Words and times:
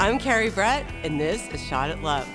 I'm 0.00 0.18
Carrie 0.18 0.48
Brett, 0.48 0.90
and 1.04 1.20
this 1.20 1.46
is 1.48 1.62
Shot 1.62 1.90
at 1.90 2.02
Love. 2.02 2.26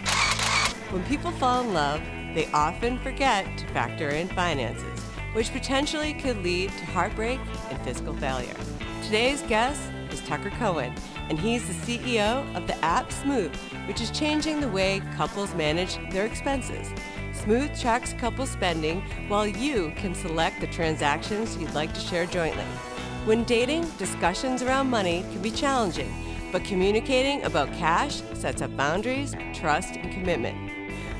When 0.92 1.04
people 1.06 1.32
fall 1.32 1.64
in 1.64 1.74
love, 1.74 2.02
they 2.36 2.46
often 2.54 3.00
forget 3.00 3.58
to 3.58 3.66
factor 3.70 4.10
in 4.10 4.28
finances, 4.28 5.00
which 5.34 5.52
potentially 5.52 6.14
could 6.14 6.38
lead 6.44 6.70
to 6.70 6.86
heartbreak 6.86 7.40
and 7.72 7.82
fiscal 7.82 8.16
failure. 8.18 8.54
Today's 9.04 9.42
guest 9.44 9.82
is 10.12 10.22
Tucker 10.22 10.52
Cohen, 10.52 10.94
and 11.30 11.40
he's 11.40 11.68
the 11.68 11.74
CEO 11.74 12.56
of 12.56 12.68
the 12.68 12.78
app 12.86 13.10
Smoov, 13.10 13.56
which 13.88 14.02
is 14.02 14.12
changing 14.12 14.60
the 14.60 14.70
way 14.70 15.02
couples 15.16 15.56
manage 15.56 15.98
their 16.12 16.28
expenses. 16.28 16.94
Smoov 17.34 17.82
tracks 17.82 18.14
couple 18.14 18.46
spending 18.46 19.02
while 19.30 19.48
you 19.48 19.94
can 19.96 20.14
select 20.14 20.62
the 20.62 20.68
transactions 20.68 21.58
you'd 21.58 21.74
like 21.74 21.92
to 21.96 22.00
share 22.00 22.28
jointly. 22.28 22.66
When 23.26 23.44
dating, 23.44 23.90
discussions 23.98 24.62
around 24.62 24.92
money 24.92 25.26
can 25.32 25.42
be 25.42 25.50
challenging, 25.50 26.14
but 26.52 26.64
communicating 26.64 27.42
about 27.44 27.74
cash 27.74 28.22
sets 28.36 28.62
up 28.62 28.78
boundaries, 28.78 29.34
trust, 29.52 29.96
and 29.96 30.14
commitment. 30.14 30.56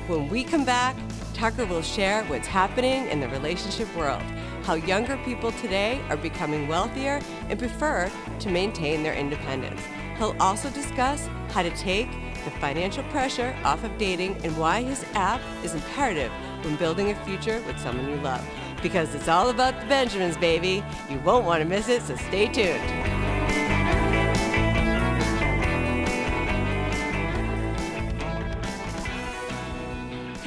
When 0.06 0.28
we 0.28 0.44
come 0.44 0.64
back, 0.64 0.94
Tucker 1.34 1.66
will 1.66 1.82
share 1.82 2.22
what's 2.26 2.46
happening 2.46 3.08
in 3.08 3.18
the 3.18 3.26
relationship 3.30 3.92
world, 3.96 4.22
how 4.62 4.74
younger 4.74 5.16
people 5.24 5.50
today 5.50 6.00
are 6.08 6.16
becoming 6.16 6.68
wealthier 6.68 7.20
and 7.48 7.58
prefer 7.58 8.08
to 8.38 8.50
maintain 8.50 9.02
their 9.02 9.14
independence. 9.14 9.80
He'll 10.16 10.36
also 10.38 10.70
discuss 10.70 11.28
how 11.48 11.64
to 11.64 11.70
take 11.70 12.08
the 12.44 12.52
financial 12.60 13.02
pressure 13.10 13.52
off 13.64 13.82
of 13.82 13.98
dating 13.98 14.36
and 14.44 14.56
why 14.56 14.84
his 14.84 15.04
app 15.14 15.40
is 15.64 15.74
imperative 15.74 16.30
when 16.62 16.76
building 16.76 17.10
a 17.10 17.16
future 17.24 17.60
with 17.66 17.80
someone 17.80 18.08
you 18.08 18.16
love. 18.18 18.46
Because 18.82 19.14
it's 19.14 19.28
all 19.28 19.50
about 19.50 19.80
the 19.80 19.86
Benjamins, 19.86 20.36
baby. 20.36 20.84
You 21.10 21.18
won't 21.20 21.44
want 21.44 21.62
to 21.62 21.68
miss 21.68 21.88
it, 21.88 22.02
so 22.02 22.16
stay 22.16 22.46
tuned. 22.46 22.80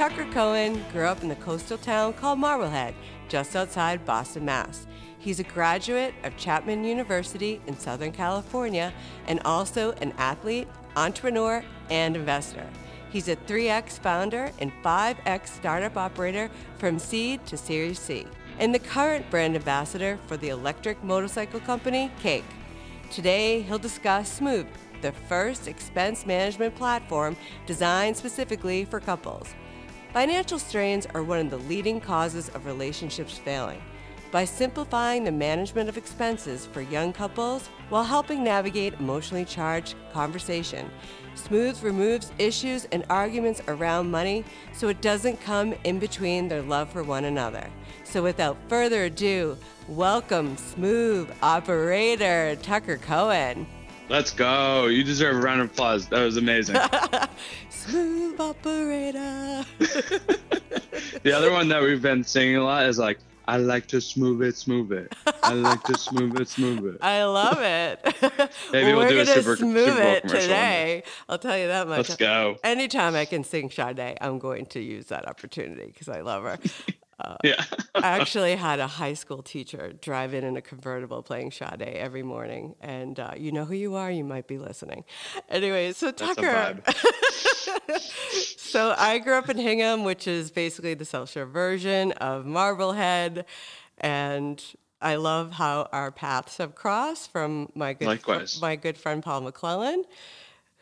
Tucker 0.00 0.24
Cohen 0.32 0.82
grew 0.92 1.04
up 1.04 1.22
in 1.22 1.28
the 1.28 1.34
coastal 1.36 1.76
town 1.76 2.14
called 2.14 2.38
Marblehead, 2.38 2.94
just 3.28 3.54
outside 3.54 4.02
Boston, 4.06 4.46
Mass. 4.46 4.86
He's 5.18 5.38
a 5.38 5.44
graduate 5.44 6.14
of 6.24 6.38
Chapman 6.38 6.84
University 6.84 7.60
in 7.66 7.78
Southern 7.78 8.10
California 8.10 8.94
and 9.26 9.38
also 9.44 9.92
an 10.00 10.14
athlete, 10.16 10.66
entrepreneur, 10.96 11.62
and 11.90 12.16
investor. 12.16 12.66
He's 13.10 13.28
a 13.28 13.34
3X 13.34 13.98
founder 13.98 14.52
and 14.60 14.72
5X 14.84 15.48
startup 15.48 15.96
operator 15.96 16.48
from 16.78 16.98
seed 17.00 17.44
to 17.46 17.56
Series 17.56 17.98
C, 17.98 18.24
and 18.60 18.72
the 18.72 18.78
current 18.78 19.28
brand 19.30 19.56
ambassador 19.56 20.18
for 20.28 20.36
the 20.36 20.50
electric 20.50 21.02
motorcycle 21.02 21.58
company, 21.60 22.10
Cake. 22.22 22.44
Today, 23.10 23.62
he'll 23.62 23.78
discuss 23.78 24.38
Smoov, 24.38 24.66
the 25.02 25.10
first 25.10 25.66
expense 25.66 26.24
management 26.24 26.76
platform 26.76 27.36
designed 27.66 28.16
specifically 28.16 28.84
for 28.84 29.00
couples. 29.00 29.48
Financial 30.12 30.58
strains 30.58 31.06
are 31.14 31.24
one 31.24 31.40
of 31.40 31.50
the 31.50 31.58
leading 31.68 32.00
causes 32.00 32.48
of 32.50 32.66
relationships 32.66 33.38
failing. 33.38 33.82
By 34.30 34.44
simplifying 34.44 35.24
the 35.24 35.32
management 35.32 35.88
of 35.88 35.96
expenses 35.96 36.64
for 36.66 36.82
young 36.82 37.12
couples 37.12 37.66
while 37.88 38.04
helping 38.04 38.44
navigate 38.44 38.94
emotionally 39.00 39.44
charged 39.44 39.96
conversation, 40.12 40.88
Smoov 41.34 41.82
removes 41.82 42.30
issues 42.38 42.86
and 42.92 43.04
arguments 43.10 43.60
around 43.66 44.08
money 44.08 44.44
so 44.72 44.86
it 44.86 45.00
doesn't 45.00 45.40
come 45.40 45.74
in 45.82 45.98
between 45.98 46.46
their 46.46 46.62
love 46.62 46.92
for 46.92 47.02
one 47.02 47.24
another. 47.24 47.68
So 48.04 48.22
without 48.22 48.56
further 48.68 49.06
ado, 49.06 49.58
welcome 49.88 50.56
Smooth 50.56 51.28
operator 51.42 52.56
Tucker 52.62 52.98
Cohen. 52.98 53.66
Let's 54.08 54.30
go. 54.30 54.86
You 54.86 55.02
deserve 55.02 55.36
a 55.36 55.40
round 55.40 55.60
of 55.60 55.72
applause. 55.72 56.06
That 56.06 56.24
was 56.24 56.36
amazing. 56.36 56.76
Smooth 57.68 58.40
operator. 58.40 59.64
the 61.24 61.32
other 61.32 61.50
one 61.50 61.66
that 61.68 61.82
we've 61.82 62.02
been 62.02 62.22
singing 62.22 62.56
a 62.56 62.64
lot 62.64 62.86
is 62.86 62.96
like, 62.98 63.18
I 63.46 63.56
like 63.56 63.86
to 63.88 64.00
smooth 64.00 64.42
it, 64.42 64.56
smooth 64.56 64.92
it. 64.92 65.14
I 65.42 65.54
like 65.54 65.82
to 65.84 65.98
smooth 65.98 66.40
it, 66.40 66.48
smooth 66.48 66.94
it. 66.94 66.98
I 67.02 67.24
love 67.24 67.58
it. 67.60 67.98
Maybe 68.72 68.92
well, 68.92 68.98
we'll 68.98 69.08
do 69.08 69.20
a 69.20 69.26
Super- 69.26 69.56
smooth 69.56 69.88
Super 69.88 70.02
it 70.02 70.28
today. 70.28 71.02
I'll 71.28 71.38
tell 71.38 71.58
you 71.58 71.66
that 71.66 71.88
much. 71.88 72.08
Let's 72.08 72.16
go. 72.16 72.58
Anytime 72.62 73.14
I 73.14 73.24
can 73.24 73.42
sing 73.44 73.70
Sade, 73.70 74.16
I'm 74.20 74.38
going 74.38 74.66
to 74.66 74.80
use 74.80 75.06
that 75.06 75.26
opportunity 75.26 75.86
because 75.86 76.08
I 76.08 76.20
love 76.20 76.44
her. 76.44 76.58
Yeah. 77.44 77.64
I 77.94 78.00
actually 78.20 78.56
had 78.56 78.80
a 78.80 78.86
high 78.86 79.14
school 79.14 79.42
teacher 79.42 79.92
drive 80.00 80.34
in 80.34 80.44
in 80.44 80.56
a 80.56 80.62
convertible 80.62 81.22
playing 81.22 81.52
Sade 81.52 81.82
every 81.82 82.22
morning, 82.22 82.74
and 82.80 83.18
uh, 83.18 83.32
you 83.36 83.52
know 83.52 83.64
who 83.64 83.74
you 83.74 83.94
are. 83.94 84.10
You 84.10 84.24
might 84.24 84.46
be 84.46 84.58
listening. 84.58 85.04
Anyway, 85.48 85.92
so 85.92 86.10
Tucker. 86.10 86.80
so 88.56 88.94
I 88.96 89.18
grew 89.18 89.34
up 89.34 89.48
in 89.48 89.58
Hingham, 89.58 90.04
which 90.04 90.26
is 90.26 90.50
basically 90.50 90.94
the 90.94 91.04
South 91.04 91.30
Shore 91.30 91.46
version 91.46 92.12
of 92.12 92.46
Marblehead, 92.46 93.44
and 93.98 94.62
I 95.00 95.16
love 95.16 95.52
how 95.52 95.88
our 95.92 96.10
paths 96.10 96.58
have 96.58 96.74
crossed 96.74 97.32
from 97.32 97.70
my 97.74 97.94
good 97.94 98.06
Likewise. 98.06 98.60
my 98.60 98.76
good 98.76 98.98
friend 98.98 99.22
Paul 99.22 99.42
McClellan, 99.42 100.04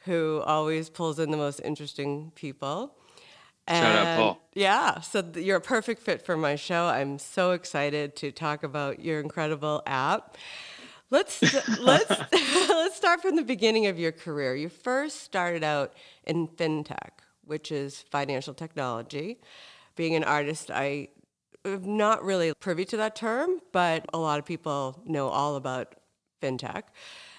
who 0.04 0.43
always 0.44 0.91
pulls 0.91 1.19
in 1.19 1.31
the 1.31 1.37
most 1.37 1.60
interesting 1.60 2.32
people. 2.34 2.94
Shout 3.69 4.06
out, 4.06 4.17
Paul. 4.17 4.41
Yeah, 4.55 5.01
so 5.01 5.23
you're 5.37 5.59
a 5.59 5.61
perfect 5.61 6.03
fit 6.03 6.25
for 6.25 6.37
my 6.37 6.56
show. 6.56 6.87
I'm 6.87 7.19
so 7.19 7.53
excited 7.53 8.17
to 8.17 8.33
talk 8.33 8.62
about 8.62 9.01
your 9.01 9.21
incredible 9.21 9.83
app. 9.87 10.37
Let's 11.11 11.43
let's 11.78 12.11
let's 12.33 12.97
start 12.97 13.23
from 13.23 13.37
the 13.37 13.43
beginning 13.43 13.87
of 13.87 13.99
your 13.99 14.12
career. 14.12 14.55
You 14.57 14.69
first 14.69 15.23
started 15.23 15.62
out 15.65 15.93
in 16.25 16.49
fintech, 16.49 17.21
which 17.45 17.71
is 17.73 18.01
financial 18.11 18.55
technology. 18.55 19.39
Being 19.97 20.15
an 20.15 20.25
artist, 20.25 20.71
I 20.71 21.09
am 21.65 21.97
not 21.97 22.25
really 22.25 22.53
privy 22.55 22.84
to 22.87 22.97
that 22.99 23.17
term, 23.17 23.61
but 23.73 24.07
a 24.12 24.19
lot 24.19 24.39
of 24.39 24.45
people 24.45 25.03
know 25.05 25.28
all 25.28 25.57
about 25.57 25.95
fintech. 26.43 26.84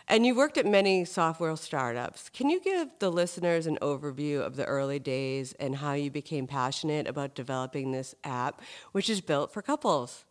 And 0.10 0.26
you 0.26 0.34
worked 0.34 0.58
at 0.58 0.66
many 0.66 1.06
software 1.06 1.56
startups. 1.56 2.30
Can 2.30 2.50
you 2.50 2.60
give 2.60 2.90
the 2.98 3.12
listeners 3.12 3.68
an 3.68 3.78
overview 3.80 4.42
of 4.42 4.56
the 4.56 4.66
early 4.66 4.98
days 4.98 5.54
and 5.60 5.76
how 5.76 5.94
you 5.94 6.10
became 6.10 6.48
passionate 6.48 7.08
about 7.08 7.36
developing 7.36 7.92
this 7.92 8.16
app, 8.24 8.64
which 8.92 9.08
is 9.08 9.22
built 9.22 9.54
for 9.54 9.62
couples? 9.62 10.26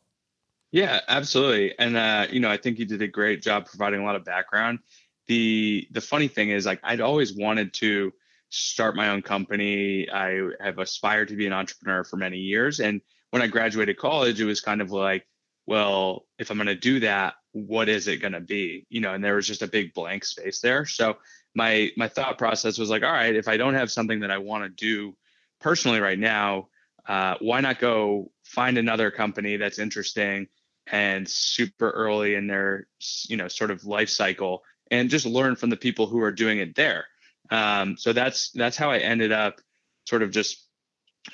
Yeah, 0.72 1.00
absolutely. 1.06 1.78
And 1.78 1.96
uh, 1.96 2.26
you 2.28 2.40
know, 2.40 2.50
I 2.50 2.56
think 2.56 2.80
you 2.80 2.86
did 2.86 3.02
a 3.02 3.08
great 3.08 3.40
job 3.40 3.66
providing 3.66 4.00
a 4.00 4.04
lot 4.04 4.16
of 4.16 4.24
background. 4.24 4.80
The 5.28 5.86
the 5.92 6.00
funny 6.00 6.26
thing 6.26 6.50
is 6.50 6.66
like 6.66 6.80
I'd 6.82 7.00
always 7.00 7.34
wanted 7.34 7.72
to 7.74 8.12
start 8.50 8.96
my 8.96 9.10
own 9.10 9.22
company. 9.22 10.10
I 10.10 10.48
have 10.60 10.78
aspired 10.78 11.28
to 11.28 11.36
be 11.36 11.46
an 11.46 11.52
entrepreneur 11.52 12.02
for 12.02 12.16
many 12.16 12.38
years. 12.38 12.80
And 12.80 13.00
when 13.30 13.42
I 13.42 13.46
graduated 13.46 13.96
college, 13.96 14.40
it 14.40 14.44
was 14.44 14.60
kind 14.60 14.80
of 14.80 14.90
like, 14.90 15.26
well, 15.66 16.26
if 16.38 16.50
I'm 16.50 16.56
going 16.56 16.66
to 16.66 16.74
do 16.74 17.00
that, 17.00 17.34
what 17.66 17.88
is 17.88 18.08
it 18.08 18.18
going 18.18 18.32
to 18.32 18.40
be? 18.40 18.86
You 18.88 19.00
know, 19.00 19.14
and 19.14 19.24
there 19.24 19.36
was 19.36 19.46
just 19.46 19.62
a 19.62 19.66
big 19.66 19.94
blank 19.94 20.24
space 20.24 20.60
there. 20.60 20.86
So 20.86 21.16
my 21.54 21.90
my 21.96 22.08
thought 22.08 22.38
process 22.38 22.78
was 22.78 22.90
like, 22.90 23.02
all 23.02 23.12
right, 23.12 23.34
if 23.34 23.48
I 23.48 23.56
don't 23.56 23.74
have 23.74 23.90
something 23.90 24.20
that 24.20 24.30
I 24.30 24.38
want 24.38 24.64
to 24.64 24.68
do 24.68 25.16
personally 25.60 26.00
right 26.00 26.18
now, 26.18 26.68
uh, 27.06 27.34
why 27.40 27.60
not 27.60 27.78
go 27.78 28.30
find 28.44 28.78
another 28.78 29.10
company 29.10 29.56
that's 29.56 29.78
interesting 29.78 30.48
and 30.86 31.28
super 31.28 31.90
early 31.90 32.34
in 32.34 32.46
their 32.46 32.86
you 33.28 33.36
know 33.36 33.48
sort 33.48 33.70
of 33.70 33.84
life 33.84 34.08
cycle 34.08 34.62
and 34.90 35.10
just 35.10 35.26
learn 35.26 35.56
from 35.56 35.70
the 35.70 35.76
people 35.76 36.06
who 36.06 36.22
are 36.22 36.32
doing 36.32 36.58
it 36.58 36.74
there. 36.74 37.06
Um, 37.50 37.96
so 37.96 38.12
that's 38.12 38.50
that's 38.52 38.76
how 38.76 38.90
I 38.90 38.98
ended 38.98 39.32
up 39.32 39.60
sort 40.06 40.22
of 40.22 40.30
just 40.30 40.67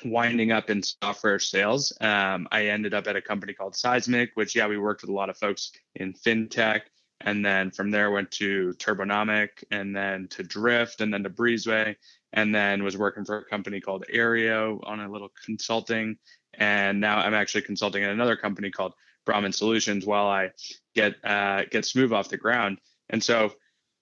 winding 0.03 0.51
up 0.51 0.69
in 0.69 0.83
software 0.83 1.39
sales. 1.39 1.95
Um, 2.01 2.47
I 2.51 2.67
ended 2.67 2.93
up 2.93 3.07
at 3.07 3.15
a 3.15 3.21
company 3.21 3.53
called 3.53 3.75
Seismic, 3.75 4.31
which 4.35 4.55
yeah, 4.55 4.67
we 4.67 4.77
worked 4.77 5.01
with 5.01 5.09
a 5.09 5.13
lot 5.13 5.29
of 5.29 5.37
folks 5.37 5.71
in 5.95 6.13
fintech, 6.13 6.81
and 7.21 7.45
then 7.45 7.71
from 7.71 7.91
there 7.91 8.11
went 8.11 8.31
to 8.31 8.73
Turbonomic, 8.77 9.63
and 9.71 9.95
then 9.95 10.27
to 10.29 10.43
Drift, 10.43 11.01
and 11.01 11.13
then 11.13 11.23
to 11.23 11.29
Breezeway, 11.29 11.95
and 12.33 12.53
then 12.53 12.83
was 12.83 12.97
working 12.97 13.25
for 13.25 13.37
a 13.37 13.45
company 13.45 13.79
called 13.79 14.05
Aereo 14.13 14.79
on 14.83 14.99
a 14.99 15.11
little 15.11 15.31
consulting, 15.45 16.17
and 16.53 16.99
now 16.99 17.17
I'm 17.19 17.33
actually 17.33 17.61
consulting 17.61 18.03
at 18.03 18.11
another 18.11 18.35
company 18.35 18.71
called 18.71 18.93
Brahmin 19.25 19.53
Solutions 19.53 20.05
while 20.05 20.27
I 20.27 20.51
get 20.93 21.15
uh, 21.23 21.63
get 21.69 21.83
Smoov 21.83 22.11
off 22.11 22.29
the 22.29 22.37
ground. 22.37 22.79
And 23.09 23.23
so 23.23 23.53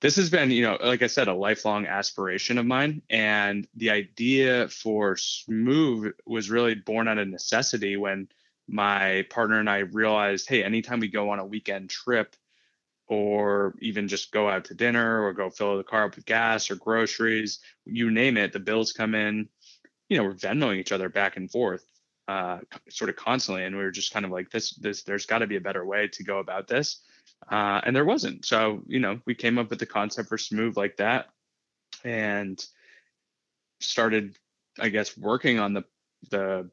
this 0.04 0.18
has 0.18 0.30
been, 0.30 0.52
you 0.52 0.64
know, 0.64 0.78
like 0.84 1.02
I 1.02 1.08
said, 1.08 1.30
a 1.30 1.34
lifelong 1.34 1.86
aspiration 1.86 2.58
of 2.58 2.66
mine. 2.66 3.02
And 3.10 3.66
the 3.74 3.92
idea 3.92 4.68
for 4.68 5.16
Smoov 5.16 6.12
was 6.26 6.50
really 6.50 6.76
born 6.76 7.08
out 7.08 7.20
of 7.20 7.30
necessity 7.30 7.96
when 7.96 8.28
my 8.68 9.26
partner 9.30 9.62
and 9.62 9.70
I 9.70 9.80
realized, 9.80 10.50
hey, 10.50 10.62
anytime 10.62 11.00
we 11.00 11.08
go 11.08 11.30
on 11.30 11.40
a 11.40 11.46
weekend 11.46 11.90
trip 11.90 12.36
or 13.08 13.76
even 13.80 14.10
just 14.10 14.34
go 14.34 14.50
out 14.50 14.66
to 14.66 14.74
dinner 14.74 15.24
or 15.24 15.32
go 15.32 15.50
fill 15.50 15.78
the 15.78 15.86
car 15.86 16.04
up 16.04 16.18
with 16.18 16.26
gas 16.26 16.70
or 16.70 16.76
groceries, 16.76 17.60
you 17.86 18.12
name 18.12 18.36
it, 18.36 18.52
the 18.52 18.60
bills 18.60 18.92
come 18.92 19.16
in, 19.16 19.48
you 20.10 20.18
know, 20.18 20.26
we're 20.26 20.34
Venmoing 20.34 20.80
each 20.80 20.92
other 20.92 21.08
back 21.08 21.38
and 21.38 21.50
forth 21.50 21.86
uh, 22.28 22.58
sort 22.90 23.10
of 23.10 23.16
constantly. 23.16 23.64
And 23.64 23.78
we 23.78 23.84
were 23.84 23.92
just 23.92 24.12
kind 24.12 24.26
of 24.26 24.32
like, 24.32 24.50
this, 24.50 24.72
this, 24.72 25.04
there's 25.04 25.28
got 25.28 25.40
to 25.40 25.48
be 25.48 25.56
a 25.56 25.62
better 25.62 25.86
way 25.86 26.10
to 26.10 26.24
go 26.26 26.40
about 26.40 26.68
this. 26.68 27.00
Uh, 27.50 27.81
and 27.86 27.96
there 27.96 28.06
wasn't. 28.06 28.46
So 28.46 28.84
you 28.88 29.00
know, 29.00 29.20
we 29.25 29.36
came 29.36 29.58
up 29.58 29.70
with 29.70 29.80
the 29.80 29.86
concept 29.86 30.30
for 30.30 30.38
Smoov 30.38 30.78
like 30.78 30.98
that, 30.98 31.28
and 32.04 32.64
started, 33.80 34.38
I 34.80 34.90
guess, 34.90 35.18
working 35.18 35.60
on 35.60 35.74
the 35.74 35.84
the 36.30 36.70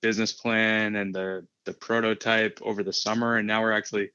business 0.00 0.32
plan 0.32 0.96
and 0.96 1.14
the 1.14 1.46
the 1.64 1.72
prototype 1.72 2.58
over 2.62 2.82
the 2.82 2.92
summer, 2.92 3.36
and 3.36 3.46
now 3.46 3.62
we're 3.62 3.72
actually 3.72 4.10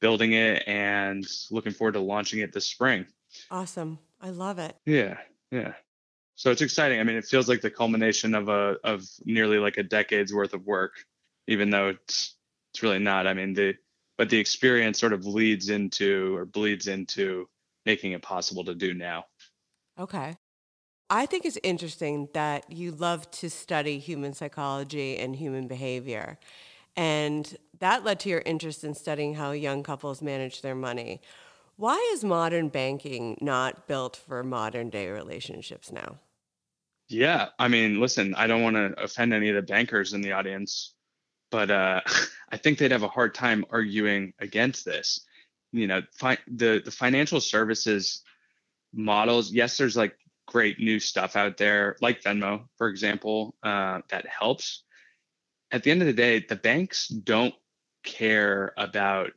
building 0.00 0.32
it 0.32 0.62
and 0.66 1.26
looking 1.50 1.72
forward 1.72 1.92
to 1.92 2.00
launching 2.00 2.40
it 2.40 2.52
this 2.52 2.66
spring. 2.66 3.06
Awesome. 3.50 3.98
I 4.20 4.30
love 4.30 4.58
it. 4.58 4.76
Yeah. 4.86 5.18
Yeah. 5.50 5.72
So 6.36 6.50
it's 6.50 6.62
exciting. 6.62 7.00
I 7.00 7.02
mean, 7.02 7.16
it 7.16 7.24
feels 7.24 7.48
like 7.48 7.60
the 7.60 7.70
culmination 7.70 8.34
of 8.34 8.48
a 8.48 8.76
of 8.84 9.04
nearly 9.24 9.58
like 9.58 9.78
a 9.78 9.82
decade's 9.82 10.34
worth 10.34 10.54
of 10.54 10.66
work, 10.66 10.92
even 11.46 11.70
though 11.70 11.88
it's 11.88 12.34
it's 12.72 12.82
really 12.82 12.98
not. 12.98 13.26
I 13.26 13.34
mean, 13.34 13.54
the 13.54 13.74
but 14.18 14.30
the 14.30 14.38
experience 14.38 14.98
sort 14.98 15.12
of 15.12 15.26
leads 15.26 15.68
into 15.68 16.36
or 16.36 16.44
bleeds 16.44 16.86
into 16.88 17.48
making 17.84 18.12
it 18.12 18.22
possible 18.22 18.64
to 18.64 18.74
do 18.74 18.94
now. 18.94 19.24
Okay. 19.98 20.36
I 21.08 21.26
think 21.26 21.44
it's 21.44 21.58
interesting 21.62 22.28
that 22.34 22.70
you 22.72 22.90
love 22.90 23.30
to 23.32 23.48
study 23.48 23.98
human 23.98 24.34
psychology 24.34 25.18
and 25.18 25.36
human 25.36 25.68
behavior. 25.68 26.38
And 26.96 27.56
that 27.78 28.04
led 28.04 28.18
to 28.20 28.28
your 28.28 28.42
interest 28.44 28.82
in 28.82 28.94
studying 28.94 29.34
how 29.34 29.52
young 29.52 29.82
couples 29.82 30.20
manage 30.20 30.62
their 30.62 30.74
money. 30.74 31.20
Why 31.76 31.96
is 32.14 32.24
modern 32.24 32.68
banking 32.68 33.36
not 33.40 33.86
built 33.86 34.16
for 34.16 34.42
modern 34.42 34.90
day 34.90 35.10
relationships 35.10 35.92
now? 35.92 36.18
Yeah, 37.08 37.50
I 37.58 37.68
mean, 37.68 38.00
listen, 38.00 38.34
I 38.34 38.48
don't 38.48 38.62
want 38.62 38.76
to 38.76 39.00
offend 39.00 39.32
any 39.32 39.48
of 39.50 39.54
the 39.54 39.62
bankers 39.62 40.12
in 40.12 40.22
the 40.22 40.32
audience, 40.32 40.94
but 41.56 41.70
uh, 41.70 42.02
I 42.52 42.58
think 42.58 42.76
they'd 42.76 42.92
have 42.92 43.02
a 43.02 43.08
hard 43.08 43.34
time 43.34 43.64
arguing 43.70 44.34
against 44.38 44.84
this. 44.84 45.24
You 45.72 45.86
know, 45.86 46.02
fi- 46.12 46.44
the 46.46 46.82
the 46.84 46.90
financial 46.90 47.40
services 47.40 48.22
models. 48.92 49.50
Yes, 49.50 49.78
there's 49.78 49.96
like 49.96 50.18
great 50.46 50.78
new 50.78 51.00
stuff 51.00 51.34
out 51.34 51.56
there, 51.56 51.96
like 52.02 52.22
Venmo, 52.22 52.68
for 52.76 52.88
example, 52.88 53.54
uh, 53.62 54.02
that 54.10 54.26
helps. 54.26 54.82
At 55.72 55.82
the 55.82 55.90
end 55.90 56.02
of 56.02 56.06
the 56.06 56.12
day, 56.12 56.44
the 56.46 56.56
banks 56.56 57.08
don't 57.08 57.54
care 58.04 58.74
about 58.76 59.32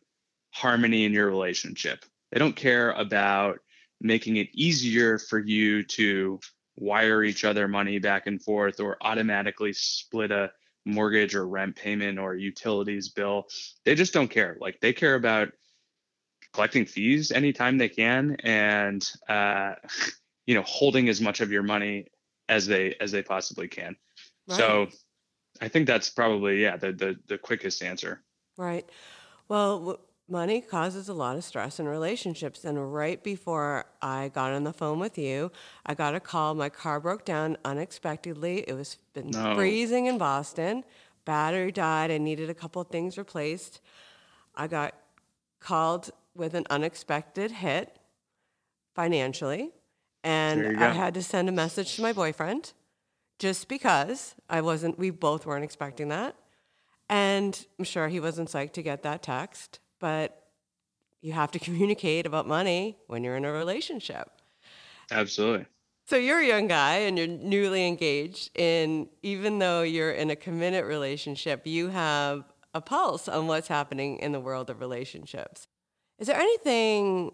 harmony 0.51 1.05
in 1.05 1.13
your 1.13 1.27
relationship. 1.27 2.03
They 2.31 2.39
don't 2.39 2.55
care 2.55 2.91
about 2.91 3.59
making 4.01 4.35
it 4.35 4.49
easier 4.53 5.17
for 5.17 5.39
you 5.39 5.83
to 5.83 6.39
wire 6.75 7.23
each 7.23 7.45
other 7.45 7.67
money 7.69 7.97
back 7.97 8.27
and 8.27 8.43
forth 8.43 8.81
or 8.81 8.97
automatically 9.01 9.71
split 9.73 10.31
a 10.31 10.51
mortgage 10.89 11.35
or 11.35 11.47
rent 11.47 11.75
payment 11.75 12.19
or 12.19 12.35
utilities 12.35 13.09
bill. 13.09 13.47
They 13.85 13.95
just 13.95 14.13
don't 14.13 14.27
care. 14.27 14.57
Like 14.59 14.79
they 14.79 14.93
care 14.93 15.15
about 15.15 15.49
collecting 16.53 16.85
fees 16.85 17.31
anytime 17.31 17.77
they 17.77 17.89
can 17.89 18.37
and 18.43 19.07
uh, 19.27 19.75
you 20.45 20.55
know 20.55 20.63
holding 20.63 21.09
as 21.09 21.21
much 21.21 21.41
of 21.41 21.51
your 21.51 21.63
money 21.63 22.07
as 22.47 22.65
they 22.67 22.95
as 22.99 23.11
they 23.11 23.21
possibly 23.21 23.67
can. 23.67 23.95
Right. 24.47 24.57
So 24.57 24.87
I 25.61 25.67
think 25.67 25.87
that's 25.87 26.09
probably 26.09 26.61
yeah 26.61 26.77
the 26.77 26.91
the, 26.91 27.15
the 27.27 27.37
quickest 27.37 27.83
answer. 27.83 28.23
Right. 28.57 28.87
Well, 29.47 29.99
money 30.29 30.61
causes 30.61 31.09
a 31.09 31.13
lot 31.13 31.35
of 31.35 31.43
stress 31.43 31.79
in 31.79 31.87
relationships. 31.87 32.65
And 32.65 32.93
right 32.93 33.23
before 33.23 33.85
I 34.01 34.29
got 34.29 34.51
on 34.51 34.63
the 34.63 34.73
phone 34.73 34.99
with 34.99 35.17
you, 35.17 35.51
I 35.85 35.93
got 35.93 36.15
a 36.15 36.19
call. 36.19 36.55
My 36.55 36.69
car 36.69 36.99
broke 36.99 37.25
down 37.25 37.57
unexpectedly. 37.65 38.65
It 38.67 38.73
was 38.73 38.97
been 39.13 39.31
no. 39.31 39.55
freezing 39.55 40.05
in 40.05 40.17
Boston. 40.17 40.83
Battery 41.25 41.71
died. 41.71 42.11
I 42.11 42.17
needed 42.17 42.49
a 42.49 42.53
couple 42.53 42.83
things 42.83 43.17
replaced. 43.17 43.81
I 44.55 44.67
got 44.67 44.95
called 45.59 46.11
with 46.35 46.53
an 46.53 46.65
unexpected 46.69 47.51
hit 47.51 47.97
financially. 48.95 49.71
And 50.23 50.77
I 50.77 50.89
had 50.89 51.13
to 51.13 51.23
send 51.23 51.47
a 51.47 51.51
message 51.53 51.95
to 51.95 52.01
my 52.01 52.11
boyfriend 52.11 52.73
just 53.37 53.69
because 53.69 54.35
I 54.49 54.61
wasn't, 54.61 54.99
we 54.99 55.09
both 55.11 55.45
weren't 55.45 55.63
expecting 55.63 56.09
that. 56.09 56.35
And 57.09 57.65
I'm 57.79 57.85
sure 57.85 58.07
he 58.09 58.19
wasn't 58.19 58.49
psyched 58.49 58.73
to 58.73 58.83
get 58.83 59.01
that 59.03 59.23
text, 59.23 59.79
but 59.99 60.47
you 61.21 61.33
have 61.33 61.51
to 61.51 61.59
communicate 61.67 62.25
about 62.25 62.47
money 62.47 62.97
when 63.07 63.23
you're 63.23 63.35
in 63.35 63.45
a 63.45 63.51
relationship. 63.51 64.29
Absolutely. 65.11 65.65
So 66.05 66.15
you're 66.15 66.39
a 66.39 66.47
young 66.47 66.67
guy 66.67 66.95
and 66.95 67.17
you're 67.17 67.27
newly 67.27 67.85
engaged, 67.87 68.49
and 68.57 69.07
even 69.21 69.59
though 69.59 69.83
you're 69.83 70.11
in 70.11 70.31
a 70.31 70.35
committed 70.35 70.85
relationship, 70.85 71.67
you 71.67 71.89
have 71.89 72.45
a 72.73 72.81
pulse 72.81 73.27
on 73.27 73.47
what's 73.47 73.67
happening 73.67 74.17
in 74.17 74.31
the 74.31 74.39
world 74.39 74.69
of 74.71 74.79
relationships. 74.79 75.67
Is 76.17 76.27
there 76.27 76.39
anything 76.39 77.31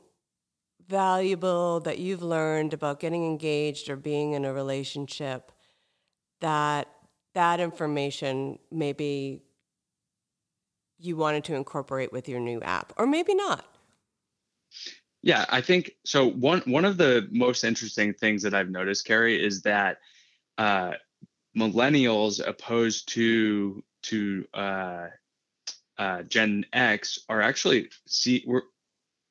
valuable 0.87 1.79
that 1.81 1.99
you've 1.99 2.21
learned 2.21 2.73
about 2.73 2.99
getting 2.99 3.25
engaged 3.25 3.89
or 3.89 3.95
being 3.95 4.33
in 4.33 4.45
a 4.45 4.53
relationship 4.53 5.51
that 6.41 6.87
that 7.33 7.59
information 7.59 8.59
maybe 8.71 9.41
you 10.99 11.15
wanted 11.15 11.43
to 11.45 11.55
incorporate 11.55 12.11
with 12.11 12.29
your 12.29 12.39
new 12.39 12.61
app, 12.61 12.93
or 12.97 13.05
maybe 13.05 13.33
not. 13.33 13.65
Yeah, 15.21 15.45
I 15.49 15.61
think 15.61 15.91
so. 16.05 16.29
One 16.29 16.61
one 16.65 16.85
of 16.85 16.97
the 16.97 17.27
most 17.31 17.63
interesting 17.63 18.13
things 18.13 18.43
that 18.43 18.53
I've 18.53 18.69
noticed, 18.69 19.05
Carrie, 19.05 19.43
is 19.43 19.63
that 19.63 19.97
uh, 20.57 20.91
millennials, 21.57 22.45
opposed 22.45 23.09
to 23.09 23.83
to 24.03 24.45
uh, 24.53 25.07
uh, 25.97 26.21
Gen 26.23 26.65
X, 26.71 27.19
are 27.27 27.41
actually 27.41 27.89
see 28.05 28.43
we're 28.45 28.61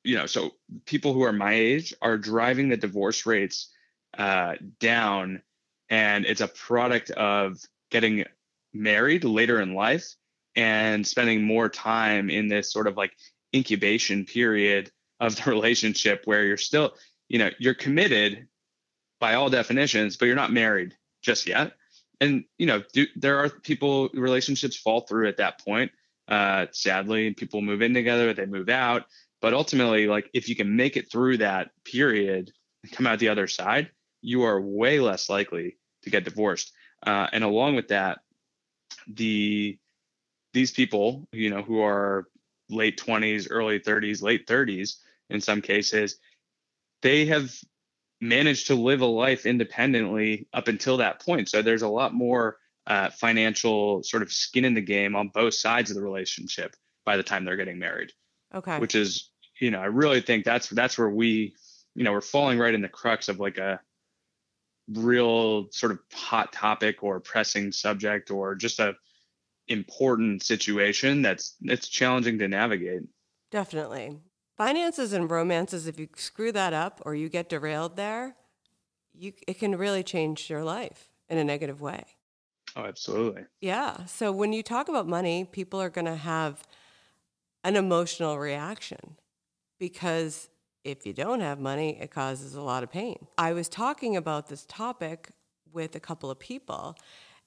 you 0.02 0.16
know 0.16 0.26
so 0.26 0.50
people 0.84 1.12
who 1.12 1.22
are 1.22 1.32
my 1.32 1.54
age 1.54 1.94
are 2.02 2.18
driving 2.18 2.68
the 2.68 2.76
divorce 2.76 3.24
rates 3.24 3.70
uh, 4.18 4.54
down, 4.80 5.42
and 5.90 6.26
it's 6.26 6.40
a 6.40 6.48
product 6.48 7.12
of 7.12 7.60
getting 7.90 8.24
married 8.72 9.22
later 9.22 9.60
in 9.60 9.74
life 9.74 10.16
and 10.56 11.06
spending 11.06 11.42
more 11.42 11.68
time 11.68 12.30
in 12.30 12.48
this 12.48 12.72
sort 12.72 12.86
of 12.86 12.96
like 12.96 13.12
incubation 13.54 14.24
period 14.24 14.90
of 15.20 15.36
the 15.36 15.50
relationship 15.50 16.22
where 16.24 16.44
you're 16.44 16.56
still, 16.56 16.94
you 17.28 17.38
know, 17.38 17.50
you're 17.58 17.74
committed 17.74 18.48
by 19.20 19.34
all 19.34 19.50
definitions, 19.50 20.16
but 20.16 20.26
you're 20.26 20.34
not 20.34 20.52
married 20.52 20.96
just 21.22 21.46
yet. 21.46 21.72
And 22.20 22.44
you 22.58 22.66
know, 22.66 22.82
do, 22.92 23.06
there 23.16 23.38
are 23.38 23.48
people 23.48 24.08
relationships 24.14 24.76
fall 24.76 25.00
through 25.00 25.28
at 25.28 25.38
that 25.38 25.64
point. 25.64 25.90
Uh, 26.28 26.66
sadly, 26.72 27.32
people 27.32 27.60
move 27.60 27.82
in 27.82 27.92
together, 27.92 28.32
they 28.32 28.46
move 28.46 28.68
out, 28.68 29.04
but 29.42 29.52
ultimately, 29.52 30.06
like 30.06 30.30
if 30.32 30.48
you 30.48 30.56
can 30.56 30.76
make 30.76 30.96
it 30.96 31.10
through 31.10 31.38
that 31.38 31.70
period 31.84 32.52
and 32.82 32.92
come 32.92 33.06
out 33.06 33.18
the 33.18 33.28
other 33.28 33.46
side, 33.46 33.90
you 34.22 34.44
are 34.44 34.60
way 34.60 35.00
less 35.00 35.28
likely 35.28 35.76
to 36.02 36.10
get 36.10 36.24
divorced. 36.24 36.72
Uh, 37.06 37.26
and 37.32 37.44
along 37.44 37.76
with 37.76 37.88
that, 37.88 38.20
the 39.06 39.78
these 40.54 40.70
people, 40.70 41.28
you 41.32 41.50
know, 41.50 41.62
who 41.62 41.82
are 41.82 42.28
late 42.70 42.98
20s, 42.98 43.48
early 43.50 43.80
30s, 43.80 44.22
late 44.22 44.46
30s 44.46 44.96
in 45.28 45.40
some 45.40 45.60
cases, 45.60 46.16
they 47.02 47.26
have 47.26 47.54
managed 48.20 48.68
to 48.68 48.74
live 48.74 49.02
a 49.02 49.06
life 49.06 49.44
independently 49.44 50.48
up 50.54 50.68
until 50.68 50.96
that 50.98 51.20
point. 51.20 51.50
So 51.50 51.60
there's 51.60 51.82
a 51.82 51.88
lot 51.88 52.14
more 52.14 52.56
uh, 52.86 53.10
financial 53.10 54.02
sort 54.02 54.22
of 54.22 54.32
skin 54.32 54.64
in 54.64 54.74
the 54.74 54.80
game 54.80 55.16
on 55.16 55.28
both 55.28 55.54
sides 55.54 55.90
of 55.90 55.96
the 55.96 56.02
relationship 56.02 56.74
by 57.04 57.16
the 57.16 57.22
time 57.22 57.44
they're 57.44 57.56
getting 57.56 57.78
married. 57.78 58.12
Okay. 58.54 58.78
Which 58.78 58.94
is, 58.94 59.30
you 59.60 59.70
know, 59.70 59.80
I 59.80 59.86
really 59.86 60.20
think 60.20 60.44
that's 60.44 60.68
that's 60.68 60.96
where 60.96 61.10
we, 61.10 61.54
you 61.94 62.04
know, 62.04 62.12
we're 62.12 62.20
falling 62.20 62.58
right 62.58 62.74
in 62.74 62.82
the 62.82 62.88
crux 62.88 63.28
of 63.28 63.40
like 63.40 63.58
a 63.58 63.80
real 64.88 65.70
sort 65.70 65.92
of 65.92 65.98
hot 66.12 66.52
topic 66.52 67.02
or 67.02 67.18
pressing 67.20 67.72
subject 67.72 68.30
or 68.30 68.54
just 68.54 68.78
a 68.78 68.94
important 69.68 70.42
situation 70.42 71.22
that's 71.22 71.56
it's 71.62 71.88
challenging 71.88 72.38
to 72.38 72.48
navigate. 72.48 73.02
Definitely. 73.50 74.18
Finances 74.56 75.12
and 75.12 75.30
romances, 75.30 75.86
if 75.86 75.98
you 75.98 76.08
screw 76.16 76.52
that 76.52 76.72
up 76.72 77.00
or 77.04 77.14
you 77.14 77.28
get 77.28 77.48
derailed 77.48 77.96
there, 77.96 78.36
you 79.12 79.32
it 79.48 79.58
can 79.58 79.76
really 79.76 80.02
change 80.02 80.50
your 80.50 80.64
life 80.64 81.08
in 81.28 81.38
a 81.38 81.44
negative 81.44 81.80
way. 81.80 82.04
Oh, 82.76 82.84
absolutely. 82.84 83.42
Yeah. 83.60 84.04
So 84.06 84.32
when 84.32 84.52
you 84.52 84.62
talk 84.62 84.88
about 84.88 85.06
money, 85.06 85.44
people 85.44 85.80
are 85.80 85.90
going 85.90 86.06
to 86.06 86.16
have 86.16 86.66
an 87.62 87.76
emotional 87.76 88.38
reaction 88.38 89.16
because 89.78 90.48
if 90.82 91.06
you 91.06 91.12
don't 91.12 91.40
have 91.40 91.58
money, 91.58 91.98
it 92.00 92.10
causes 92.10 92.54
a 92.54 92.60
lot 92.60 92.82
of 92.82 92.90
pain. 92.90 93.26
I 93.38 93.52
was 93.52 93.68
talking 93.68 94.16
about 94.16 94.48
this 94.48 94.66
topic 94.68 95.30
with 95.72 95.96
a 95.96 96.00
couple 96.00 96.30
of 96.30 96.38
people, 96.38 96.96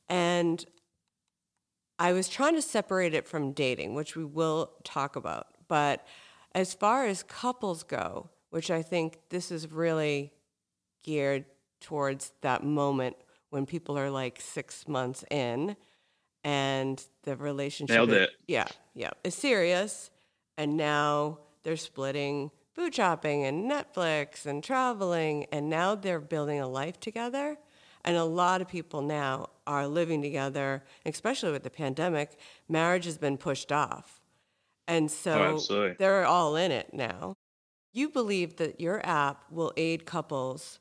and 0.09 0.65
I 2.00 2.13
was 2.13 2.30
trying 2.30 2.56
to 2.56 2.62
separate 2.62 3.13
it 3.13 3.27
from 3.27 3.51
dating, 3.51 3.96
which 3.96 4.16
we 4.16 4.24
will 4.24 4.72
talk 4.84 5.16
about. 5.16 5.48
But 5.68 6.06
as 6.54 6.74
far 6.74 7.06
as 7.06 7.24
couples 7.24 7.84
go, 7.84 8.30
which 8.50 8.72
I 8.72 8.82
think 8.82 9.20
this 9.30 9.51
is 9.51 9.72
really 9.72 10.34
geared 11.04 11.46
towards 11.82 12.32
that 12.42 12.63
moment 12.63 13.16
when 13.50 13.66
people 13.66 13.98
are 13.98 14.10
like 14.10 14.42
six 14.42 14.88
months 14.88 15.24
in 15.32 15.75
and 16.44 17.04
the 17.24 17.36
relationship 17.36 17.96
Nailed 17.96 18.12
it. 18.12 18.30
yeah 18.48 18.68
yeah 18.94 19.12
is 19.24 19.36
serious 19.36 20.12
and 20.58 20.77
now 20.77 21.39
they're 21.63 21.77
splitting 21.77 22.51
food 22.77 22.94
shopping 22.94 23.44
and 23.44 23.70
Netflix 23.70 24.46
and 24.46 24.63
traveling, 24.63 25.46
and 25.51 25.68
now 25.68 25.96
they're 25.96 26.20
building 26.20 26.60
a 26.60 26.68
life 26.68 27.00
together. 27.00 27.58
And 28.07 28.15
a 28.15 28.23
lot 28.23 28.61
of 28.61 28.69
people 28.69 29.01
now 29.01 29.49
are 29.67 29.85
living 29.85 30.21
together, 30.21 30.83
especially 31.05 31.51
with 31.51 31.63
the 31.63 31.69
pandemic. 31.69 32.39
Marriage 32.69 33.03
has 33.03 33.17
been 33.17 33.37
pushed 33.37 33.69
off. 33.69 34.21
And 34.87 35.11
so 35.11 35.59
oh, 35.69 35.93
they're 35.99 36.25
all 36.25 36.55
in 36.55 36.71
it 36.71 36.93
now. 36.93 37.35
You 37.91 38.09
believe 38.09 38.55
that 38.57 38.79
your 38.79 39.05
app 39.05 39.43
will 39.51 39.73
aid 39.75 40.05
couples 40.05 40.79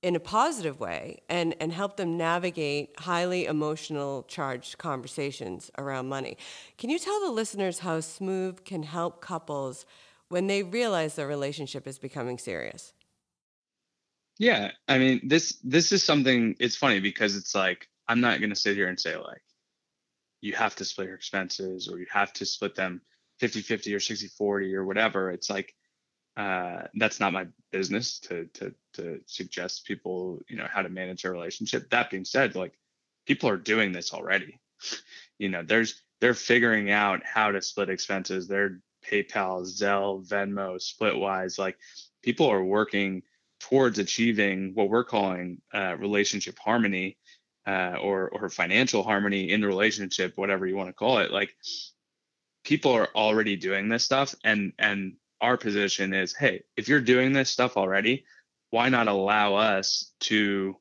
in 0.00 0.14
a 0.14 0.20
positive 0.20 0.78
way 0.78 1.22
and, 1.28 1.56
and 1.58 1.72
help 1.72 1.96
them 1.96 2.16
navigate 2.16 2.90
highly 2.98 3.46
emotional 3.46 4.22
charged 4.28 4.78
conversations 4.78 5.72
around 5.76 6.08
money. 6.08 6.36
Can 6.78 6.88
you 6.88 7.00
tell 7.00 7.18
the 7.24 7.32
listeners 7.32 7.80
how 7.80 7.98
Smoov 7.98 8.64
can 8.64 8.84
help 8.84 9.20
couples 9.20 9.86
when 10.28 10.46
they 10.46 10.62
realize 10.62 11.16
their 11.16 11.26
relationship 11.26 11.88
is 11.88 11.98
becoming 11.98 12.38
serious? 12.38 12.92
Yeah, 14.38 14.72
I 14.88 14.98
mean 14.98 15.28
this 15.28 15.58
this 15.62 15.92
is 15.92 16.02
something 16.02 16.56
it's 16.58 16.76
funny 16.76 17.00
because 17.00 17.36
it's 17.36 17.54
like 17.54 17.88
I'm 18.08 18.20
not 18.20 18.40
going 18.40 18.50
to 18.50 18.56
sit 18.56 18.76
here 18.76 18.88
and 18.88 18.98
say 18.98 19.16
like 19.16 19.42
you 20.40 20.52
have 20.54 20.76
to 20.76 20.84
split 20.84 21.06
your 21.06 21.16
expenses 21.16 21.88
or 21.88 21.98
you 21.98 22.06
have 22.10 22.32
to 22.34 22.44
split 22.44 22.74
them 22.74 23.00
50-50 23.40 23.94
or 23.94 23.98
60-40 23.98 24.74
or 24.74 24.84
whatever. 24.84 25.30
It's 25.30 25.48
like 25.48 25.74
uh, 26.36 26.82
that's 26.94 27.20
not 27.20 27.32
my 27.32 27.46
business 27.70 28.18
to 28.20 28.46
to 28.54 28.74
to 28.94 29.20
suggest 29.26 29.86
people 29.86 30.40
you 30.48 30.56
know 30.56 30.66
how 30.68 30.82
to 30.82 30.88
manage 30.88 31.24
a 31.24 31.30
relationship. 31.30 31.90
That 31.90 32.10
being 32.10 32.24
said, 32.24 32.56
like 32.56 32.72
people 33.26 33.48
are 33.48 33.56
doing 33.56 33.92
this 33.92 34.12
already. 34.12 34.58
you 35.38 35.48
know, 35.48 35.62
there's 35.62 36.02
they're 36.20 36.34
figuring 36.34 36.90
out 36.90 37.22
how 37.24 37.52
to 37.52 37.62
split 37.62 37.88
expenses. 37.88 38.48
They're 38.48 38.80
PayPal, 39.08 39.62
Zelle, 39.62 40.26
Venmo, 40.26 40.76
Splitwise. 40.76 41.58
Like 41.58 41.78
people 42.22 42.50
are 42.50 42.64
working 42.64 43.22
towards 43.68 43.98
achieving 43.98 44.72
what 44.74 44.90
we're 44.90 45.04
calling 45.04 45.60
uh, 45.72 45.96
relationship 45.98 46.58
harmony 46.58 47.16
uh, 47.66 47.96
or 48.00 48.28
or 48.28 48.50
financial 48.50 49.02
harmony 49.02 49.50
in 49.50 49.62
the 49.62 49.66
relationship, 49.66 50.36
whatever 50.36 50.66
you 50.66 50.76
want 50.76 50.90
to 50.90 50.92
call 50.92 51.18
it. 51.18 51.30
Like 51.30 51.50
people 52.62 52.92
are 52.92 53.08
already 53.14 53.56
doing 53.56 53.88
this 53.88 54.04
stuff, 54.04 54.34
and 54.44 54.72
and 54.78 55.14
our 55.40 55.56
position 55.56 56.12
is 56.12 56.34
hey, 56.34 56.62
if 56.76 56.88
you're 56.88 57.00
doing 57.00 57.32
this 57.32 57.50
stuff 57.50 57.78
already, 57.78 58.26
why 58.70 58.90
not 58.90 59.08
allow 59.08 59.54
us 59.54 60.12
to 60.20 60.76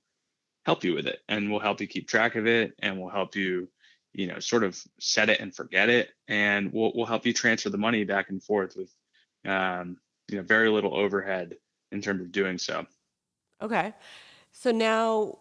help 0.66 0.84
you 0.84 0.94
with 0.94 1.08
it? 1.08 1.20
And 1.30 1.50
we'll 1.50 1.62
help 1.62 1.80
you 1.80 1.88
keep 1.88 2.10
track 2.10 2.36
of 2.36 2.48
it 2.48 2.74
and 2.80 3.00
we'll 3.00 3.10
help 3.10 3.36
you, 3.36 3.70
you 4.14 4.28
know, 4.28 4.40
sort 4.40 4.64
of 4.64 4.82
set 5.00 5.30
it 5.30 5.40
and 5.40 5.56
forget 5.56 5.90
it. 5.90 6.10
And 6.28 6.72
we'll, 6.72 6.94
we'll 6.96 7.06
help 7.06 7.26
you 7.26 7.34
transfer 7.34 7.70
the 7.70 7.78
money 7.78 8.06
back 8.06 8.30
and 8.30 8.42
forth 8.42 8.76
with, 8.78 8.92
um, 9.46 9.98
you 10.30 10.38
know, 10.38 10.44
very 10.44 10.70
little 10.70 10.96
overhead 10.96 11.56
in 11.94 12.02
terms 12.02 12.22
of 12.22 12.32
doing 12.32 12.58
so. 12.58 12.86
Okay. 13.62 13.94
So 14.52 14.72
now 14.72 15.40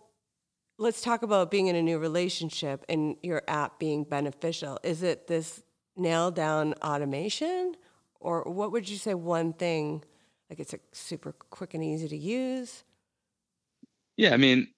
let's 0.78 1.00
talk 1.00 1.23
about 1.23 1.50
being 1.50 1.66
in 1.66 1.76
a 1.76 1.82
new 1.82 1.99
relationship 1.99 2.85
and 2.88 3.16
your 3.23 3.42
app 3.49 3.78
being 3.78 4.04
beneficial. 4.04 4.78
Is 4.82 5.02
it 5.02 5.26
this 5.26 5.62
nail 5.97 6.30
down 6.30 6.75
automation 6.75 7.75
or 8.21 8.42
what 8.44 8.73
would 8.73 8.88
you 8.88 8.97
say 8.97 9.14
one 9.14 9.52
thing 9.52 10.02
like 10.49 10.61
it's 10.61 10.75
a 10.75 10.78
super 10.92 11.32
quick 11.32 11.75
and 11.75 11.82
easy 11.82 12.09
to 12.09 12.16
use? 12.16 12.85
Yeah, 14.16 14.35
I 14.35 14.37
mean, 14.37 14.68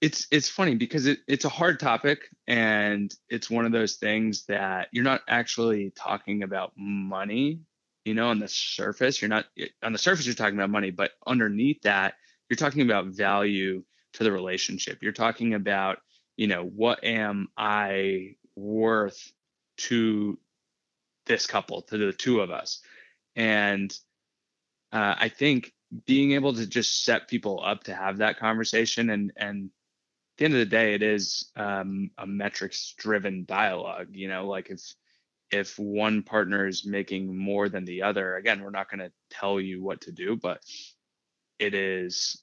it's 0.00 0.26
it's 0.30 0.48
funny 0.48 0.74
because 0.74 1.06
it, 1.06 1.18
it's 1.26 1.44
a 1.44 1.48
hard 1.48 1.80
topic 1.80 2.28
and 2.46 3.14
it's 3.28 3.50
one 3.50 3.64
of 3.64 3.72
those 3.72 3.94
things 3.94 4.44
that 4.46 4.88
you're 4.92 5.04
not 5.04 5.22
actually 5.28 5.90
talking 5.90 6.42
about 6.42 6.72
money 6.76 7.60
you 8.04 8.14
know 8.14 8.28
on 8.28 8.38
the 8.38 8.48
surface 8.48 9.20
you're 9.20 9.28
not 9.28 9.46
on 9.82 9.92
the 9.92 9.98
surface 9.98 10.26
you're 10.26 10.34
talking 10.34 10.56
about 10.56 10.70
money 10.70 10.90
but 10.90 11.12
underneath 11.26 11.82
that 11.82 12.14
you're 12.48 12.56
talking 12.56 12.82
about 12.82 13.06
value 13.06 13.82
to 14.12 14.24
the 14.24 14.32
relationship 14.32 14.98
you're 15.02 15.12
talking 15.12 15.54
about 15.54 15.98
you 16.36 16.46
know 16.46 16.64
what 16.64 17.02
am 17.04 17.48
i 17.56 18.34
worth 18.56 19.32
to 19.76 20.38
this 21.26 21.46
couple 21.46 21.82
to 21.82 21.98
the 21.98 22.12
two 22.12 22.40
of 22.40 22.50
us 22.50 22.80
and 23.36 23.96
uh, 24.94 25.16
I 25.18 25.28
think 25.28 25.72
being 26.06 26.32
able 26.32 26.54
to 26.54 26.66
just 26.66 27.04
set 27.04 27.28
people 27.28 27.60
up 27.64 27.84
to 27.84 27.94
have 27.94 28.18
that 28.18 28.38
conversation 28.38 29.10
and 29.10 29.32
and 29.36 29.70
at 30.34 30.38
the 30.38 30.44
end 30.46 30.54
of 30.54 30.60
the 30.60 30.66
day, 30.66 30.94
it 30.94 31.02
is 31.02 31.52
um, 31.54 32.10
a 32.18 32.26
metrics 32.26 32.94
driven 32.98 33.44
dialogue. 33.44 34.08
You 34.10 34.26
know, 34.26 34.48
like 34.48 34.68
if 34.70 34.80
if 35.54 35.78
one 35.78 36.22
partner 36.22 36.66
is 36.66 36.84
making 36.84 37.36
more 37.36 37.68
than 37.68 37.84
the 37.84 38.02
other, 38.02 38.36
again, 38.36 38.62
we're 38.62 38.70
not 38.70 38.90
going 38.90 39.00
to 39.00 39.12
tell 39.30 39.60
you 39.60 39.82
what 39.82 40.02
to 40.02 40.12
do, 40.12 40.36
but 40.36 40.62
it 41.58 41.74
is 41.74 42.42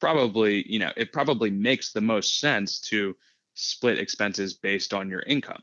probably, 0.00 0.64
you 0.70 0.78
know, 0.78 0.92
it 0.96 1.12
probably 1.12 1.50
makes 1.50 1.92
the 1.92 2.00
most 2.00 2.40
sense 2.40 2.80
to 2.80 3.14
split 3.54 3.98
expenses 3.98 4.54
based 4.54 4.94
on 4.94 5.10
your 5.10 5.22
income. 5.22 5.62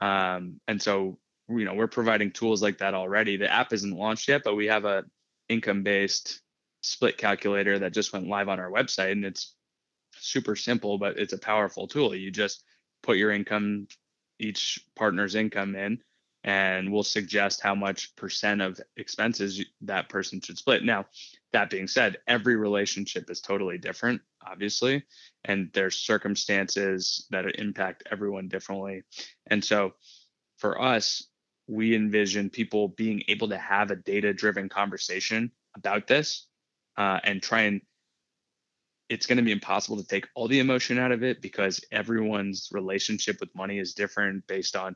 Um, 0.00 0.60
and 0.68 0.80
so 0.80 1.18
you 1.48 1.64
know 1.64 1.74
we're 1.74 1.86
providing 1.86 2.30
tools 2.30 2.62
like 2.62 2.78
that 2.78 2.94
already 2.94 3.36
the 3.36 3.52
app 3.52 3.72
isn't 3.72 3.96
launched 3.96 4.28
yet 4.28 4.42
but 4.44 4.54
we 4.54 4.66
have 4.66 4.84
a 4.84 5.04
income 5.48 5.82
based 5.82 6.40
split 6.82 7.16
calculator 7.16 7.78
that 7.78 7.94
just 7.94 8.12
went 8.12 8.28
live 8.28 8.48
on 8.48 8.60
our 8.60 8.70
website 8.70 9.12
and 9.12 9.24
it's 9.24 9.54
super 10.12 10.54
simple 10.54 10.98
but 10.98 11.18
it's 11.18 11.32
a 11.32 11.38
powerful 11.38 11.88
tool 11.88 12.14
you 12.14 12.30
just 12.30 12.64
put 13.02 13.16
your 13.16 13.30
income 13.30 13.86
each 14.38 14.80
partner's 14.94 15.34
income 15.34 15.74
in 15.74 15.98
and 16.44 16.92
we'll 16.92 17.02
suggest 17.02 17.60
how 17.60 17.74
much 17.74 18.14
percent 18.16 18.62
of 18.62 18.80
expenses 18.96 19.64
that 19.80 20.08
person 20.08 20.40
should 20.40 20.56
split. 20.56 20.84
Now 20.84 21.06
that 21.52 21.70
being 21.70 21.88
said 21.88 22.18
every 22.26 22.56
relationship 22.56 23.30
is 23.30 23.40
totally 23.40 23.78
different 23.78 24.20
obviously 24.46 25.02
and 25.44 25.70
there's 25.74 25.96
circumstances 25.98 27.26
that 27.30 27.44
impact 27.58 28.04
everyone 28.10 28.48
differently. 28.48 29.02
And 29.48 29.64
so 29.64 29.94
for 30.58 30.80
us 30.80 31.26
we 31.66 31.94
envision 31.94 32.50
people 32.50 32.88
being 32.88 33.22
able 33.28 33.48
to 33.48 33.58
have 33.58 33.90
a 33.90 33.96
data 33.96 34.32
driven 34.32 34.68
conversation 34.68 35.52
about 35.76 36.06
this 36.06 36.46
uh, 36.96 37.20
and 37.22 37.42
try 37.42 37.62
and 37.62 37.80
it's 39.08 39.26
going 39.26 39.38
to 39.38 39.44
be 39.44 39.52
impossible 39.52 39.96
to 39.96 40.06
take 40.06 40.26
all 40.34 40.48
the 40.48 40.58
emotion 40.58 40.98
out 40.98 41.12
of 41.12 41.22
it 41.22 41.40
because 41.40 41.84
everyone's 41.90 42.68
relationship 42.72 43.38
with 43.40 43.54
money 43.54 43.78
is 43.78 43.94
different 43.94 44.46
based 44.46 44.76
on 44.76 44.94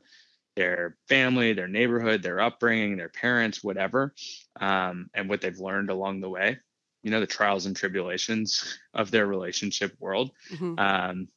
their 0.55 0.97
family, 1.07 1.53
their 1.53 1.67
neighborhood, 1.67 2.21
their 2.21 2.39
upbringing, 2.39 2.95
their 2.95 3.09
parents, 3.09 3.63
whatever, 3.63 4.13
um, 4.59 5.09
and 5.13 5.27
what 5.27 5.41
they've 5.41 5.59
learned 5.59 5.89
along 5.89 6.21
the 6.21 6.29
way. 6.29 6.59
You 7.01 7.11
know, 7.11 7.19
the 7.19 7.27
trials 7.27 7.65
and 7.65 7.75
tribulations 7.75 8.79
of 8.93 9.11
their 9.11 9.25
relationship 9.25 9.95
world. 9.99 10.31
Mm-hmm. 10.51 10.77
Um, 10.77 11.27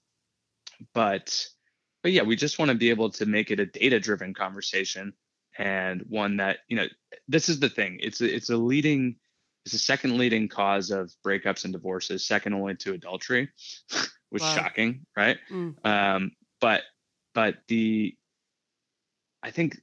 but, 0.92 1.46
but 2.02 2.12
yeah, 2.12 2.22
we 2.22 2.36
just 2.36 2.58
want 2.58 2.70
to 2.70 2.76
be 2.76 2.90
able 2.90 3.10
to 3.12 3.26
make 3.26 3.50
it 3.50 3.60
a 3.60 3.66
data 3.66 3.98
driven 3.98 4.34
conversation 4.34 5.14
and 5.58 6.04
one 6.08 6.36
that 6.36 6.58
you 6.68 6.76
know 6.76 6.86
this 7.28 7.48
is 7.48 7.60
the 7.60 7.68
thing 7.68 7.98
it's 8.00 8.20
a, 8.20 8.34
it's 8.34 8.50
a 8.50 8.56
leading 8.56 9.16
it's 9.66 9.74
a 9.74 9.78
second 9.78 10.16
leading 10.16 10.48
cause 10.48 10.90
of 10.90 11.12
breakups 11.26 11.64
and 11.64 11.72
divorces 11.72 12.26
second 12.26 12.54
only 12.54 12.74
to 12.76 12.94
adultery 12.94 13.50
which 14.30 14.42
wow. 14.42 14.54
shocking 14.54 15.04
right 15.16 15.38
mm. 15.50 15.74
um, 15.84 16.30
but 16.60 16.82
but 17.34 17.56
the 17.68 18.14
i 19.42 19.50
think 19.50 19.78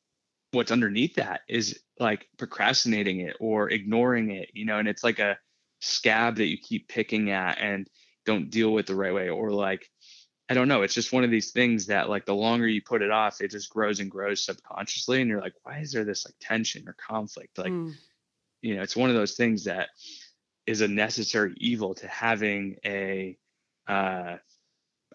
what's 0.52 0.72
underneath 0.72 1.16
that 1.16 1.42
is 1.48 1.80
like 2.00 2.28
procrastinating 2.38 3.20
it 3.20 3.36
or 3.40 3.70
ignoring 3.70 4.32
it 4.32 4.50
you 4.54 4.66
know 4.66 4.80
and 4.80 4.88
it's 4.88 5.04
like 5.04 5.20
a 5.20 5.38
scab 5.80 6.38
that 6.38 6.48
you 6.48 6.58
keep 6.58 6.88
picking 6.88 7.30
at 7.30 7.58
and 7.60 7.90
don't 8.26 8.50
deal 8.50 8.72
with 8.72 8.86
the 8.86 8.96
right 8.96 9.14
way 9.14 9.30
or 9.30 9.52
like 9.52 9.90
I 10.50 10.56
don't 10.56 10.68
know. 10.68 10.82
It's 10.82 10.94
just 10.94 11.14
one 11.14 11.24
of 11.24 11.32
these 11.32 11.52
things 11.52 11.88
that 11.88 12.10
like 12.10 12.26
the 12.26 12.36
longer 12.36 12.68
you 12.68 12.82
put 12.82 13.02
it 13.02 13.12
off, 13.12 13.40
it 13.40 13.52
just 13.52 13.70
grows 13.70 14.00
and 14.00 14.12
grows 14.12 14.44
subconsciously. 14.44 15.22
And 15.22 15.30
you're 15.30 15.42
like, 15.42 15.56
why 15.64 15.80
is 15.80 15.94
there 15.94 16.04
this 16.04 16.26
like 16.26 16.36
tension 16.42 16.88
or 16.88 16.94
conflict? 16.94 17.58
Like, 17.58 17.72
mm. 17.72 17.94
You 18.64 18.76
know, 18.76 18.82
it's 18.82 18.96
one 18.96 19.10
of 19.10 19.16
those 19.16 19.34
things 19.36 19.66
that 19.66 19.90
is 20.66 20.82
a 20.82 20.88
necessary 20.88 21.54
evil 21.58 21.94
to 21.96 22.08
having 22.08 22.78
a 22.86 23.38
uh, 23.88 24.38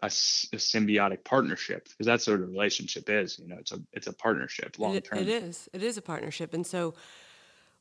a, 0.01 0.07
a 0.07 0.09
symbiotic 0.09 1.25
partnership 1.25 1.89
because 1.89 2.07
that's 2.07 2.27
what 2.29 2.35
a 2.35 2.39
relationship 2.39 3.11
is. 3.11 3.39
You 3.39 3.49
know, 3.49 3.57
it's 3.59 3.73
a 3.73 3.81
it's 3.93 4.07
a 4.07 4.13
partnership 4.13 4.79
long 4.79 5.01
term. 5.01 5.19
It, 5.19 5.29
it 5.29 5.43
is. 5.43 5.69
It 5.73 5.83
is 5.83 5.97
a 5.97 6.03
partnership. 6.03 6.55
And 6.55 6.67
so 6.67 6.95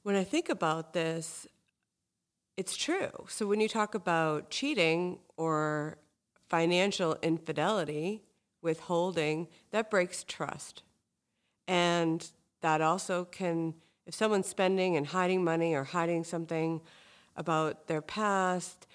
when 0.03 0.15
I 0.15 0.23
think 0.23 0.49
about 0.49 0.93
this, 0.93 1.45
it's 2.55 2.75
true. 2.75 3.11
So 3.27 3.45
when 3.45 3.59
you 3.59 3.69
talk 3.69 3.93
about 3.93 4.49
cheating 4.49 5.19
or 5.35 5.99
financial 6.49 7.17
infidelity, 7.21 8.23
withholding, 8.61 9.47
that 9.71 9.91
breaks 9.91 10.23
trust. 10.23 10.81
And 11.67 12.25
that 12.61 12.81
also 12.81 13.25
can, 13.25 13.75
if 14.07 14.15
someone's 14.15 14.47
spending 14.47 14.95
and 14.95 15.07
hiding 15.07 15.43
money 15.43 15.75
or 15.75 15.83
hiding 15.83 16.23
something 16.23 16.81
about 17.35 17.87
their 17.87 18.01
past, 18.01 18.87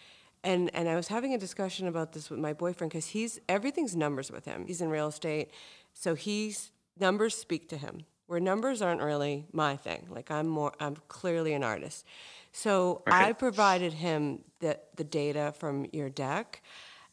and, 0.42 0.71
and 0.75 0.88
I 0.88 0.97
was 0.97 1.09
having 1.09 1.35
a 1.35 1.38
discussion 1.38 1.87
about 1.87 2.12
this 2.12 2.28
with 2.31 2.40
my 2.40 2.52
boyfriend 2.52 2.90
because 2.90 3.09
he's 3.09 3.38
everything's 3.49 3.95
numbers 3.95 4.33
with 4.33 4.45
him. 4.45 4.66
He's 4.66 4.81
in 4.81 4.88
real 4.88 5.09
estate, 5.09 5.50
so 5.92 6.14
he's 6.16 6.73
numbers 6.99 7.37
speak 7.37 7.69
to 7.69 7.76
him 7.76 8.07
where 8.33 8.40
numbers 8.40 8.81
aren't 8.81 9.02
really 9.02 9.45
my 9.52 9.76
thing. 9.76 10.07
Like 10.09 10.31
I'm 10.31 10.49
more, 10.49 10.73
I'm 10.81 10.97
clearly 11.09 11.52
an 11.52 11.62
artist. 11.62 12.07
So 12.50 13.02
Okay. 13.07 13.26
I 13.26 13.33
provided 13.35 13.92
him 13.92 14.40
the, 14.61 14.78
the 14.97 15.04
data 15.04 15.52
from 15.59 15.87
your 15.92 16.09
deck. 16.09 16.62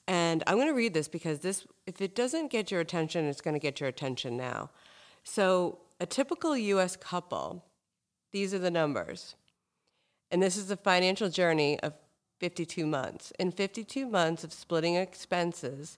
And 0.07 0.43
I'm 0.47 0.55
going 0.55 0.69
to 0.69 0.73
read 0.73 0.93
this 0.93 1.09
because 1.09 1.39
this, 1.41 1.67
if 1.85 2.01
it 2.01 2.15
doesn't 2.15 2.51
get 2.51 2.71
your 2.71 2.79
attention, 2.79 3.25
it's 3.25 3.41
going 3.41 3.53
to 3.53 3.59
get 3.59 3.81
your 3.81 3.89
attention 3.89 4.37
now. 4.37 4.69
So 5.25 5.79
a 5.99 6.05
typical 6.05 6.55
US 6.55 6.95
couple, 6.95 7.65
these 8.31 8.53
are 8.53 8.59
the 8.59 8.71
numbers. 8.71 9.35
And 10.31 10.41
this 10.41 10.55
is 10.57 10.67
the 10.67 10.77
financial 10.77 11.29
journey 11.29 11.79
of 11.79 11.93
52 12.39 12.85
months. 12.85 13.33
In 13.39 13.51
52 13.51 14.05
months 14.07 14.43
of 14.43 14.53
splitting 14.53 14.95
expenses, 14.95 15.97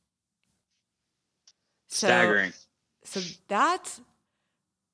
So- 1.87 2.07
Staggering. 2.07 2.53
So 3.03 3.19
that's 3.47 4.01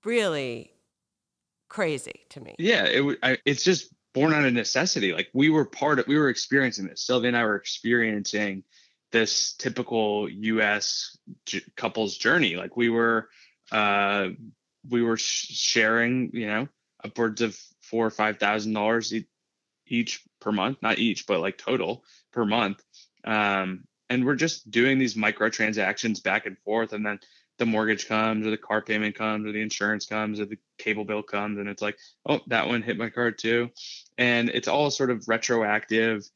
really 0.03 0.73
crazy 1.71 2.25
to 2.29 2.41
me. 2.41 2.53
Yeah, 2.59 2.83
it 2.83 3.19
I, 3.23 3.37
it's 3.45 3.63
just 3.63 3.93
born 4.13 4.33
out 4.33 4.43
of 4.43 4.51
necessity. 4.51 5.13
Like 5.13 5.29
we 5.33 5.49
were 5.49 5.63
part 5.63 5.99
of, 5.99 6.07
we 6.07 6.17
were 6.17 6.27
experiencing 6.27 6.85
this. 6.85 7.01
Sylvia 7.01 7.29
and 7.29 7.37
I 7.37 7.45
were 7.45 7.55
experiencing 7.55 8.63
this 9.13 9.53
typical 9.53 10.29
U.S. 10.29 11.17
j- 11.45 11.63
couple's 11.77 12.17
journey. 12.17 12.57
Like 12.57 12.75
we 12.75 12.89
were, 12.89 13.29
uh, 13.71 14.29
we 14.89 15.01
were 15.01 15.15
sh- 15.15 15.47
sharing, 15.53 16.31
you 16.33 16.47
know, 16.47 16.67
upwards 17.05 17.39
of 17.39 17.57
four 17.79 18.05
or 18.05 18.11
five 18.11 18.37
thousand 18.37 18.73
dollars 18.73 19.13
each 19.87 20.21
per 20.41 20.51
month. 20.51 20.79
Not 20.81 20.99
each, 20.99 21.25
but 21.25 21.39
like 21.39 21.57
total 21.57 22.03
per 22.33 22.43
month. 22.43 22.83
Um, 23.23 23.85
and 24.09 24.25
we're 24.25 24.35
just 24.35 24.69
doing 24.69 24.99
these 24.99 25.15
micro 25.15 25.47
transactions 25.47 26.19
back 26.19 26.45
and 26.47 26.57
forth, 26.65 26.91
and 26.91 27.05
then 27.05 27.21
the 27.61 27.65
mortgage 27.67 28.07
comes 28.07 28.45
or 28.47 28.49
the 28.49 28.57
car 28.57 28.81
payment 28.81 29.13
comes 29.13 29.45
or 29.45 29.51
the 29.51 29.61
insurance 29.61 30.07
comes 30.07 30.39
or 30.39 30.45
the 30.45 30.57
cable 30.79 31.05
bill 31.05 31.21
comes 31.21 31.59
and 31.59 31.69
it's 31.69 31.81
like 31.81 31.95
oh 32.27 32.39
that 32.47 32.67
one 32.67 32.81
hit 32.81 32.97
my 32.97 33.07
card 33.07 33.37
too 33.37 33.69
and 34.17 34.49
it's 34.49 34.67
all 34.67 34.89
sort 34.89 35.11
of 35.11 35.27
retroactive 35.27 36.27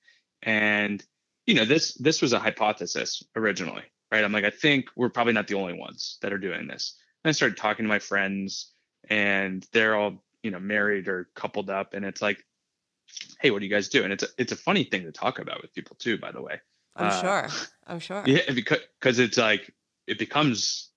and 0.43 1.03
you 1.47 1.55
know 1.55 1.65
this 1.65 1.95
this 1.95 2.21
was 2.21 2.31
a 2.33 2.37
hypothesis 2.37 3.23
originally 3.35 3.81
right 4.11 4.23
i'm 4.23 4.31
like 4.31 4.45
i 4.45 4.51
think 4.51 4.85
we're 4.95 5.09
probably 5.09 5.33
not 5.33 5.47
the 5.47 5.55
only 5.55 5.73
ones 5.73 6.19
that 6.21 6.31
are 6.31 6.37
doing 6.37 6.67
this 6.67 6.95
and 7.23 7.29
i 7.29 7.31
started 7.31 7.57
talking 7.57 7.85
to 7.85 7.89
my 7.89 7.97
friends 7.97 8.71
and 9.09 9.65
they're 9.73 9.95
all 9.95 10.23
you 10.43 10.51
know 10.51 10.59
married 10.59 11.07
or 11.07 11.27
coupled 11.33 11.71
up 11.71 11.95
and 11.95 12.05
it's 12.05 12.21
like 12.21 12.37
hey 13.41 13.49
what 13.49 13.59
do 13.61 13.65
you 13.65 13.71
guys 13.73 13.89
do 13.89 14.03
and 14.03 14.13
it's 14.13 14.21
a, 14.23 14.27
it's 14.37 14.51
a 14.51 14.55
funny 14.67 14.83
thing 14.83 15.01
to 15.05 15.11
talk 15.11 15.39
about 15.39 15.59
with 15.63 15.73
people 15.73 15.95
too 15.97 16.19
by 16.19 16.31
the 16.31 16.41
way 16.41 16.59
I'm 16.95 17.07
Uh, 17.07 17.21
sure. 17.21 17.49
I'm 17.87 17.99
sure. 17.99 18.23
yeah, 18.27 18.51
because 18.53 18.79
because 18.99 19.19
it's 19.19 19.37
like 19.37 19.73
it 20.07 20.17
becomes. 20.17 20.91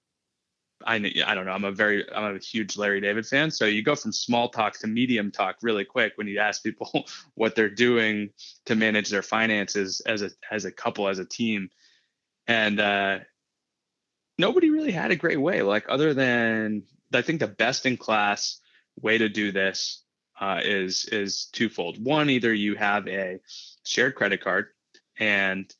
I 0.86 0.96
I 1.26 1.34
don't 1.34 1.46
know. 1.46 1.52
I'm 1.52 1.64
a 1.64 1.72
very 1.72 2.10
I'm 2.12 2.36
a 2.36 2.38
huge 2.38 2.76
Larry 2.76 3.00
David 3.00 3.26
fan. 3.26 3.50
So 3.50 3.64
you 3.64 3.82
go 3.82 3.94
from 3.94 4.12
small 4.12 4.48
talk 4.48 4.78
to 4.78 4.86
medium 4.86 5.30
talk 5.30 5.56
really 5.62 5.84
quick 5.84 6.12
when 6.16 6.28
you 6.28 6.38
ask 6.38 6.62
people 6.62 7.06
what 7.34 7.54
they're 7.54 7.68
doing 7.68 8.30
to 8.66 8.74
manage 8.74 9.10
their 9.10 9.22
finances 9.22 10.00
as 10.00 10.22
a 10.22 10.30
as 10.50 10.64
a 10.64 10.72
couple 10.72 11.08
as 11.08 11.18
a 11.18 11.24
team, 11.24 11.70
and 12.46 12.78
uh, 12.80 13.18
nobody 14.38 14.70
really 14.70 14.92
had 14.92 15.10
a 15.10 15.16
great 15.16 15.40
way. 15.40 15.62
Like 15.62 15.86
other 15.88 16.14
than 16.14 16.84
I 17.12 17.22
think 17.22 17.40
the 17.40 17.48
best 17.48 17.86
in 17.86 17.96
class 17.96 18.60
way 19.00 19.18
to 19.18 19.28
do 19.28 19.52
this 19.52 20.02
uh, 20.40 20.60
is 20.62 21.06
is 21.06 21.46
twofold. 21.46 22.02
One, 22.02 22.30
either 22.30 22.52
you 22.52 22.76
have 22.76 23.08
a 23.08 23.40
shared 23.84 24.14
credit 24.14 24.42
card 24.42 24.66
and 25.18 25.72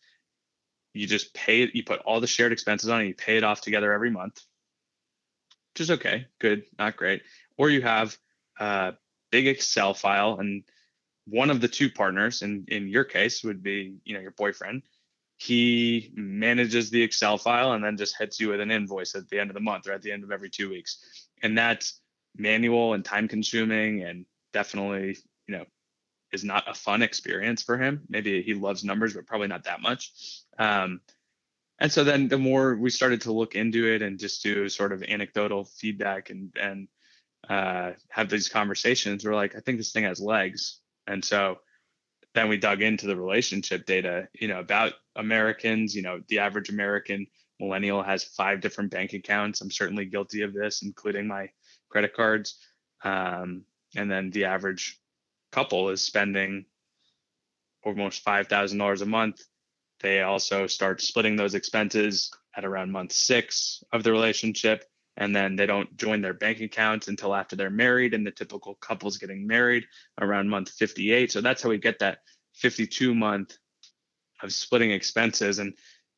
you 0.92 1.06
just 1.06 1.32
pay 1.34 1.70
you 1.72 1.84
put 1.84 2.00
all 2.00 2.20
the 2.20 2.26
shared 2.26 2.52
expenses 2.52 2.90
on 2.90 3.02
it, 3.02 3.06
you 3.06 3.14
pay 3.14 3.36
it 3.36 3.44
off 3.44 3.60
together 3.60 3.92
every 3.92 4.10
month, 4.10 4.42
is 5.76 5.90
okay, 5.90 6.26
good, 6.38 6.64
not 6.78 6.96
great. 6.96 7.22
Or 7.56 7.70
you 7.70 7.82
have 7.82 8.16
a 8.58 8.94
big 9.30 9.46
Excel 9.46 9.94
file, 9.94 10.38
and 10.40 10.64
one 11.26 11.50
of 11.50 11.60
the 11.60 11.68
two 11.68 11.90
partners, 11.90 12.42
in 12.42 12.64
in 12.68 12.88
your 12.88 13.04
case, 13.04 13.44
would 13.44 13.62
be 13.62 13.96
you 14.04 14.14
know 14.14 14.20
your 14.20 14.32
boyfriend. 14.32 14.82
He 15.36 16.10
manages 16.14 16.90
the 16.90 17.02
Excel 17.02 17.38
file 17.38 17.72
and 17.72 17.84
then 17.84 17.96
just 17.96 18.18
hits 18.18 18.40
you 18.40 18.48
with 18.48 18.60
an 18.60 18.72
invoice 18.72 19.14
at 19.14 19.28
the 19.28 19.38
end 19.38 19.50
of 19.50 19.54
the 19.54 19.60
month 19.60 19.86
or 19.86 19.92
at 19.92 20.02
the 20.02 20.10
end 20.10 20.24
of 20.24 20.32
every 20.32 20.50
two 20.50 20.68
weeks, 20.68 21.28
and 21.42 21.56
that's 21.56 22.00
manual 22.36 22.94
and 22.94 23.04
time 23.04 23.26
consuming 23.26 24.02
and 24.04 24.24
definitely 24.52 25.16
you 25.46 25.56
know 25.56 25.64
is 26.32 26.44
not 26.44 26.68
a 26.68 26.74
fun 26.74 27.02
experience 27.02 27.62
for 27.62 27.78
him. 27.78 28.02
Maybe 28.08 28.42
he 28.42 28.54
loves 28.54 28.84
numbers, 28.84 29.14
but 29.14 29.26
probably 29.26 29.48
not 29.48 29.64
that 29.64 29.80
much. 29.80 30.12
Um, 30.58 31.00
and 31.78 31.92
so 31.92 32.04
then 32.04 32.28
the 32.28 32.38
more 32.38 32.76
we 32.76 32.90
started 32.90 33.20
to 33.22 33.32
look 33.32 33.54
into 33.54 33.86
it 33.86 34.02
and 34.02 34.18
just 34.18 34.42
do 34.42 34.68
sort 34.68 34.92
of 34.92 35.02
anecdotal 35.02 35.64
feedback 35.64 36.30
and 36.30 36.52
and 36.60 36.88
uh, 37.48 37.92
have 38.10 38.28
these 38.28 38.48
conversations, 38.48 39.24
we're 39.24 39.34
like, 39.34 39.56
I 39.56 39.60
think 39.60 39.78
this 39.78 39.92
thing 39.92 40.04
has 40.04 40.20
legs. 40.20 40.80
And 41.06 41.24
so 41.24 41.58
then 42.34 42.48
we 42.48 42.58
dug 42.58 42.82
into 42.82 43.06
the 43.06 43.16
relationship 43.16 43.86
data, 43.86 44.28
you 44.34 44.48
know, 44.48 44.58
about 44.58 44.94
Americans. 45.16 45.94
You 45.94 46.02
know, 46.02 46.20
the 46.28 46.40
average 46.40 46.68
American 46.68 47.26
millennial 47.60 48.02
has 48.02 48.24
five 48.24 48.60
different 48.60 48.90
bank 48.90 49.12
accounts. 49.12 49.60
I'm 49.60 49.70
certainly 49.70 50.04
guilty 50.04 50.42
of 50.42 50.52
this, 50.52 50.82
including 50.82 51.26
my 51.26 51.48
credit 51.88 52.14
cards. 52.14 52.58
Um, 53.02 53.64
and 53.96 54.10
then 54.10 54.30
the 54.30 54.44
average 54.44 55.00
couple 55.52 55.88
is 55.88 56.02
spending 56.02 56.66
almost 57.82 58.24
$5,000 58.24 59.02
a 59.02 59.06
month. 59.06 59.40
They 60.00 60.22
also 60.22 60.66
start 60.66 61.00
splitting 61.00 61.36
those 61.36 61.54
expenses 61.54 62.30
at 62.56 62.64
around 62.64 62.92
month 62.92 63.12
six 63.12 63.82
of 63.92 64.02
the 64.02 64.12
relationship. 64.12 64.84
And 65.16 65.34
then 65.34 65.56
they 65.56 65.66
don't 65.66 65.96
join 65.96 66.22
their 66.22 66.34
bank 66.34 66.60
accounts 66.60 67.08
until 67.08 67.34
after 67.34 67.56
they're 67.56 67.70
married. 67.70 68.14
And 68.14 68.24
the 68.24 68.30
typical 68.30 68.76
couple's 68.76 69.18
getting 69.18 69.46
married 69.46 69.84
around 70.20 70.48
month 70.48 70.70
58. 70.70 71.32
So 71.32 71.40
that's 71.40 71.62
how 71.62 71.70
we 71.70 71.78
get 71.78 71.98
that 71.98 72.18
52 72.54 73.14
month 73.14 73.56
of 74.42 74.52
splitting 74.52 74.92
expenses. 74.92 75.58
And, 75.58 75.74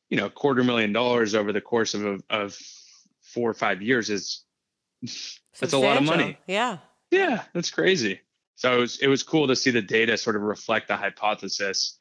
you 0.09 0.17
know, 0.17 0.27
a 0.27 0.29
quarter 0.29 0.63
million 0.63 0.93
dollars 0.93 1.33
over 1.33 1.51
the 1.51 1.61
course 1.61 1.95
of, 1.95 2.21
of 2.29 2.57
four 3.23 3.49
or 3.49 3.55
five 3.55 3.81
years 3.81 4.11
is 4.11 4.43
that's 5.59 5.73
a 5.73 5.77
lot 5.77 5.97
of 5.97 6.03
money. 6.03 6.37
Yeah. 6.47 6.77
Yeah, 7.09 7.43
that's 7.53 7.71
crazy. 7.71 8.21
So 8.55 8.77
it 8.77 8.79
was 8.79 8.99
it 8.99 9.07
was 9.07 9.23
cool 9.23 9.47
to 9.47 9.55
see 9.55 9.71
the 9.71 9.81
data 9.81 10.17
sort 10.17 10.35
of 10.35 10.43
reflect 10.43 10.87
the 10.87 10.95
hypothesis 10.95 11.97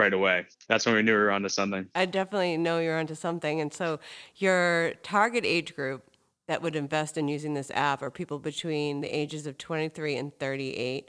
right 0.00 0.12
away. 0.12 0.46
That's 0.66 0.86
when 0.86 0.94
we 0.96 1.02
knew 1.02 1.12
we 1.12 1.18
were 1.18 1.30
onto 1.30 1.48
something. 1.48 1.86
I 1.94 2.06
definitely 2.06 2.56
know 2.56 2.80
you're 2.80 2.98
onto 2.98 3.14
something. 3.14 3.60
And 3.60 3.72
so 3.72 4.00
your 4.36 4.94
target 5.02 5.44
age 5.44 5.76
group 5.76 6.02
that 6.48 6.62
would 6.62 6.74
invest 6.74 7.16
in 7.16 7.28
using 7.28 7.54
this 7.54 7.70
app 7.72 8.02
are 8.02 8.10
people 8.10 8.40
between 8.40 9.02
the 9.02 9.08
ages 9.08 9.46
of 9.46 9.58
23 9.58 10.16
and 10.16 10.36
38, 10.38 11.08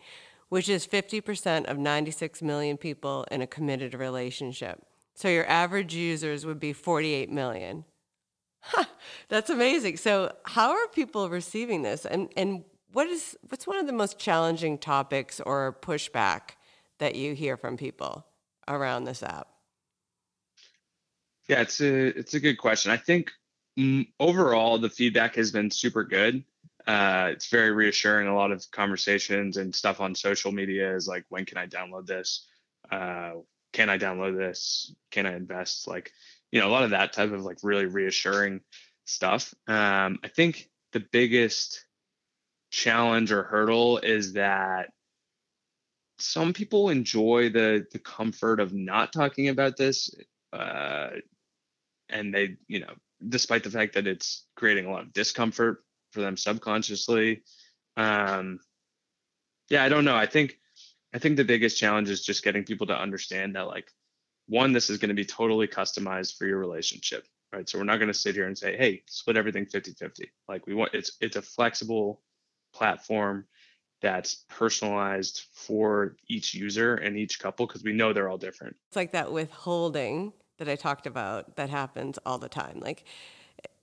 which 0.50 0.70
is 0.70 0.86
50% 0.86 1.66
of 1.66 1.80
96 1.80 2.42
million 2.42 2.78
people 2.78 3.26
in 3.32 3.42
a 3.42 3.48
committed 3.48 3.96
relationship. 3.96 4.84
So 5.16 5.30
your 5.30 5.48
average 5.48 5.96
users 5.96 6.46
would 6.46 6.60
be 6.60 6.74
48 6.74 7.32
million. 7.32 7.86
Huh, 8.60 8.86
that's 9.30 9.50
amazing. 9.50 9.98
So 9.98 10.36
how 10.44 10.72
are 10.72 10.88
people 10.94 11.30
receiving 11.30 11.82
this? 11.82 12.06
And 12.06 12.30
and 12.38 12.64
what 12.94 13.08
is 13.08 13.36
what's 13.50 13.66
one 13.66 13.78
of 13.78 13.88
the 13.88 13.94
most 13.94 14.20
challenging 14.20 14.78
topics 14.78 15.40
or 15.40 15.76
pushback 15.82 16.52
that 17.00 17.16
you 17.16 17.34
hear 17.34 17.58
from 17.58 17.78
people 17.78 18.26
around 18.74 19.06
this 19.06 19.24
app? 19.24 19.48
Yeah, 21.48 21.62
it's 21.62 21.82
a 21.82 22.08
it's 22.18 22.34
a 22.34 22.40
good 22.40 22.58
question. 22.58 22.92
I 22.92 22.98
think 22.98 23.32
mm, 23.78 24.08
overall 24.20 24.78
the 24.78 24.90
feedback 24.90 25.36
has 25.36 25.52
been 25.52 25.72
super 25.72 26.04
good. 26.04 26.44
Uh, 26.88 27.30
it's 27.32 27.50
very 27.50 27.72
reassuring. 27.72 28.28
A 28.28 28.36
lot 28.36 28.52
of 28.52 28.70
conversations 28.72 29.58
and 29.58 29.74
stuff 29.74 30.02
on 30.02 30.16
social 30.16 30.52
media 30.52 30.96
is 30.96 31.08
like, 31.08 31.26
when 31.30 31.46
can 31.46 31.58
I 31.58 31.68
download 31.68 32.08
this? 32.08 32.48
Uh, 32.92 33.34
can 33.74 33.90
I 33.90 33.98
download 33.98 34.38
this? 34.38 34.94
Can 35.12 35.26
I 35.26 35.36
invest? 35.36 35.88
Like, 35.88 36.12
you 36.52 36.60
know, 36.60 36.68
a 36.68 36.72
lot 36.72 36.84
of 36.84 36.90
that 36.92 37.14
type 37.14 37.32
of 37.32 37.44
like 37.44 37.60
really 37.64 37.86
reassuring 37.86 38.62
stuff. 39.06 39.54
Um, 39.68 40.20
I 40.24 40.28
think 40.28 40.70
the 40.92 41.00
biggest 41.00 41.86
challenge 42.72 43.32
or 43.32 43.44
hurdle 43.44 44.00
is 44.00 44.34
that 44.34 44.92
some 46.22 46.54
people 46.54 46.90
enjoy 46.90 47.50
the 47.50 47.86
the 47.92 48.00
comfort 48.00 48.60
of 48.60 48.74
not 48.74 49.12
talking 49.12 49.50
about 49.50 49.78
this 49.78 50.14
uh, 50.54 51.10
and 52.10 52.34
they 52.34 52.58
you 52.68 52.80
know 52.80 52.94
despite 53.28 53.64
the 53.64 53.70
fact 53.70 53.94
that 53.94 54.08
it's 54.08 54.46
creating 54.56 54.86
a 54.86 54.92
lot 54.92 55.04
of 55.04 55.14
discomfort 55.14 55.84
for 56.12 56.22
them 56.22 56.36
subconsciously 56.36 57.44
um 57.98 58.60
yeah 59.70 59.84
i 59.84 59.90
don't 59.90 60.06
know. 60.06 60.16
I 60.16 60.26
think 60.26 60.58
i 61.14 61.20
think 61.20 61.38
the 61.38 61.44
biggest 61.44 61.78
challenge 61.78 62.10
is 62.10 62.24
just 62.24 62.44
getting 62.44 62.64
people 62.64 62.88
to 62.88 62.98
understand 62.98 63.56
that 63.56 63.68
like 63.68 63.92
one 64.48 64.74
this 64.74 64.90
is 64.90 64.98
going 64.98 65.10
to 65.10 65.16
be 65.16 65.26
totally 65.26 65.68
customized 65.68 66.38
for 66.38 66.46
your 66.46 66.58
relationship 66.58 67.26
right? 67.54 67.68
So 67.68 67.78
we're 67.78 67.84
not 67.84 67.98
going 67.98 68.08
to 68.08 68.14
sit 68.14 68.36
here 68.36 68.48
and 68.48 68.58
say 68.58 68.78
hey 68.78 69.04
split 69.08 69.38
everything 69.38 69.66
50 69.66 69.92
50 69.94 70.32
like 70.48 70.66
we 70.68 70.74
want 70.74 70.94
it's 70.94 71.18
it's 71.22 71.36
a 71.36 71.42
flexible 71.42 72.22
platform 72.74 73.46
that's 74.02 74.46
personalized 74.50 75.46
for 75.54 76.16
each 76.28 76.54
user 76.54 76.96
and 76.96 77.18
each 77.18 77.40
couple 77.40 77.68
because 77.68 77.84
we 77.84 77.94
know 77.94 78.14
they're 78.14 78.30
all 78.30 78.38
different. 78.38 78.76
It's 78.88 78.96
like 78.96 79.12
that 79.12 79.32
withholding 79.32 80.34
that 80.58 80.68
I 80.68 80.76
talked 80.76 81.08
about 81.08 81.56
that 81.56 81.70
happens 81.70 82.20
all 82.26 82.38
the 82.38 82.50
time. 82.50 82.80
Like 82.80 83.06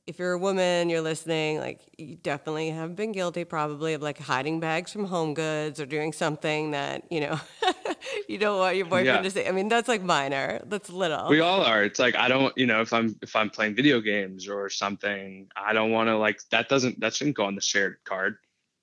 if 0.09 0.19
you're 0.19 0.33
a 0.33 0.39
woman, 0.39 0.89
you're 0.89 1.03
listening, 1.03 1.59
like 1.59 1.81
you 1.99 2.17
definitely 2.17 2.71
have 2.71 2.97
been 2.97 3.13
guilty 3.13 3.45
probably 3.45 3.93
of 3.93 4.01
like 4.01 4.19
hiding 4.19 4.59
bags 4.59 4.91
from 4.91 5.05
home 5.05 5.35
goods 5.35 5.79
or 5.79 5.85
doing 5.85 6.15
something 6.15 6.71
that, 6.71 7.05
you 7.11 7.21
know, 7.21 7.39
you 8.29 8.39
don't 8.39 8.59
want 8.59 8.77
your 8.77 8.87
boyfriend 8.87 9.07
yeah. 9.07 9.21
to 9.21 9.31
say. 9.31 9.47
I 9.47 9.53
mean, 9.53 9.69
that's 9.69 9.87
like 9.87 10.03
minor. 10.03 10.63
That's 10.65 10.89
little. 10.89 11.29
We 11.29 11.41
all 11.41 11.61
are. 11.61 11.83
It's 11.83 11.99
like 11.99 12.17
I 12.17 12.27
don't, 12.27 12.57
you 12.57 12.65
know, 12.65 12.81
if 12.81 12.95
I'm 12.95 13.17
if 13.21 13.37
I'm 13.37 13.51
playing 13.51 13.75
video 13.75 14.01
games 14.01 14.49
or 14.49 14.71
something, 14.71 15.47
I 15.55 15.75
don't 15.75 15.91
want 15.91 16.09
to 16.09 16.17
like 16.17 16.41
that 16.51 16.71
doesn't 16.71 17.01
that 17.01 17.13
shouldn't 17.13 17.37
go 17.37 17.45
on 17.45 17.55
the 17.55 17.61
shared 17.61 17.99
card. 18.05 18.39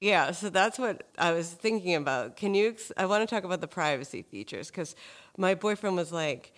Yeah, 0.05 0.33
so 0.33 0.51
that's 0.51 0.77
what 0.77 1.01
I 1.17 1.31
was 1.31 1.49
thinking 1.49 1.95
about. 1.95 2.35
Can 2.35 2.53
you 2.53 2.75
I 2.95 3.07
want 3.07 3.27
to 3.27 3.35
talk 3.35 3.43
about 3.43 3.59
the 3.59 3.67
privacy 3.67 4.21
features 4.21 4.69
cuz 4.69 4.95
my 5.35 5.55
boyfriend 5.55 5.95
was 5.95 6.11
like 6.11 6.53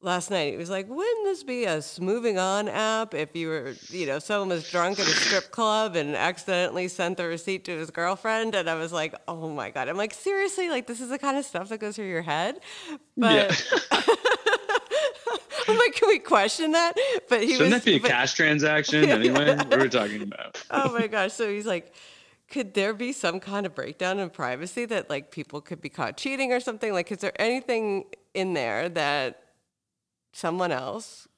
last 0.00 0.30
night. 0.30 0.52
He 0.52 0.56
was 0.56 0.70
like, 0.70 0.88
wouldn't 0.88 1.24
this 1.26 1.42
be 1.42 1.64
a 1.64 1.82
moving 2.00 2.38
on 2.38 2.68
app 2.68 3.12
if 3.12 3.36
you 3.36 3.48
were, 3.48 3.74
you 3.90 4.06
know, 4.06 4.18
someone 4.18 4.48
was 4.48 4.70
drunk 4.70 4.98
at 4.98 5.06
a 5.06 5.10
strip 5.10 5.50
club 5.50 5.94
and 5.94 6.16
accidentally 6.16 6.88
sent 6.88 7.18
the 7.18 7.26
receipt 7.26 7.64
to 7.64 7.72
his 7.72 7.90
girlfriend? 7.90 8.54
And 8.54 8.70
I 8.70 8.76
was 8.76 8.94
like, 8.94 9.14
oh 9.28 9.50
my 9.50 9.68
God. 9.68 9.90
I'm 9.90 9.98
like, 9.98 10.14
seriously? 10.14 10.70
Like, 10.70 10.86
this 10.86 11.02
is 11.02 11.10
the 11.10 11.18
kind 11.18 11.36
of 11.36 11.44
stuff 11.44 11.68
that 11.68 11.80
goes 11.80 11.96
through 11.96 12.08
your 12.08 12.22
head? 12.22 12.60
But. 13.14 13.34
Yeah. 13.34 14.00
I'm 15.68 15.76
like, 15.76 15.94
can 15.94 16.08
we 16.08 16.18
question 16.18 16.72
that? 16.72 16.94
But 17.28 17.42
he 17.42 17.52
Shouldn't 17.52 17.74
was, 17.74 17.82
that 17.82 17.84
be 17.84 17.96
a 17.96 18.00
but, 18.00 18.10
cash 18.10 18.32
transaction 18.32 19.04
anyway? 19.10 19.54
what 19.54 19.74
are 19.74 19.82
we 19.82 19.90
talking 19.90 20.22
about? 20.22 20.64
oh 20.70 20.92
my 20.98 21.08
gosh. 21.08 21.34
So 21.34 21.46
he's 21.48 21.66
like, 21.66 21.92
could 22.50 22.74
there 22.74 22.92
be 22.92 23.12
some 23.12 23.40
kind 23.40 23.64
of 23.64 23.74
breakdown 23.74 24.18
in 24.18 24.28
privacy 24.28 24.84
that 24.86 25.08
like 25.08 25.30
people 25.30 25.60
could 25.60 25.80
be 25.80 25.88
caught 25.88 26.16
cheating 26.16 26.52
or 26.52 26.60
something? 26.60 26.92
Like, 26.92 27.10
is 27.10 27.18
there 27.18 27.32
anything 27.40 28.04
in 28.34 28.54
there 28.54 28.88
that 28.88 29.42
someone 30.32 30.72
else 30.72 31.28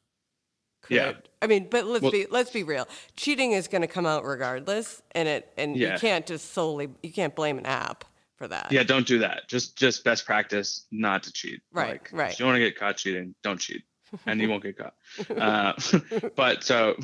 could. 0.83 0.97
Yeah. 0.97 1.13
I 1.41 1.47
mean, 1.47 1.69
but 1.71 1.87
let's 1.87 2.03
well, 2.03 2.13
be 2.13 2.27
let's 2.31 2.51
be 2.51 2.63
real. 2.63 2.87
Cheating 3.17 3.53
is 3.53 3.69
going 3.69 3.83
to 3.83 3.89
come 3.89 4.07
out 4.07 4.25
regardless, 4.25 5.03
and 5.13 5.29
it 5.29 5.53
and 5.57 5.77
yeah. 5.77 5.95
you 5.95 5.99
can't 5.99 6.27
just 6.27 6.53
solely 6.53 6.89
you 7.03 7.13
can't 7.13 7.35
blame 7.35 7.59
an 7.59 7.67
app 7.67 8.05
for 8.37 8.49
that. 8.49 8.71
Yeah, 8.71 8.83
don't 8.83 9.07
do 9.07 9.19
that. 9.21 9.49
Just 9.49 9.77
just 9.77 10.05
best 10.05 10.27
practice 10.27 10.87
not 10.91 11.23
to 11.25 11.33
cheat. 11.33 11.61
Right. 11.73 11.93
Like, 11.93 12.11
right. 12.13 12.33
If 12.33 12.41
you 12.41 12.47
want 12.47 12.57
to 12.57 12.61
get 12.61 12.79
caught 12.79 12.97
cheating, 12.97 13.35
don't 13.43 13.59
cheat, 13.59 13.83
and 14.27 14.41
you 14.41 14.49
won't 14.51 14.63
get 14.63 14.77
caught. 14.79 14.95
Uh, 15.31 15.73
but 16.37 16.63
so. 16.65 16.97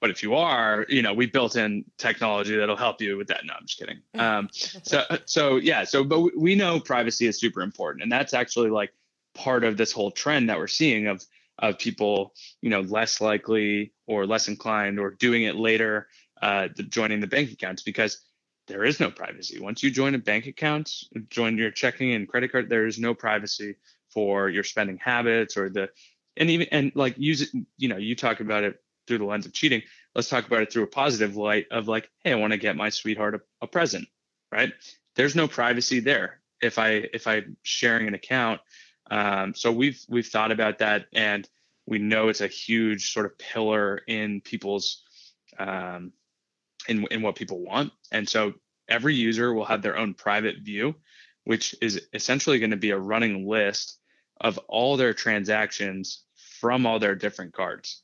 But 0.00 0.10
if 0.10 0.22
you 0.22 0.34
are, 0.34 0.84
you 0.88 1.02
know, 1.02 1.14
we 1.14 1.26
built 1.26 1.56
in 1.56 1.84
technology 1.96 2.56
that'll 2.56 2.76
help 2.76 3.00
you 3.00 3.16
with 3.16 3.28
that. 3.28 3.44
No, 3.44 3.54
I'm 3.54 3.66
just 3.66 3.78
kidding. 3.78 4.00
Um, 4.14 4.48
so, 4.52 5.02
so 5.24 5.56
yeah. 5.56 5.84
So, 5.84 6.04
but 6.04 6.36
we 6.36 6.54
know 6.54 6.78
privacy 6.80 7.26
is 7.26 7.38
super 7.40 7.62
important, 7.62 8.02
and 8.02 8.12
that's 8.12 8.34
actually 8.34 8.70
like 8.70 8.92
part 9.34 9.64
of 9.64 9.76
this 9.76 9.92
whole 9.92 10.10
trend 10.10 10.48
that 10.50 10.58
we're 10.58 10.66
seeing 10.66 11.06
of 11.06 11.24
of 11.58 11.78
people, 11.78 12.34
you 12.60 12.68
know, 12.68 12.80
less 12.82 13.20
likely 13.20 13.92
or 14.06 14.26
less 14.26 14.48
inclined 14.48 14.98
or 14.98 15.12
doing 15.12 15.44
it 15.44 15.56
later, 15.56 16.08
uh, 16.42 16.68
joining 16.88 17.20
the 17.20 17.26
bank 17.26 17.50
accounts 17.50 17.82
because 17.82 18.20
there 18.66 18.84
is 18.84 19.00
no 19.00 19.10
privacy. 19.10 19.58
Once 19.58 19.82
you 19.82 19.90
join 19.90 20.14
a 20.14 20.18
bank 20.18 20.46
account, 20.46 20.92
join 21.30 21.56
your 21.56 21.70
checking 21.70 22.12
and 22.12 22.28
credit 22.28 22.52
card, 22.52 22.68
there 22.68 22.86
is 22.86 22.98
no 22.98 23.14
privacy 23.14 23.76
for 24.10 24.50
your 24.50 24.64
spending 24.64 24.98
habits 24.98 25.56
or 25.56 25.70
the, 25.70 25.88
and 26.36 26.50
even, 26.50 26.66
and 26.70 26.92
like 26.94 27.14
use 27.16 27.42
it, 27.42 27.48
you 27.78 27.88
know, 27.88 27.96
you 27.96 28.14
talk 28.14 28.40
about 28.40 28.64
it 28.64 28.82
through 29.06 29.18
the 29.18 29.24
lens 29.24 29.46
of 29.46 29.52
cheating. 29.52 29.82
Let's 30.14 30.28
talk 30.28 30.46
about 30.46 30.62
it 30.62 30.72
through 30.72 30.84
a 30.84 30.88
positive 30.88 31.36
light 31.36 31.66
of 31.70 31.88
like, 31.88 32.10
hey, 32.24 32.32
I 32.32 32.36
want 32.36 32.52
to 32.52 32.58
get 32.58 32.76
my 32.76 32.88
sweetheart 32.88 33.34
a, 33.34 33.40
a 33.62 33.66
present, 33.66 34.08
right? 34.50 34.72
There's 35.14 35.36
no 35.36 35.48
privacy 35.48 36.00
there. 36.00 36.40
If 36.62 36.78
I, 36.78 37.04
if 37.12 37.26
I'm 37.26 37.56
sharing 37.62 38.08
an 38.08 38.14
account 38.14 38.60
um, 39.10 39.54
so 39.54 39.70
we've 39.70 40.00
we've 40.08 40.26
thought 40.26 40.52
about 40.52 40.78
that, 40.78 41.06
and 41.12 41.48
we 41.86 41.98
know 41.98 42.28
it's 42.28 42.40
a 42.40 42.48
huge 42.48 43.12
sort 43.12 43.26
of 43.26 43.38
pillar 43.38 43.98
in 44.06 44.40
people's 44.40 45.02
um, 45.58 46.12
in 46.88 47.06
in 47.10 47.22
what 47.22 47.36
people 47.36 47.60
want. 47.60 47.92
And 48.10 48.28
so 48.28 48.54
every 48.88 49.14
user 49.14 49.52
will 49.52 49.64
have 49.64 49.82
their 49.82 49.96
own 49.96 50.14
private 50.14 50.56
view, 50.62 50.96
which 51.44 51.74
is 51.80 52.08
essentially 52.12 52.58
going 52.58 52.70
to 52.70 52.76
be 52.76 52.90
a 52.90 52.98
running 52.98 53.46
list 53.48 53.98
of 54.40 54.58
all 54.68 54.96
their 54.96 55.14
transactions 55.14 56.24
from 56.60 56.86
all 56.86 56.98
their 56.98 57.14
different 57.14 57.52
cards. 57.52 58.02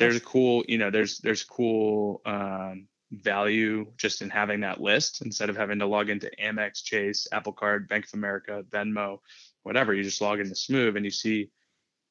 There's 0.00 0.16
a 0.16 0.20
cool, 0.20 0.64
you 0.68 0.78
know, 0.78 0.90
there's 0.90 1.18
there's 1.18 1.44
cool 1.44 2.22
um, 2.26 2.86
value 3.12 3.86
just 3.96 4.22
in 4.22 4.30
having 4.30 4.60
that 4.60 4.80
list 4.80 5.22
instead 5.22 5.50
of 5.50 5.56
having 5.56 5.78
to 5.80 5.86
log 5.86 6.10
into 6.10 6.30
Amex, 6.42 6.82
Chase, 6.82 7.26
Apple 7.32 7.52
Card, 7.52 7.88
Bank 7.88 8.06
of 8.06 8.14
America, 8.14 8.64
Venmo, 8.70 9.18
whatever. 9.62 9.94
You 9.94 10.02
just 10.02 10.20
log 10.20 10.40
into 10.40 10.54
Smoov 10.54 10.96
and 10.96 11.04
you 11.04 11.10
see 11.10 11.50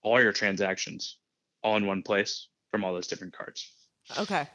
all 0.02 0.22
your 0.22 0.34
transactions 0.34 1.18
all 1.64 1.78
in 1.78 1.86
one 1.86 2.04
place 2.04 2.48
from 2.72 2.84
all 2.84 2.94
those 2.94 3.08
different 3.08 3.34
cards. 3.34 3.72
Okay. 4.18 4.48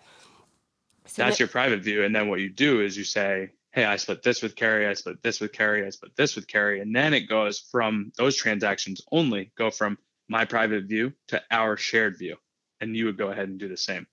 So 1.07 1.23
That's 1.23 1.37
that- 1.37 1.41
your 1.41 1.49
private 1.49 1.83
view. 1.83 2.05
And 2.05 2.15
then 2.15 2.29
what 2.29 2.41
you 2.41 2.49
do 2.49 2.81
is 2.81 2.97
you 2.97 3.05
say, 3.05 3.51
hey, 3.73 3.85
I 3.85 3.97
split 3.97 4.23
this 4.23 4.43
with 4.43 4.57
Carrie, 4.57 4.87
I 4.87 4.95
split 4.95 5.23
this 5.23 5.41
with 5.41 5.53
Carrie, 5.53 5.85
I 5.87 5.91
split 5.91 6.17
this 6.17 6.37
with 6.37 6.47
Carrie. 6.47 6.81
And 6.81 6.95
then 6.95 7.13
it 7.13 7.29
goes 7.29 7.59
from 7.59 8.13
those 8.17 8.37
transactions 8.37 9.03
only 9.11 9.53
go 9.59 9.71
from 9.71 9.99
my 10.29 10.45
private 10.45 10.85
view 10.85 11.13
to 11.29 11.43
our 11.51 11.77
shared 11.77 12.19
view. 12.19 12.37
And 12.85 12.95
you 12.95 13.07
would 13.07 13.17
go 13.17 13.29
ahead 13.29 13.49
and 13.49 13.59
do 13.59 13.67
the 13.67 13.79
same. 13.79 14.07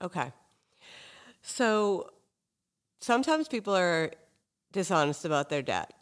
Okay. 0.00 0.32
So 1.42 2.10
sometimes 3.00 3.48
people 3.48 3.74
are 3.74 4.12
dishonest 4.70 5.24
about 5.24 5.48
their 5.48 5.62
debt. 5.62 5.92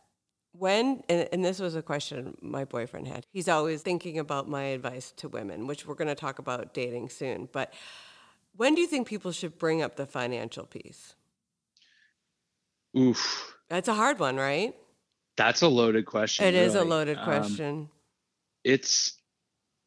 When 0.52 1.02
and, 1.08 1.26
and, 1.32 1.44
this 1.44 1.58
was 1.58 1.74
a 1.76 1.82
question 1.82 2.36
my 2.42 2.64
boyfriend 2.64 3.06
had. 3.06 3.24
He's 3.32 3.48
always 3.48 3.82
thinking 3.82 4.18
about 4.18 4.48
my 4.48 4.64
advice 4.64 5.12
to 5.18 5.28
women 5.28 5.66
which 5.66 5.86
we're 5.86 5.94
going 5.94 6.08
to 6.08 6.14
talk 6.14 6.38
about 6.38 6.74
dating 6.74 7.08
soon. 7.08 7.48
But 7.50 7.72
when 8.56 8.74
do 8.74 8.80
you 8.82 8.86
think 8.86 9.06
people 9.08 9.32
should 9.32 9.58
bring 9.58 9.80
up 9.80 9.96
the 9.96 10.06
financial 10.06 10.66
piece? 10.66 11.14
Oof. 12.98 13.54
That's 13.68 13.88
a 13.88 13.94
hard 13.94 14.18
one 14.18 14.36
right? 14.36 14.74
That's 15.36 15.62
a 15.62 15.68
loaded 15.68 16.04
question 16.04 16.44
It 16.44 16.54
really. 16.54 16.66
is 16.66 16.74
a 16.74 16.84
loaded 16.84 17.16
um, 17.18 17.24
question. 17.24 17.68
um, 17.68 17.90
it's 18.64 19.19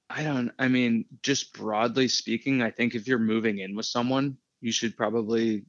i 0.10 0.24
don't 0.24 0.52
i 0.60 0.68
mean 0.68 1.06
just 1.22 1.54
broadly 1.54 2.08
speaking 2.08 2.62
i 2.62 2.70
think 2.70 2.96
if 2.96 3.08
you're 3.08 3.20
moving 3.20 3.60
in 3.60 3.76
with 3.76 3.86
someone 3.86 4.38
you 4.62 4.72
should 4.72 4.96
probably 4.96 5.64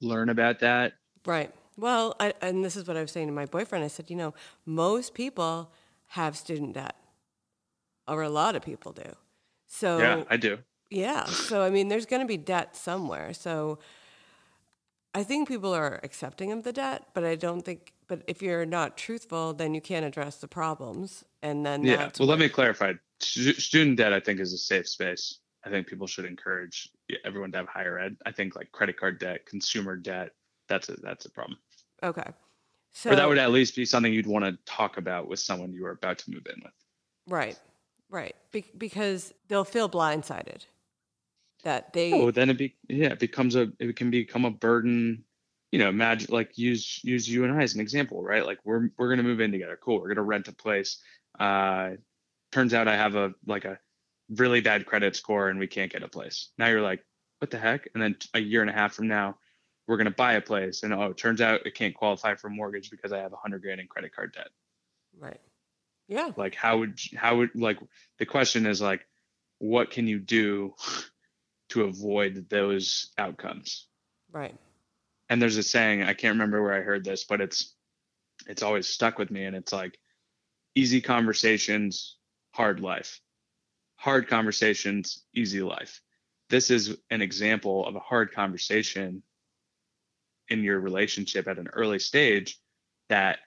learn 0.00 0.28
about 0.28 0.60
that 0.60 0.92
right 1.26 1.52
well, 1.80 2.14
I, 2.20 2.34
and 2.42 2.62
this 2.62 2.76
is 2.76 2.86
what 2.86 2.96
I 2.96 3.00
was 3.00 3.10
saying 3.10 3.28
to 3.28 3.32
my 3.32 3.46
boyfriend. 3.46 3.84
I 3.84 3.88
said, 3.88 4.10
you 4.10 4.16
know, 4.16 4.34
most 4.66 5.14
people 5.14 5.72
have 6.08 6.36
student 6.36 6.74
debt, 6.74 6.96
or 8.06 8.22
a 8.22 8.28
lot 8.28 8.54
of 8.54 8.62
people 8.62 8.92
do. 8.92 9.14
So 9.66 9.98
yeah, 9.98 10.24
I 10.28 10.36
do. 10.36 10.58
Yeah. 10.90 11.24
So 11.24 11.62
I 11.62 11.70
mean, 11.70 11.88
there's 11.88 12.06
going 12.06 12.20
to 12.20 12.26
be 12.26 12.36
debt 12.36 12.76
somewhere. 12.76 13.32
So 13.32 13.78
I 15.14 15.22
think 15.22 15.48
people 15.48 15.74
are 15.74 16.00
accepting 16.02 16.52
of 16.52 16.64
the 16.64 16.72
debt, 16.72 17.06
but 17.14 17.24
I 17.24 17.34
don't 17.34 17.62
think. 17.62 17.92
But 18.08 18.24
if 18.26 18.42
you're 18.42 18.66
not 18.66 18.98
truthful, 18.98 19.54
then 19.54 19.72
you 19.72 19.80
can't 19.80 20.04
address 20.04 20.36
the 20.36 20.48
problems, 20.48 21.24
and 21.42 21.64
then 21.64 21.84
yeah. 21.84 22.10
Well, 22.18 22.28
let 22.28 22.38
me 22.38 22.48
clarify. 22.48 22.94
Student 23.22 23.98
debt, 23.98 24.12
I 24.12 24.20
think, 24.20 24.40
is 24.40 24.52
a 24.52 24.58
safe 24.58 24.88
space. 24.88 25.40
I 25.64 25.70
think 25.70 25.86
people 25.86 26.06
should 26.06 26.24
encourage 26.24 26.88
everyone 27.24 27.52
to 27.52 27.58
have 27.58 27.68
higher 27.68 27.98
ed. 27.98 28.16
I 28.24 28.32
think 28.32 28.56
like 28.56 28.72
credit 28.72 28.98
card 28.98 29.18
debt, 29.18 29.46
consumer 29.46 29.96
debt, 29.96 30.30
that's 30.68 30.88
a 30.88 30.94
that's 30.94 31.26
a 31.26 31.30
problem. 31.30 31.58
Okay. 32.02 32.30
So 32.92 33.10
or 33.10 33.16
that 33.16 33.28
would 33.28 33.38
at 33.38 33.50
least 33.50 33.76
be 33.76 33.84
something 33.84 34.12
you'd 34.12 34.26
want 34.26 34.44
to 34.44 34.58
talk 34.64 34.96
about 34.96 35.28
with 35.28 35.38
someone 35.38 35.72
you 35.72 35.82
were 35.82 35.90
about 35.90 36.18
to 36.20 36.30
move 36.30 36.46
in 36.46 36.60
with. 36.62 36.72
Right. 37.28 37.58
Right. 38.08 38.34
Be- 38.50 38.70
because 38.76 39.32
they'll 39.48 39.64
feel 39.64 39.88
blindsided 39.88 40.64
that 41.62 41.92
they 41.92 42.12
Oh, 42.12 42.30
then 42.30 42.50
it 42.50 42.58
be 42.58 42.74
yeah, 42.88 43.08
it 43.08 43.18
becomes 43.18 43.54
a 43.54 43.70
it 43.78 43.96
can 43.96 44.10
become 44.10 44.44
a 44.44 44.50
burden. 44.50 45.24
You 45.72 45.78
know, 45.78 45.88
imagine 45.88 46.32
like 46.32 46.56
use 46.56 47.00
use 47.04 47.28
you 47.28 47.44
and 47.44 47.52
I 47.52 47.62
as 47.62 47.74
an 47.74 47.80
example, 47.80 48.22
right? 48.22 48.44
Like 48.44 48.58
we're 48.64 48.90
we're 48.96 49.10
gonna 49.10 49.22
move 49.22 49.40
in 49.40 49.52
together. 49.52 49.78
Cool. 49.80 50.00
We're 50.00 50.08
gonna 50.08 50.22
rent 50.22 50.48
a 50.48 50.52
place. 50.52 51.02
Uh 51.38 51.90
turns 52.52 52.74
out 52.74 52.88
I 52.88 52.96
have 52.96 53.14
a 53.14 53.34
like 53.46 53.64
a 53.64 53.78
really 54.36 54.60
bad 54.60 54.86
credit 54.86 55.16
score 55.16 55.48
and 55.48 55.58
we 55.58 55.66
can't 55.66 55.92
get 55.92 56.02
a 56.02 56.08
place. 56.08 56.50
Now 56.58 56.68
you're 56.68 56.82
like, 56.82 57.04
what 57.38 57.50
the 57.50 57.58
heck? 57.58 57.88
And 57.94 58.02
then 58.02 58.16
a 58.34 58.40
year 58.40 58.60
and 58.60 58.70
a 58.70 58.74
half 58.74 58.94
from 58.94 59.08
now, 59.08 59.38
we're 59.86 59.96
going 59.96 60.04
to 60.04 60.12
buy 60.12 60.34
a 60.34 60.40
place 60.40 60.82
and 60.82 60.94
oh 60.94 61.06
it 61.06 61.16
turns 61.16 61.40
out 61.40 61.66
it 61.66 61.74
can't 61.74 61.94
qualify 61.94 62.34
for 62.36 62.46
a 62.46 62.50
mortgage 62.50 62.90
because 62.90 63.12
i 63.12 63.18
have 63.18 63.32
a 63.32 63.36
hundred 63.36 63.62
grand 63.62 63.80
in 63.80 63.88
credit 63.88 64.14
card 64.14 64.32
debt. 64.32 64.48
Right. 65.18 65.40
Yeah. 66.06 66.30
Like 66.36 66.54
how 66.54 66.78
would 66.78 66.98
how 67.16 67.38
would 67.38 67.50
like 67.54 67.78
the 68.18 68.26
question 68.26 68.66
is 68.66 68.80
like 68.80 69.06
what 69.58 69.90
can 69.90 70.06
you 70.06 70.18
do 70.18 70.74
to 71.70 71.84
avoid 71.84 72.48
those 72.48 73.10
outcomes? 73.18 73.86
Right. 74.32 74.56
And 75.28 75.40
there's 75.40 75.56
a 75.56 75.62
saying 75.62 76.02
i 76.02 76.14
can't 76.14 76.34
remember 76.34 76.62
where 76.62 76.74
i 76.74 76.80
heard 76.80 77.04
this 77.04 77.24
but 77.24 77.40
it's 77.40 77.74
it's 78.46 78.62
always 78.62 78.86
stuck 78.86 79.18
with 79.18 79.30
me 79.30 79.44
and 79.44 79.56
it's 79.56 79.72
like 79.72 79.98
easy 80.74 81.00
conversations 81.00 82.16
hard 82.52 82.80
life 82.80 83.20
hard 83.96 84.28
conversations 84.28 85.24
easy 85.34 85.62
life 85.62 86.00
this 86.48 86.70
is 86.70 86.96
an 87.10 87.22
example 87.22 87.86
of 87.86 87.94
a 87.94 88.00
hard 88.00 88.32
conversation 88.32 89.22
in 90.48 90.64
your 90.64 90.80
relationship 90.80 91.46
at 91.48 91.58
an 91.58 91.68
early 91.72 91.98
stage 91.98 92.58
that 93.08 93.38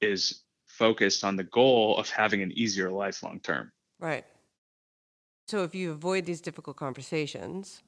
is 0.00 0.42
focused 0.66 1.24
on 1.24 1.36
the 1.36 1.44
goal 1.44 1.96
of 1.96 2.10
having 2.10 2.42
an 2.42 2.52
easier 2.52 2.90
life 2.90 3.22
long 3.22 3.40
term. 3.40 3.72
Right. 3.98 4.24
So 5.48 5.62
if 5.62 5.74
you 5.74 5.92
avoid 5.92 6.26
these 6.26 6.40
difficult 6.40 6.76
conversations, 6.76 7.82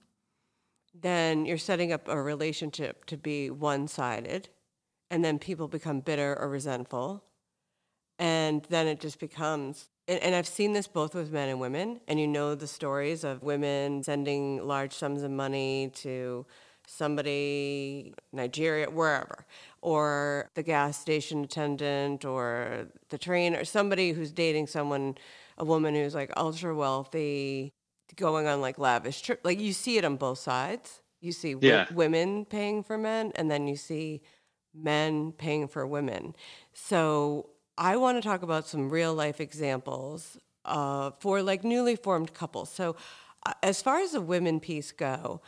then 0.95 1.45
you're 1.45 1.59
setting 1.59 1.93
up 1.93 2.09
a 2.09 2.21
relationship 2.21 3.05
to 3.07 3.17
be 3.17 3.51
one 3.51 3.89
sided, 3.89 4.49
and 5.11 5.25
then 5.25 5.39
people 5.39 5.69
become 5.69 6.01
bitter 6.01 6.37
or 6.39 6.49
resentful. 6.49 7.25
And 8.19 8.65
then 8.71 8.87
it 8.87 9.01
just 9.01 9.21
becomes, 9.21 9.91
and, 10.09 10.23
and, 10.23 10.35
I've 10.35 10.47
seen 10.47 10.73
this 10.73 10.89
both 10.89 11.15
with 11.15 11.31
men 11.31 11.49
and 11.49 11.61
women, 11.61 12.01
and 12.09 12.19
you 12.19 12.27
know 12.27 12.55
the 12.55 12.67
stories 12.67 13.25
of 13.25 13.43
women 13.43 14.03
sending 14.03 14.67
large 14.67 14.95
sums 14.95 15.23
of 15.23 15.31
money 15.31 15.93
to 15.97 16.47
somebody, 16.87 18.15
Nigeria, 18.33 18.89
wherever, 18.89 19.45
or 19.83 20.51
the 20.55 20.63
gas 20.63 20.99
station 20.99 21.45
attendant, 21.45 22.25
or 22.25 22.87
the 23.11 23.19
train, 23.19 23.55
or 23.55 23.65
somebody 23.65 24.13
who's 24.13 24.33
dating 24.33 24.67
someone, 24.67 25.17
a 25.59 25.65
woman 25.65 25.95
who's 25.95 26.15
like 26.15 26.33
ultra 26.37 26.75
wealthy, 26.75 27.75
going 28.17 28.47
on 28.47 28.61
like 28.61 28.79
lavish 28.79 29.21
trip. 29.23 29.41
Like 29.45 29.61
you 29.61 29.73
see 29.73 29.99
it 29.99 30.05
on 30.05 30.17
both 30.17 30.39
sides. 30.39 31.03
You 31.21 31.33
see 31.33 31.55
yeah. 31.61 31.85
w- 31.85 31.97
women 31.97 32.45
paying 32.45 32.83
for 32.83 32.97
men, 32.97 33.33
and 33.35 33.51
then 33.51 33.67
you 33.67 33.77
see 33.77 34.23
men 34.75 35.33
paying 35.33 35.69
for 35.69 35.87
women. 35.87 36.35
So 36.73 37.51
I 37.79 37.97
want 37.97 38.21
to 38.21 38.29
talk 38.29 38.43
about 38.43 38.67
some 38.67 38.91
real 38.91 39.15
life 39.15 39.41
examples 39.41 40.37
uh, 40.65 41.13
for 41.21 41.43
like 41.43 41.63
newly 41.63 41.95
formed 41.95 42.35
couples. 42.35 42.71
So, 42.71 42.97
uh, 43.47 43.53
as 43.63 43.81
far 43.81 44.01
as 44.01 44.13
the 44.13 44.21
women 44.21 44.59
piece 44.59 44.91
go, 44.91 45.41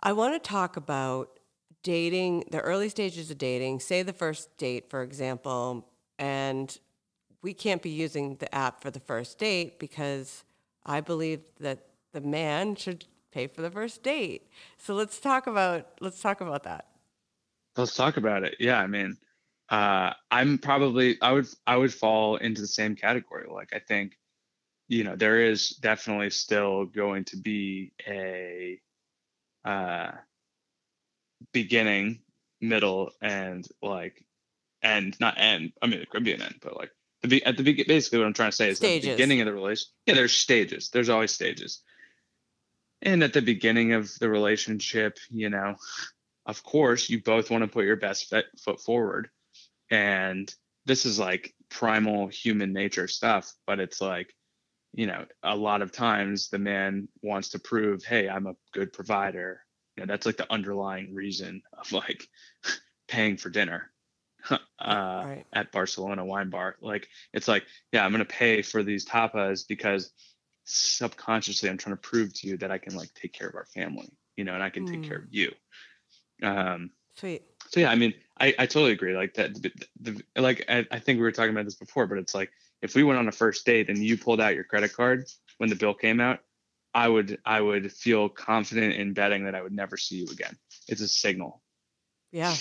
I 0.00 0.12
want 0.12 0.34
to 0.34 0.48
talk 0.48 0.76
about 0.76 1.38
dating, 1.84 2.46
the 2.50 2.60
early 2.60 2.88
stages 2.88 3.30
of 3.30 3.38
dating. 3.38 3.78
Say 3.78 4.02
the 4.02 4.12
first 4.12 4.56
date, 4.58 4.90
for 4.90 5.02
example, 5.02 5.88
and 6.18 6.76
we 7.42 7.54
can't 7.54 7.80
be 7.80 7.90
using 7.90 8.36
the 8.36 8.52
app 8.52 8.82
for 8.82 8.90
the 8.90 9.00
first 9.00 9.38
date 9.38 9.78
because 9.78 10.42
I 10.84 11.00
believe 11.00 11.40
that 11.60 11.86
the 12.12 12.20
man 12.20 12.74
should 12.74 13.04
pay 13.30 13.46
for 13.46 13.62
the 13.62 13.70
first 13.70 14.02
date. 14.02 14.48
So 14.78 14.94
let's 14.94 15.20
talk 15.20 15.46
about 15.46 15.86
let's 16.00 16.20
talk 16.20 16.40
about 16.40 16.64
that. 16.64 16.86
Let's 17.76 17.94
talk 17.94 18.16
about 18.16 18.42
it. 18.42 18.56
Yeah, 18.58 18.80
I 18.80 18.88
mean, 18.88 19.16
uh, 19.72 20.12
I'm 20.30 20.58
probably 20.58 21.16
I 21.22 21.32
would 21.32 21.48
I 21.66 21.78
would 21.78 21.94
fall 21.94 22.36
into 22.36 22.60
the 22.60 22.66
same 22.66 22.94
category. 22.94 23.46
Like 23.50 23.70
I 23.72 23.78
think, 23.78 24.18
you 24.86 25.02
know, 25.02 25.16
there 25.16 25.40
is 25.40 25.70
definitely 25.70 26.28
still 26.28 26.84
going 26.84 27.24
to 27.24 27.38
be 27.38 27.92
a 28.06 28.82
uh, 29.64 30.10
beginning, 31.54 32.20
middle, 32.60 33.12
and 33.22 33.66
like 33.80 34.22
end, 34.82 35.16
not 35.20 35.38
end. 35.38 35.72
I 35.80 35.86
mean, 35.86 36.00
it 36.00 36.10
could 36.10 36.22
be 36.22 36.34
an 36.34 36.42
end, 36.42 36.56
but 36.60 36.76
like 36.76 36.90
the 37.22 37.28
be- 37.28 37.44
at 37.46 37.56
the 37.56 37.62
beginning. 37.62 37.88
Basically, 37.88 38.18
what 38.18 38.26
I'm 38.26 38.34
trying 38.34 38.50
to 38.50 38.56
say 38.56 38.68
is 38.68 38.76
stages. 38.76 39.06
the 39.06 39.12
beginning 39.12 39.40
of 39.40 39.46
the 39.46 39.54
relation. 39.54 39.86
Yeah, 40.04 40.16
there's 40.16 40.34
stages. 40.34 40.90
There's 40.90 41.08
always 41.08 41.32
stages. 41.32 41.80
And 43.00 43.24
at 43.24 43.32
the 43.32 43.40
beginning 43.40 43.94
of 43.94 44.12
the 44.18 44.28
relationship, 44.28 45.18
you 45.30 45.48
know, 45.48 45.76
of 46.44 46.62
course, 46.62 47.08
you 47.08 47.22
both 47.22 47.50
want 47.50 47.62
to 47.62 47.68
put 47.68 47.86
your 47.86 47.96
best 47.96 48.32
foot 48.62 48.80
forward, 48.80 49.30
and 49.92 50.52
this 50.86 51.06
is 51.06 51.20
like 51.20 51.54
primal 51.68 52.26
human 52.26 52.72
nature 52.72 53.06
stuff. 53.06 53.52
But 53.66 53.78
it's 53.78 54.00
like 54.00 54.34
you 54.94 55.06
know, 55.06 55.24
a 55.42 55.56
lot 55.56 55.82
of 55.82 55.90
times 55.90 56.48
the 56.50 56.58
man 56.58 57.08
wants 57.22 57.50
to 57.50 57.58
prove, 57.58 58.04
hey, 58.04 58.28
I'm 58.28 58.46
a 58.46 58.56
good 58.72 58.92
provider. 58.92 59.62
You 59.96 60.02
know, 60.02 60.12
that's 60.12 60.26
like 60.26 60.36
the 60.36 60.52
underlying 60.52 61.14
reason 61.14 61.62
of 61.78 61.92
like 61.92 62.26
paying 63.08 63.36
for 63.36 63.48
dinner 63.48 63.90
uh, 64.50 64.56
right. 64.78 65.44
at 65.52 65.72
Barcelona 65.72 66.24
Wine 66.24 66.50
Bar. 66.50 66.76
Like, 66.82 67.08
it's 67.32 67.48
like, 67.48 67.64
yeah, 67.92 68.04
I'm 68.04 68.12
going 68.12 68.24
to 68.24 68.30
pay 68.30 68.60
for 68.62 68.82
these 68.82 69.06
tapas 69.06 69.66
because 69.66 70.12
subconsciously 70.64 71.70
I'm 71.70 71.78
trying 71.78 71.96
to 71.96 72.00
prove 72.02 72.34
to 72.34 72.48
you 72.48 72.58
that 72.58 72.70
I 72.70 72.78
can 72.78 72.94
like 72.94 73.12
take 73.14 73.32
care 73.32 73.48
of 73.48 73.54
our 73.54 73.66
family, 73.66 74.10
you 74.36 74.44
know, 74.44 74.54
and 74.54 74.62
I 74.62 74.70
can 74.70 74.86
mm. 74.86 74.92
take 74.92 75.08
care 75.08 75.18
of 75.18 75.24
mm. 75.24 75.32
you. 75.32 75.52
Um, 76.42 76.90
Sweet. 77.16 77.51
So 77.72 77.80
yeah, 77.80 77.90
I 77.90 77.94
mean, 77.94 78.12
I, 78.38 78.54
I 78.58 78.66
totally 78.66 78.92
agree. 78.92 79.16
Like 79.16 79.34
that, 79.34 79.54
the, 79.54 79.72
the, 80.00 80.22
like 80.36 80.64
I, 80.68 80.86
I 80.90 80.98
think 80.98 81.16
we 81.16 81.22
were 81.22 81.32
talking 81.32 81.52
about 81.52 81.64
this 81.64 81.74
before, 81.74 82.06
but 82.06 82.18
it's 82.18 82.34
like 82.34 82.50
if 82.82 82.94
we 82.94 83.02
went 83.02 83.18
on 83.18 83.28
a 83.28 83.32
first 83.32 83.64
date 83.64 83.88
and 83.88 83.98
you 83.98 84.18
pulled 84.18 84.40
out 84.40 84.54
your 84.54 84.64
credit 84.64 84.92
card 84.92 85.26
when 85.58 85.70
the 85.70 85.76
bill 85.76 85.94
came 85.94 86.20
out, 86.20 86.40
I 86.94 87.08
would 87.08 87.38
I 87.46 87.60
would 87.60 87.90
feel 87.90 88.28
confident 88.28 88.94
in 88.94 89.14
betting 89.14 89.44
that 89.44 89.54
I 89.54 89.62
would 89.62 89.72
never 89.72 89.96
see 89.96 90.16
you 90.16 90.26
again. 90.30 90.56
It's 90.88 91.00
a 91.00 91.08
signal. 91.08 91.62
Yeah. 92.30 92.54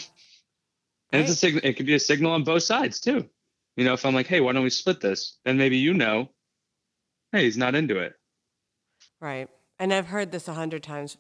And 1.12 1.20
right. 1.20 1.22
it's 1.22 1.32
a 1.32 1.36
signal. 1.36 1.62
It 1.66 1.74
could 1.74 1.86
be 1.86 1.96
a 1.96 2.00
signal 2.00 2.32
on 2.32 2.44
both 2.44 2.64
sides 2.64 3.02
too. 3.02 3.28
You 3.76 3.86
know, 3.86 3.94
if 3.94 4.06
I'm 4.06 4.14
like, 4.14 4.28
hey, 4.28 4.40
why 4.40 4.54
don't 4.54 4.64
we 4.64 4.70
split 4.70 5.02
this? 5.02 5.38
Then 5.44 5.58
maybe 5.58 5.78
you 5.78 5.94
know, 5.94 6.30
hey, 7.32 7.44
he's 7.44 7.58
not 7.58 7.76
into 7.76 8.00
it. 8.00 8.14
Right. 9.20 9.50
And 9.80 9.94
I've 9.94 10.08
heard 10.08 10.32
this 10.32 10.48
a 10.48 10.54
hundred 10.54 10.84
times 10.84 11.18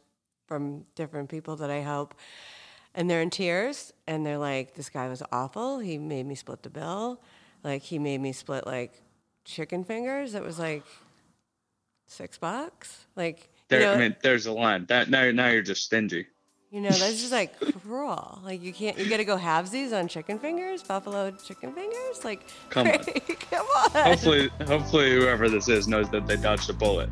from 0.47 0.85
different 0.95 1.29
people 1.29 1.57
that 1.57 1.69
I 1.69 1.77
help. 1.77 2.13
And 2.93 3.09
they're 3.09 3.21
in 3.21 3.29
tears 3.29 3.93
and 4.05 4.25
they're 4.25 4.37
like, 4.37 4.75
this 4.75 4.89
guy 4.89 5.07
was 5.07 5.23
awful. 5.31 5.79
He 5.79 5.97
made 5.97 6.25
me 6.25 6.35
split 6.35 6.63
the 6.63 6.69
bill. 6.69 7.21
Like 7.63 7.83
he 7.83 7.99
made 7.99 8.19
me 8.19 8.33
split 8.33 8.65
like 8.65 9.01
chicken 9.45 9.83
fingers. 9.83 10.35
It 10.35 10.43
was 10.43 10.59
like 10.59 10.83
six 12.07 12.37
bucks. 12.37 13.05
Like 13.15 13.49
there, 13.69 13.79
you 13.79 13.85
know, 13.85 13.93
I 13.93 13.97
mean, 13.97 14.15
there's 14.21 14.45
a 14.45 14.51
line. 14.51 14.85
That 14.87 15.09
now, 15.09 15.31
now 15.31 15.47
you're 15.47 15.61
just 15.61 15.83
stingy. 15.83 16.27
You 16.71 16.79
know, 16.79 16.89
that's 16.89 17.19
just 17.19 17.33
like 17.33 17.59
cruel. 17.81 18.39
Like 18.43 18.63
you 18.63 18.71
can't. 18.71 18.97
You 18.97 19.09
got 19.09 19.17
to 19.17 19.25
go 19.25 19.37
halvesies 19.37 19.97
on 19.97 20.07
chicken 20.07 20.39
fingers, 20.39 20.81
buffalo 20.81 21.31
chicken 21.31 21.73
fingers. 21.73 22.23
Like 22.23 22.47
come 22.69 22.87
on, 22.87 22.97
come 23.51 23.65
on. 23.65 23.91
Hopefully, 23.91 24.49
hopefully, 24.65 25.11
whoever 25.11 25.49
this 25.49 25.67
is 25.67 25.89
knows 25.89 26.09
that 26.11 26.27
they 26.27 26.37
dodged 26.37 26.69
a 26.69 26.73
bullet. 26.73 27.09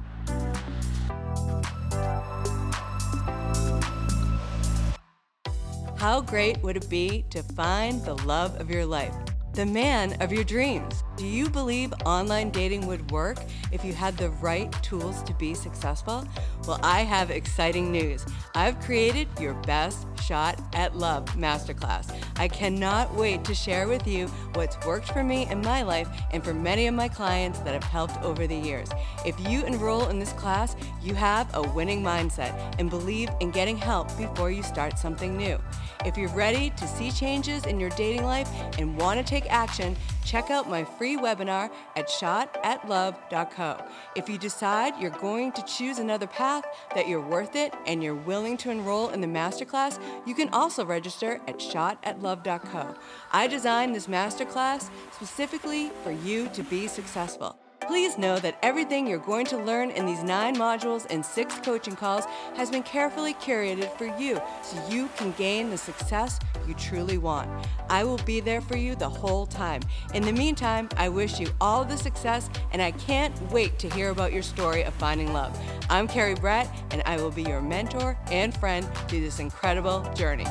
How 5.99 6.21
great 6.21 6.63
would 6.63 6.77
it 6.77 6.89
be 6.89 7.25
to 7.29 7.43
find 7.43 8.03
the 8.05 8.15
love 8.25 8.59
of 8.59 8.69
your 8.69 8.85
life? 8.85 9.13
the 9.59 9.65
man 9.65 10.13
of 10.21 10.31
your 10.31 10.43
dreams. 10.45 11.03
Do 11.19 11.27
you 11.27 11.49
believe 11.49 11.93
online 12.05 12.49
dating 12.49 12.87
would 12.87 13.11
work 13.11 13.39
if 13.73 13.83
you 13.83 13.91
had 13.91 14.15
the 14.15 14.29
right 14.29 14.71
tools 14.81 15.21
to 15.23 15.33
be 15.33 15.53
successful? 15.53 16.25
Well, 16.65 16.79
I 16.81 17.01
have 17.01 17.29
exciting 17.29 17.91
news. 17.91 18.25
I've 18.55 18.79
created 18.79 19.27
your 19.37 19.53
best 19.63 20.07
shot 20.23 20.61
at 20.73 20.95
love 20.95 21.25
masterclass. 21.35 22.15
I 22.37 22.47
cannot 22.47 23.13
wait 23.15 23.43
to 23.45 23.53
share 23.53 23.89
with 23.89 24.07
you 24.07 24.27
what's 24.53 24.77
worked 24.85 25.11
for 25.11 25.21
me 25.21 25.45
in 25.49 25.59
my 25.59 25.81
life 25.81 26.07
and 26.31 26.41
for 26.41 26.53
many 26.53 26.87
of 26.87 26.93
my 26.93 27.09
clients 27.09 27.59
that 27.59 27.73
have 27.73 27.83
helped 27.83 28.23
over 28.23 28.47
the 28.47 28.55
years. 28.55 28.87
If 29.25 29.37
you 29.41 29.65
enroll 29.65 30.07
in 30.07 30.19
this 30.19 30.31
class, 30.33 30.77
you 31.01 31.15
have 31.15 31.53
a 31.53 31.63
winning 31.73 32.01
mindset 32.01 32.75
and 32.79 32.89
believe 32.89 33.29
in 33.41 33.51
getting 33.51 33.75
help 33.75 34.07
before 34.17 34.51
you 34.51 34.63
start 34.63 34.97
something 34.97 35.35
new. 35.35 35.59
If 36.05 36.15
you're 36.15 36.29
ready 36.29 36.69
to 36.77 36.87
see 36.87 37.11
changes 37.11 37.65
in 37.65 37.77
your 37.77 37.89
dating 37.89 38.23
life 38.23 38.49
and 38.77 38.97
want 38.97 39.19
to 39.19 39.25
take 39.25 39.51
action, 39.51 39.97
check 40.23 40.49
out 40.49 40.69
my 40.69 40.83
free 40.83 41.17
webinar 41.17 41.71
at 41.95 42.07
shotatlove.co. 42.07 43.85
If 44.15 44.29
you 44.29 44.37
decide 44.37 44.93
you're 44.99 45.11
going 45.11 45.51
to 45.53 45.63
choose 45.63 45.99
another 45.99 46.27
path, 46.27 46.65
that 46.95 47.07
you're 47.07 47.21
worth 47.21 47.55
it, 47.55 47.73
and 47.85 48.03
you're 48.03 48.15
willing 48.15 48.57
to 48.57 48.71
enroll 48.71 49.09
in 49.09 49.21
the 49.21 49.27
masterclass, 49.27 49.99
you 50.25 50.35
can 50.35 50.49
also 50.49 50.85
register 50.85 51.39
at 51.47 51.59
shotatlove.co. 51.59 52.95
I 53.31 53.47
designed 53.47 53.95
this 53.95 54.07
masterclass 54.07 54.89
specifically 55.11 55.91
for 56.03 56.11
you 56.11 56.47
to 56.49 56.63
be 56.63 56.87
successful. 56.87 57.57
Please 57.89 58.19
know 58.19 58.37
that 58.37 58.55
everything 58.61 59.07
you're 59.07 59.17
going 59.17 59.47
to 59.47 59.57
learn 59.57 59.89
in 59.89 60.05
these 60.05 60.21
nine 60.21 60.55
modules 60.55 61.07
and 61.09 61.25
six 61.25 61.55
coaching 61.63 61.95
calls 61.95 62.25
has 62.55 62.69
been 62.69 62.83
carefully 62.83 63.33
curated 63.33 63.91
for 63.97 64.05
you 64.15 64.39
so 64.61 64.77
you 64.91 65.09
can 65.17 65.31
gain 65.31 65.71
the 65.71 65.77
success 65.77 66.37
you 66.67 66.75
truly 66.75 67.17
want. 67.17 67.49
I 67.89 68.03
will 68.03 68.19
be 68.19 68.41
there 68.41 68.61
for 68.61 68.77
you 68.77 68.93
the 68.93 69.09
whole 69.09 69.47
time. 69.47 69.81
In 70.13 70.21
the 70.21 70.31
meantime, 70.31 70.87
I 70.97 71.09
wish 71.09 71.39
you 71.39 71.47
all 71.59 71.83
the 71.83 71.97
success 71.97 72.47
and 72.73 72.79
I 72.79 72.91
can't 72.91 73.33
wait 73.51 73.79
to 73.79 73.89
hear 73.89 74.11
about 74.11 74.33
your 74.33 74.43
story 74.43 74.83
of 74.83 74.93
finding 74.93 75.33
love. 75.33 75.59
I'm 75.89 76.07
Carrie 76.07 76.35
Brett 76.35 76.69
and 76.91 77.01
I 77.07 77.17
will 77.17 77.31
be 77.31 77.41
your 77.41 77.59
mentor 77.59 78.15
and 78.29 78.55
friend 78.55 78.87
through 79.07 79.21
this 79.21 79.39
incredible 79.39 80.07
journey. 80.13 80.45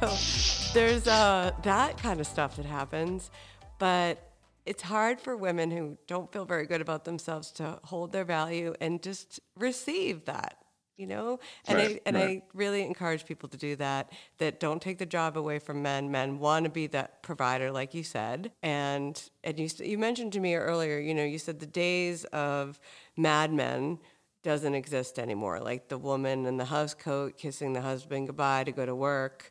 Oh 0.00 0.18
there's 0.76 1.08
uh, 1.08 1.52
that 1.62 1.96
kind 1.96 2.20
of 2.20 2.26
stuff 2.26 2.56
that 2.56 2.66
happens, 2.66 3.30
but 3.78 4.30
it's 4.66 4.82
hard 4.82 5.18
for 5.18 5.34
women 5.34 5.70
who 5.70 5.96
don't 6.06 6.30
feel 6.30 6.44
very 6.44 6.66
good 6.66 6.82
about 6.82 7.06
themselves 7.06 7.50
to 7.52 7.78
hold 7.84 8.12
their 8.12 8.26
value 8.26 8.74
and 8.78 9.02
just 9.02 9.40
receive 9.56 10.26
that 10.26 10.58
you 10.98 11.06
know 11.06 11.38
and 11.68 11.76
right, 11.76 11.90
i 11.90 12.00
and 12.06 12.16
right. 12.16 12.24
i 12.24 12.42
really 12.54 12.82
encourage 12.82 13.26
people 13.26 13.50
to 13.50 13.58
do 13.58 13.76
that 13.76 14.10
that 14.38 14.58
don't 14.58 14.80
take 14.80 14.96
the 14.96 15.04
job 15.04 15.36
away 15.36 15.58
from 15.58 15.82
men 15.82 16.10
men 16.10 16.38
want 16.38 16.64
to 16.64 16.70
be 16.70 16.86
that 16.86 17.22
provider 17.22 17.70
like 17.70 17.92
you 17.92 18.02
said 18.02 18.50
and 18.62 19.28
and 19.44 19.58
you 19.58 19.68
you 19.80 19.98
mentioned 19.98 20.32
to 20.32 20.40
me 20.40 20.54
earlier 20.54 20.98
you 20.98 21.14
know 21.14 21.22
you 21.24 21.38
said 21.38 21.60
the 21.60 21.66
days 21.66 22.24
of 22.26 22.80
mad 23.14 23.52
men 23.52 23.98
doesn't 24.46 24.76
exist 24.76 25.18
anymore. 25.18 25.58
Like 25.58 25.88
the 25.88 25.98
woman 25.98 26.46
in 26.46 26.56
the 26.56 26.66
house 26.66 26.94
coat 26.94 27.36
kissing 27.36 27.72
the 27.72 27.80
husband 27.80 28.28
goodbye 28.28 28.62
to 28.62 28.70
go 28.70 28.86
to 28.86 28.94
work. 28.94 29.50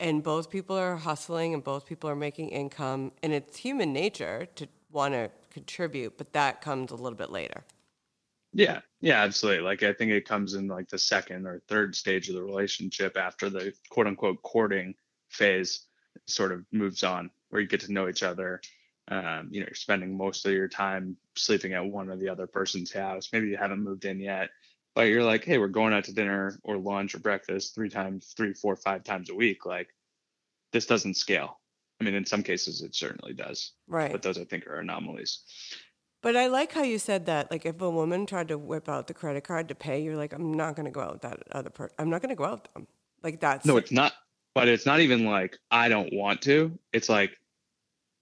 And 0.00 0.22
both 0.22 0.50
people 0.50 0.76
are 0.76 0.96
hustling 0.96 1.52
and 1.52 1.62
both 1.62 1.86
people 1.86 2.08
are 2.08 2.16
making 2.16 2.48
income. 2.48 3.12
And 3.22 3.34
it's 3.34 3.58
human 3.58 3.92
nature 3.92 4.48
to 4.56 4.66
want 4.90 5.14
to 5.14 5.30
contribute, 5.50 6.16
but 6.16 6.32
that 6.32 6.62
comes 6.62 6.90
a 6.90 6.96
little 6.96 7.18
bit 7.18 7.30
later. 7.30 7.64
Yeah, 8.52 8.80
yeah, 9.00 9.22
absolutely. 9.22 9.62
Like 9.62 9.82
I 9.82 9.92
think 9.92 10.10
it 10.10 10.26
comes 10.26 10.54
in 10.54 10.66
like 10.66 10.88
the 10.88 10.98
second 10.98 11.46
or 11.46 11.60
third 11.68 11.94
stage 11.94 12.28
of 12.28 12.34
the 12.34 12.42
relationship 12.42 13.16
after 13.16 13.48
the 13.50 13.72
quote 13.90 14.06
unquote 14.06 14.42
courting 14.42 14.94
phase 15.28 15.86
sort 16.26 16.50
of 16.50 16.64
moves 16.72 17.04
on, 17.04 17.30
where 17.50 17.60
you 17.60 17.68
get 17.68 17.80
to 17.80 17.92
know 17.92 18.08
each 18.08 18.22
other. 18.22 18.60
Um, 19.08 19.48
you 19.50 19.60
know, 19.60 19.66
you're 19.66 19.74
spending 19.74 20.16
most 20.16 20.46
of 20.46 20.52
your 20.52 20.68
time 20.68 21.16
sleeping 21.36 21.74
at 21.74 21.84
one 21.84 22.08
or 22.08 22.16
the 22.16 22.28
other 22.28 22.46
person's 22.46 22.92
house. 22.92 23.28
Maybe 23.32 23.48
you 23.48 23.56
haven't 23.56 23.84
moved 23.84 24.04
in 24.04 24.18
yet, 24.18 24.50
but 24.94 25.02
you're 25.02 25.24
like, 25.24 25.44
hey, 25.44 25.58
we're 25.58 25.68
going 25.68 25.92
out 25.92 26.04
to 26.04 26.14
dinner 26.14 26.58
or 26.62 26.76
lunch 26.76 27.14
or 27.14 27.18
breakfast 27.18 27.74
three 27.74 27.88
times, 27.88 28.34
three, 28.36 28.52
four, 28.52 28.76
five 28.76 29.04
times 29.04 29.30
a 29.30 29.34
week. 29.34 29.66
Like 29.66 29.88
this 30.72 30.86
doesn't 30.86 31.14
scale. 31.16 31.60
I 32.00 32.04
mean, 32.04 32.14
in 32.14 32.24
some 32.24 32.42
cases, 32.42 32.80
it 32.82 32.94
certainly 32.94 33.34
does. 33.34 33.72
Right. 33.86 34.10
But 34.10 34.22
those 34.22 34.38
I 34.38 34.44
think 34.44 34.66
are 34.66 34.80
anomalies. 34.80 35.40
But 36.22 36.36
I 36.36 36.48
like 36.48 36.72
how 36.72 36.82
you 36.82 36.98
said 36.98 37.26
that. 37.26 37.50
Like, 37.50 37.64
if 37.64 37.80
a 37.80 37.90
woman 37.90 38.26
tried 38.26 38.48
to 38.48 38.58
whip 38.58 38.88
out 38.88 39.06
the 39.06 39.14
credit 39.14 39.44
card 39.44 39.68
to 39.68 39.74
pay, 39.74 40.02
you're 40.02 40.16
like, 40.16 40.32
I'm 40.32 40.52
not 40.52 40.76
going 40.76 40.84
to 40.84 40.90
go 40.90 41.00
out 41.00 41.12
with 41.12 41.22
that 41.22 41.42
other 41.52 41.70
person. 41.70 41.94
I'm 41.98 42.10
not 42.10 42.20
going 42.20 42.30
to 42.30 42.36
go 42.36 42.44
out 42.44 42.62
with 42.62 42.72
them. 42.74 42.86
Like, 43.22 43.40
that's. 43.40 43.64
No, 43.64 43.76
it's 43.76 43.92
not. 43.92 44.12
But 44.54 44.68
it's 44.68 44.84
not 44.84 45.00
even 45.00 45.24
like, 45.24 45.58
I 45.70 45.88
don't 45.88 46.12
want 46.12 46.42
to. 46.42 46.78
It's 46.92 47.08
like, 47.08 47.30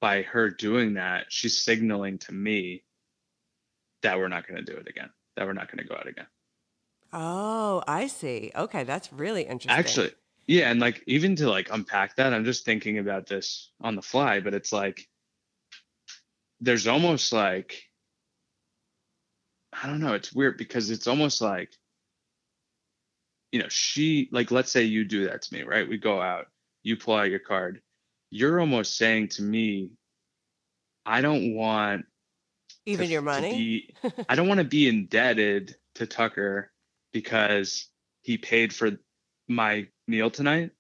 by 0.00 0.22
her 0.22 0.50
doing 0.50 0.94
that, 0.94 1.26
she's 1.28 1.59
signaling 1.59 2.18
to 2.18 2.33
me 2.33 2.85
that 4.02 4.18
we're 4.18 4.28
not 4.28 4.46
going 4.46 4.64
to 4.64 4.72
do 4.72 4.78
it 4.78 4.88
again, 4.88 5.11
that 5.37 5.46
we're 5.46 5.52
not 5.54 5.66
going 5.66 5.78
to 5.78 5.88
go 5.88 5.96
out 5.96 6.07
again. 6.07 6.26
Oh, 7.12 7.82
I 7.86 8.06
see. 8.06 8.52
Okay. 8.54 8.84
That's 8.84 9.12
really 9.12 9.42
interesting. 9.42 9.70
Actually, 9.78 10.10
yeah. 10.46 10.70
And 10.70 10.80
like, 10.80 11.02
even 11.06 11.36
to 11.36 11.48
like 11.48 11.68
unpack 11.72 12.16
that, 12.16 12.32
I'm 12.34 12.44
just 12.44 12.64
thinking 12.64 12.98
about 12.98 13.26
this 13.26 13.70
on 13.80 13.96
the 13.96 14.02
fly, 14.02 14.40
but 14.40 14.54
it's 14.54 14.72
like, 14.72 15.08
there's 16.60 16.86
almost 16.86 17.32
like 17.32 17.82
I 19.72 19.86
don't 19.86 20.00
know, 20.00 20.14
it's 20.14 20.32
weird 20.32 20.58
because 20.58 20.90
it's 20.90 21.06
almost 21.06 21.40
like 21.40 21.70
you 23.52 23.60
know, 23.60 23.68
she 23.68 24.28
like 24.32 24.50
let's 24.50 24.70
say 24.72 24.82
you 24.82 25.04
do 25.04 25.26
that 25.28 25.42
to 25.42 25.54
me, 25.54 25.62
right? 25.62 25.88
We 25.88 25.96
go 25.98 26.20
out, 26.20 26.46
you 26.82 26.96
pull 26.96 27.14
out 27.14 27.30
your 27.30 27.38
card. 27.38 27.80
You're 28.30 28.60
almost 28.60 28.96
saying 28.98 29.28
to 29.28 29.42
me, 29.42 29.90
I 31.06 31.20
don't 31.22 31.54
want 31.54 32.04
even 32.86 33.06
to- 33.06 33.12
your 33.12 33.22
money. 33.22 33.50
be- 34.02 34.10
I 34.28 34.34
don't 34.34 34.48
want 34.48 34.58
to 34.58 34.64
be 34.64 34.88
indebted 34.88 35.76
to 35.94 36.06
Tucker 36.06 36.70
because 37.18 37.88
he 38.22 38.38
paid 38.38 38.72
for 38.72 38.92
my 39.48 39.88
meal 40.07 40.31
tonight 40.31 40.70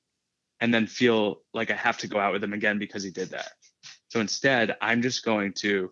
and 0.60 0.72
then 0.72 0.86
feel 0.86 1.42
like 1.52 1.72
I 1.72 1.74
have 1.74 1.98
to 1.98 2.06
go 2.06 2.20
out 2.20 2.32
with 2.32 2.44
him 2.44 2.52
again 2.52 2.78
because 2.78 3.02
he 3.02 3.10
did 3.10 3.30
that. 3.30 3.50
So 4.10 4.20
instead, 4.20 4.76
I'm 4.80 5.02
just 5.02 5.24
going 5.24 5.54
to 5.54 5.90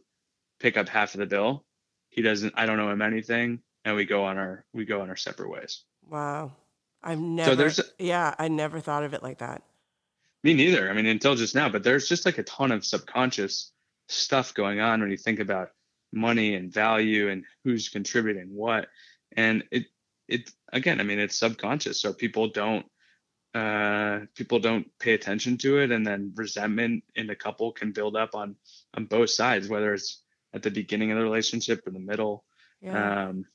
pick 0.61 0.77
up 0.77 0.89
half 0.89 1.15
of 1.15 1.19
the 1.19 1.27
bill. 1.27 1.65
He 2.11 2.23
doesn't 2.23 2.55
I 2.57 2.65
don't 2.65 2.79
owe 2.79 2.93
him 2.93 3.03
anything 3.03 3.59
and 3.85 3.97
we 3.97 4.05
go 4.05 4.25
on 4.25 4.39
our 4.39 4.65
we 4.73 4.85
go 4.85 5.01
on 5.01 5.09
our 5.11 5.17
separate 5.17 5.51
ways. 5.51 5.83
wow. 6.09 6.53
I've 7.03 7.19
never. 7.19 7.57
there's 7.57 7.81
yeah, 7.99 8.35
I 8.39 8.47
never 8.49 8.79
thought 8.81 9.03
of 9.03 9.15
it 9.15 9.23
like 9.23 9.39
that. 9.39 9.63
Me 10.45 10.55
neither. 10.55 10.89
I 10.89 10.93
mean, 10.93 11.07
until 11.07 11.35
just 11.35 11.57
now, 11.57 11.69
but 11.69 11.83
there's 11.83 12.09
just 12.09 12.25
like 12.25 12.39
a 12.39 12.45
ton 12.45 12.71
of 12.71 12.85
subconscious 12.85 13.73
stuff 14.09 14.55
going 14.55 14.81
on 14.81 15.01
when 15.01 15.11
you 15.11 15.17
think 15.17 15.41
about 15.41 15.71
money 16.13 16.55
and 16.55 16.73
value 16.73 17.31
and 17.31 17.45
who's 17.65 17.89
contributing 17.89 18.49
what. 18.51 18.89
And 19.37 19.65
it, 19.71 19.87
it 20.29 20.51
again, 20.73 21.01
I 21.01 21.05
mean, 21.05 21.19
it's 21.19 21.39
subconscious. 21.39 22.01
So 22.01 22.13
people 22.13 22.49
don't, 22.49 22.87
uh, 23.55 24.21
people 24.35 24.59
don't 24.59 24.87
pay 24.99 25.15
attention 25.15 25.57
to 25.59 25.79
it. 25.79 25.91
And 25.91 26.07
then 26.07 26.33
resentment 26.35 27.05
in 27.15 27.27
the 27.27 27.37
couple 27.37 27.73
can 27.73 27.93
build 27.93 28.17
up 28.17 28.35
on, 28.35 28.57
on 28.95 29.07
both 29.07 29.31
sides, 29.31 29.69
whether 29.69 29.95
it's 29.95 30.23
at 30.53 30.63
the 30.63 30.71
beginning 30.71 31.13
of 31.13 31.19
the 31.19 31.25
relationship 31.25 31.87
or 31.87 31.91
the 31.91 31.99
middle. 31.99 32.45
Yeah. 32.81 33.29
Um, 33.29 33.47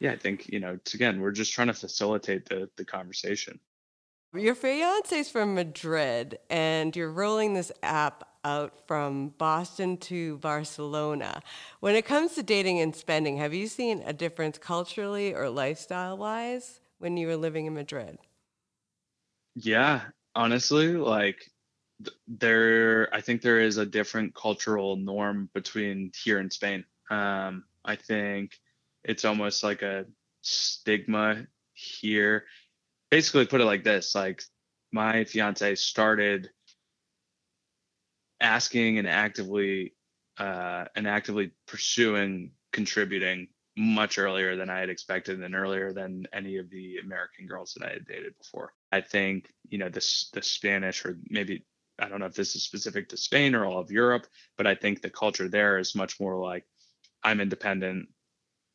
yeah, 0.00 0.12
I 0.12 0.16
think, 0.16 0.48
you 0.48 0.60
know, 0.60 0.74
it's 0.74 0.94
again, 0.94 1.20
we're 1.20 1.32
just 1.32 1.52
trying 1.52 1.66
to 1.68 1.74
facilitate 1.74 2.48
the, 2.48 2.68
the 2.76 2.84
conversation. 2.84 3.58
Your 4.34 4.54
fiance's 4.54 5.30
from 5.30 5.54
Madrid, 5.54 6.38
and 6.50 6.94
you're 6.94 7.10
rolling 7.10 7.54
this 7.54 7.72
app 7.82 8.27
out 8.44 8.86
from 8.86 9.30
Boston 9.38 9.96
to 9.98 10.38
Barcelona. 10.38 11.42
When 11.80 11.94
it 11.94 12.04
comes 12.04 12.34
to 12.34 12.42
dating 12.42 12.80
and 12.80 12.94
spending, 12.94 13.36
have 13.38 13.54
you 13.54 13.66
seen 13.66 14.02
a 14.04 14.12
difference 14.12 14.58
culturally 14.58 15.34
or 15.34 15.50
lifestyle 15.50 16.16
wise 16.16 16.80
when 16.98 17.16
you 17.16 17.26
were 17.26 17.36
living 17.36 17.66
in 17.66 17.74
Madrid? 17.74 18.18
Yeah, 19.54 20.02
honestly, 20.34 20.92
like 20.92 21.50
there, 22.26 23.12
I 23.14 23.20
think 23.20 23.42
there 23.42 23.60
is 23.60 23.76
a 23.76 23.86
different 23.86 24.34
cultural 24.34 24.96
norm 24.96 25.50
between 25.54 26.12
here 26.24 26.38
and 26.38 26.52
Spain. 26.52 26.84
Um, 27.10 27.64
I 27.84 27.96
think 27.96 28.58
it's 29.04 29.24
almost 29.24 29.64
like 29.64 29.82
a 29.82 30.06
stigma 30.42 31.46
here. 31.72 32.44
Basically, 33.10 33.46
put 33.46 33.60
it 33.60 33.64
like 33.64 33.84
this: 33.84 34.14
like 34.14 34.42
my 34.92 35.24
fiance 35.24 35.74
started 35.76 36.50
asking 38.48 38.98
and 38.98 39.06
actively 39.06 39.92
uh, 40.38 40.84
and 40.96 41.06
actively 41.06 41.52
pursuing 41.66 42.52
contributing 42.72 43.48
much 43.76 44.18
earlier 44.18 44.56
than 44.56 44.70
I 44.70 44.80
had 44.80 44.88
expected 44.88 45.42
and 45.42 45.54
earlier 45.54 45.92
than 45.92 46.26
any 46.32 46.56
of 46.56 46.70
the 46.70 46.98
American 46.98 47.46
girls 47.46 47.74
that 47.74 47.86
I 47.86 47.92
had 47.92 48.06
dated 48.06 48.34
before. 48.38 48.72
I 48.90 49.00
think, 49.00 49.52
you 49.68 49.78
know, 49.78 49.88
this 49.88 50.30
the 50.32 50.42
Spanish 50.42 51.04
or 51.04 51.18
maybe 51.28 51.64
I 51.98 52.08
don't 52.08 52.20
know 52.20 52.26
if 52.26 52.34
this 52.34 52.56
is 52.56 52.62
specific 52.62 53.08
to 53.08 53.16
Spain 53.16 53.54
or 53.54 53.64
all 53.66 53.78
of 53.78 53.90
Europe, 53.90 54.26
but 54.56 54.66
I 54.66 54.74
think 54.74 55.02
the 55.02 55.10
culture 55.10 55.48
there 55.48 55.78
is 55.78 55.94
much 55.94 56.18
more 56.18 56.36
like 56.36 56.64
I'm 57.22 57.40
independent, 57.40 58.08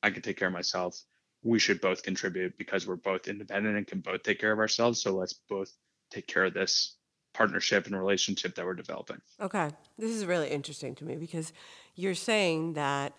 I 0.03 0.12
can 0.12 0.21
take 0.21 0.38
care 0.38 0.49
of 0.49 0.53
myself. 0.53 1.01
We 1.41 1.59
should 1.59 1.81
both 1.81 2.03
contribute 2.03 2.57
because 2.57 2.86
we're 2.86 3.07
both 3.12 3.27
independent 3.27 3.77
and 3.77 3.88
can 3.88 4.01
both 4.01 4.23
take 4.23 4.39
care 4.39 4.51
of 4.51 4.59
ourselves. 4.59 5.01
So 5.01 5.15
let's 5.15 5.33
both 5.49 5.71
take 6.12 6.27
care 6.27 6.45
of 6.45 6.53
this 6.53 6.97
partnership 7.34 7.86
and 7.86 7.98
relationship 7.98 8.56
that 8.56 8.65
we're 8.65 8.74
developing. 8.74 9.22
Okay. 9.41 9.69
This 9.98 10.12
is 10.12 10.26
really 10.26 10.50
interesting 10.50 10.96
to 10.96 11.06
me 11.06 11.15
because 11.15 11.54
you're 11.96 12.15
saying 12.15 12.74
that 12.74 13.13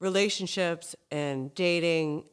relationships 0.00 0.94
and 1.10 1.54
dating 1.54 2.24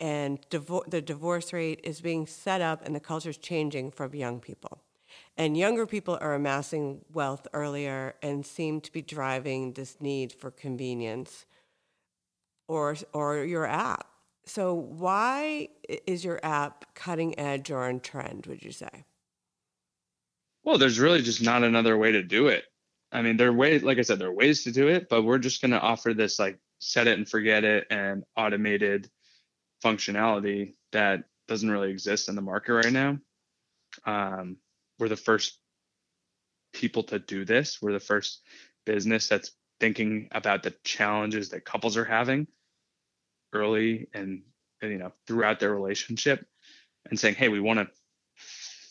and 0.00 0.38
the 0.50 1.02
divorce 1.04 1.52
rate 1.52 1.80
is 1.82 2.00
being 2.00 2.26
set 2.26 2.60
up 2.60 2.84
and 2.84 2.94
the 2.94 3.00
culture 3.00 3.30
is 3.30 3.36
changing 3.36 3.90
from 3.90 4.14
young 4.14 4.40
people. 4.40 4.82
And 5.36 5.56
younger 5.56 5.86
people 5.86 6.18
are 6.20 6.34
amassing 6.34 7.04
wealth 7.12 7.46
earlier 7.52 8.14
and 8.22 8.44
seem 8.44 8.80
to 8.82 8.92
be 8.92 9.02
driving 9.02 9.72
this 9.72 10.00
need 10.00 10.32
for 10.32 10.50
convenience 10.50 11.46
or, 12.68 12.96
or 13.12 13.44
your 13.44 13.66
app. 13.66 14.06
So, 14.44 14.72
why 14.74 15.68
is 16.06 16.24
your 16.24 16.40
app 16.42 16.94
cutting 16.94 17.38
edge 17.38 17.70
or 17.70 17.84
on 17.84 18.00
trend, 18.00 18.46
would 18.46 18.62
you 18.62 18.72
say? 18.72 19.04
Well, 20.68 20.76
there's 20.76 21.00
really 21.00 21.22
just 21.22 21.40
not 21.40 21.64
another 21.64 21.96
way 21.96 22.12
to 22.12 22.22
do 22.22 22.48
it. 22.48 22.62
I 23.10 23.22
mean, 23.22 23.38
there 23.38 23.48
are 23.48 23.54
ways, 23.54 23.82
like 23.82 23.96
I 23.96 24.02
said, 24.02 24.18
there 24.18 24.28
are 24.28 24.34
ways 24.34 24.64
to 24.64 24.70
do 24.70 24.88
it, 24.88 25.08
but 25.08 25.22
we're 25.22 25.38
just 25.38 25.62
going 25.62 25.70
to 25.70 25.80
offer 25.80 26.12
this 26.12 26.38
like 26.38 26.58
set 26.78 27.06
it 27.06 27.16
and 27.16 27.26
forget 27.26 27.64
it 27.64 27.86
and 27.88 28.22
automated 28.36 29.08
functionality 29.82 30.74
that 30.92 31.24
doesn't 31.46 31.70
really 31.70 31.90
exist 31.90 32.28
in 32.28 32.34
the 32.34 32.42
market 32.42 32.74
right 32.74 32.92
now. 32.92 33.18
Um, 34.04 34.58
we're 34.98 35.08
the 35.08 35.16
first 35.16 35.58
people 36.74 37.04
to 37.04 37.18
do 37.18 37.46
this. 37.46 37.80
We're 37.80 37.94
the 37.94 37.98
first 37.98 38.42
business 38.84 39.26
that's 39.26 39.52
thinking 39.80 40.28
about 40.32 40.64
the 40.64 40.74
challenges 40.84 41.48
that 41.48 41.64
couples 41.64 41.96
are 41.96 42.04
having 42.04 42.46
early 43.54 44.08
and, 44.12 44.42
and 44.82 44.92
you 44.92 44.98
know 44.98 45.12
throughout 45.26 45.60
their 45.60 45.74
relationship 45.74 46.46
and 47.08 47.18
saying, 47.18 47.36
hey, 47.36 47.48
we 47.48 47.58
want 47.58 47.78
to 47.78 47.88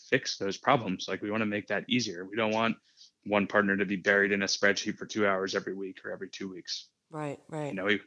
fix 0.08 0.36
those 0.38 0.56
problems. 0.56 1.06
Like 1.08 1.22
we 1.22 1.30
want 1.30 1.42
to 1.42 1.46
make 1.46 1.68
that 1.68 1.84
easier. 1.88 2.24
We 2.24 2.36
don't 2.36 2.52
want 2.52 2.76
one 3.24 3.46
partner 3.46 3.76
to 3.76 3.84
be 3.84 3.96
buried 3.96 4.32
in 4.32 4.42
a 4.42 4.46
spreadsheet 4.46 4.96
for 4.96 5.06
two 5.06 5.26
hours 5.26 5.54
every 5.54 5.74
week 5.74 5.98
or 6.04 6.12
every 6.12 6.28
two 6.28 6.48
weeks. 6.48 6.88
Right, 7.10 7.38
right. 7.48 7.68
You 7.68 7.74
know, 7.74 7.84
we, 7.84 8.00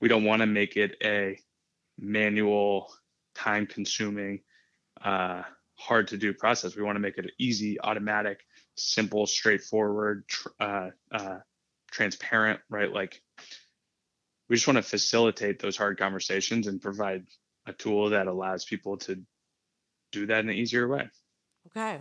we 0.00 0.08
don't 0.08 0.24
want 0.24 0.40
to 0.40 0.46
make 0.46 0.76
it 0.76 0.96
a 1.02 1.38
manual, 1.98 2.92
time 3.34 3.66
consuming, 3.66 4.40
uh, 5.02 5.42
hard 5.74 6.08
to 6.08 6.16
do 6.16 6.32
process. 6.32 6.76
We 6.76 6.82
want 6.82 6.96
to 6.96 7.00
make 7.00 7.18
it 7.18 7.30
easy, 7.38 7.80
automatic, 7.80 8.40
simple, 8.76 9.26
straightforward, 9.26 10.26
tr- 10.28 10.48
uh, 10.60 10.90
uh, 11.12 11.38
transparent, 11.90 12.60
right? 12.68 12.92
Like 12.92 13.22
we 14.48 14.56
just 14.56 14.66
want 14.66 14.76
to 14.76 14.82
facilitate 14.82 15.60
those 15.60 15.76
hard 15.76 15.98
conversations 15.98 16.66
and 16.66 16.80
provide 16.80 17.26
a 17.66 17.72
tool 17.72 18.10
that 18.10 18.26
allows 18.26 18.64
people 18.64 18.96
to 18.98 19.22
do 20.12 20.26
that 20.26 20.40
in 20.40 20.50
an 20.50 20.56
easier 20.56 20.86
way. 20.88 21.08
Okay. 21.66 22.00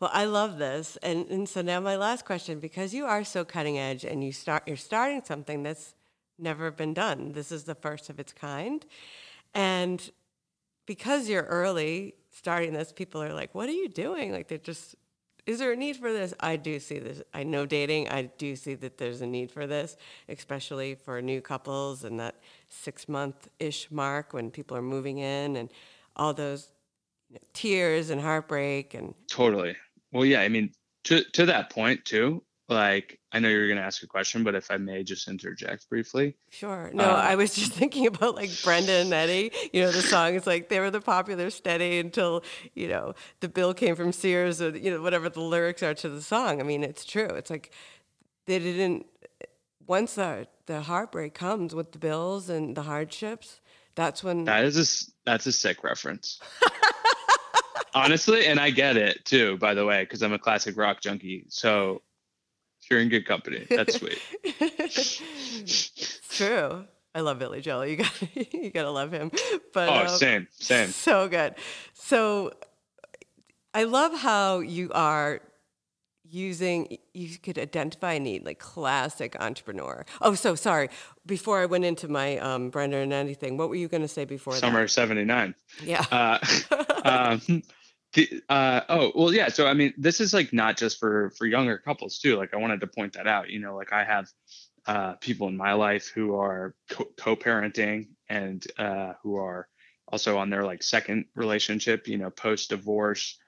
Well, 0.00 0.10
I 0.12 0.26
love 0.26 0.58
this. 0.58 0.96
And, 1.02 1.26
and 1.28 1.48
so 1.48 1.60
now 1.62 1.80
my 1.80 1.96
last 1.96 2.24
question, 2.24 2.60
because 2.60 2.94
you 2.94 3.06
are 3.06 3.24
so 3.24 3.44
cutting 3.44 3.78
edge 3.78 4.04
and 4.04 4.22
you 4.22 4.32
start 4.32 4.62
you're 4.66 4.76
starting 4.76 5.22
something 5.24 5.62
that's 5.62 5.94
never 6.38 6.70
been 6.70 6.94
done. 6.94 7.32
This 7.32 7.50
is 7.50 7.64
the 7.64 7.74
first 7.74 8.10
of 8.10 8.20
its 8.20 8.32
kind. 8.32 8.84
And 9.54 10.10
because 10.86 11.28
you're 11.28 11.44
early 11.44 12.14
starting 12.30 12.72
this, 12.72 12.92
people 12.92 13.22
are 13.22 13.32
like, 13.32 13.54
what 13.54 13.68
are 13.68 13.72
you 13.72 13.88
doing? 13.88 14.32
Like, 14.32 14.48
they're 14.48 14.58
just, 14.58 14.94
is 15.46 15.58
there 15.58 15.72
a 15.72 15.76
need 15.76 15.96
for 15.96 16.12
this? 16.12 16.32
I 16.38 16.56
do 16.56 16.78
see 16.78 16.98
this. 16.98 17.20
I 17.34 17.42
know 17.42 17.66
dating, 17.66 18.08
I 18.08 18.22
do 18.22 18.54
see 18.54 18.74
that 18.76 18.98
there's 18.98 19.20
a 19.20 19.26
need 19.26 19.50
for 19.50 19.66
this, 19.66 19.96
especially 20.28 20.94
for 20.94 21.20
new 21.20 21.40
couples 21.40 22.04
and 22.04 22.20
that 22.20 22.36
six 22.68 23.08
month 23.08 23.48
ish 23.58 23.90
mark 23.90 24.32
when 24.32 24.50
people 24.50 24.76
are 24.76 24.82
moving 24.82 25.18
in 25.18 25.56
and 25.56 25.70
all 26.14 26.32
those 26.32 26.70
know, 27.34 27.40
tears 27.52 28.10
and 28.10 28.20
heartbreak 28.20 28.94
and 28.94 29.14
totally. 29.28 29.76
Well, 30.12 30.24
yeah, 30.24 30.40
I 30.40 30.48
mean, 30.48 30.72
to 31.04 31.22
to 31.32 31.46
that 31.46 31.70
point 31.70 32.04
too, 32.04 32.42
like 32.68 33.18
I 33.32 33.38
know 33.38 33.48
you're 33.48 33.66
going 33.66 33.78
to 33.78 33.84
ask 33.84 34.02
a 34.02 34.06
question, 34.06 34.44
but 34.44 34.54
if 34.54 34.70
I 34.70 34.76
may 34.76 35.02
just 35.02 35.28
interject 35.28 35.88
briefly. 35.88 36.36
Sure. 36.50 36.90
No, 36.92 37.04
um, 37.04 37.16
I 37.16 37.34
was 37.34 37.54
just 37.54 37.72
thinking 37.80 38.06
about 38.06 38.34
like 38.34 38.50
Brenda 38.62 38.92
and 38.92 39.12
Eddie. 39.12 39.52
You 39.72 39.82
know, 39.82 39.90
the 39.90 40.02
song 40.02 40.34
is 40.34 40.46
like 40.46 40.68
they 40.68 40.80
were 40.80 40.90
the 40.90 41.00
popular 41.00 41.50
steady 41.50 41.98
until 41.98 42.42
you 42.74 42.88
know 42.88 43.14
the 43.40 43.48
bill 43.48 43.74
came 43.74 43.96
from 43.96 44.12
Sears 44.12 44.60
or 44.60 44.70
you 44.70 44.90
know 44.90 45.00
whatever 45.00 45.28
the 45.28 45.40
lyrics 45.40 45.82
are 45.82 45.94
to 45.94 46.08
the 46.08 46.22
song. 46.22 46.60
I 46.60 46.64
mean, 46.64 46.84
it's 46.84 47.04
true. 47.04 47.28
It's 47.28 47.50
like 47.50 47.72
they 48.46 48.58
didn't. 48.58 49.06
Once 49.86 50.14
the 50.14 50.46
the 50.66 50.82
heartbreak 50.82 51.32
comes 51.32 51.74
with 51.74 51.92
the 51.92 51.98
bills 51.98 52.50
and 52.50 52.76
the 52.76 52.82
hardships, 52.82 53.60
that's 53.94 54.22
when 54.22 54.44
that 54.44 54.64
is 54.64 54.76
a 54.76 55.10
that's 55.24 55.46
a 55.46 55.52
sick 55.52 55.82
reference. 55.82 56.40
Honestly, 57.98 58.46
and 58.46 58.60
I 58.60 58.70
get 58.70 58.96
it 58.96 59.24
too. 59.24 59.56
By 59.58 59.74
the 59.74 59.84
way, 59.84 60.04
because 60.04 60.22
I'm 60.22 60.32
a 60.32 60.38
classic 60.38 60.76
rock 60.76 61.00
junkie, 61.00 61.46
so 61.48 62.02
you're 62.90 63.00
in 63.00 63.08
good 63.08 63.26
company. 63.26 63.66
That's 63.68 63.96
sweet. 63.96 64.18
true. 66.30 66.84
I 67.14 67.20
love 67.20 67.38
Billy 67.38 67.60
Joel. 67.60 67.86
You 67.86 67.96
got 67.96 68.12
you 68.52 68.70
gotta 68.70 68.90
love 68.90 69.12
him. 69.12 69.30
But 69.72 69.88
oh, 69.88 70.02
um, 70.02 70.08
same, 70.08 70.46
same. 70.52 70.88
So 70.88 71.28
good. 71.28 71.56
So 71.94 72.52
I 73.74 73.84
love 73.84 74.16
how 74.18 74.60
you 74.60 74.90
are 74.92 75.40
using 76.30 76.98
you 77.14 77.38
could 77.38 77.58
identify 77.58 78.12
a 78.12 78.20
need 78.20 78.44
like 78.44 78.58
classic 78.58 79.34
entrepreneur 79.40 80.04
oh 80.20 80.34
so 80.34 80.54
sorry 80.54 80.90
before 81.24 81.60
i 81.60 81.64
went 81.64 81.86
into 81.86 82.06
my 82.06 82.36
um 82.38 82.68
brenda 82.68 82.98
and 82.98 83.14
anything 83.14 83.56
what 83.56 83.70
were 83.70 83.74
you 83.74 83.88
going 83.88 84.02
to 84.02 84.08
say 84.08 84.26
before 84.26 84.52
summer 84.52 84.82
that? 84.82 84.90
79 84.90 85.54
yeah 85.82 86.04
uh, 86.10 86.38
um, 87.04 87.62
the, 88.14 88.42
uh, 88.48 88.80
oh 88.88 89.12
well, 89.14 89.32
yeah. 89.32 89.48
So 89.48 89.66
I 89.66 89.74
mean, 89.74 89.92
this 89.98 90.20
is 90.20 90.32
like 90.32 90.52
not 90.52 90.76
just 90.76 90.98
for 90.98 91.30
for 91.36 91.46
younger 91.46 91.78
couples 91.78 92.18
too. 92.18 92.36
Like 92.36 92.54
I 92.54 92.56
wanted 92.56 92.80
to 92.80 92.86
point 92.86 93.14
that 93.14 93.26
out. 93.26 93.50
You 93.50 93.60
know, 93.60 93.76
like 93.76 93.92
I 93.92 94.04
have 94.04 94.28
uh, 94.86 95.12
people 95.14 95.48
in 95.48 95.56
my 95.56 95.74
life 95.74 96.10
who 96.14 96.36
are 96.36 96.74
co- 96.90 97.36
parenting 97.36 98.08
and 98.28 98.64
uh, 98.78 99.12
who 99.22 99.36
are 99.36 99.68
also 100.10 100.38
on 100.38 100.48
their 100.48 100.64
like 100.64 100.82
second 100.82 101.26
relationship. 101.34 102.08
You 102.08 102.16
know, 102.16 102.30
post 102.30 102.70
divorce, 102.70 103.38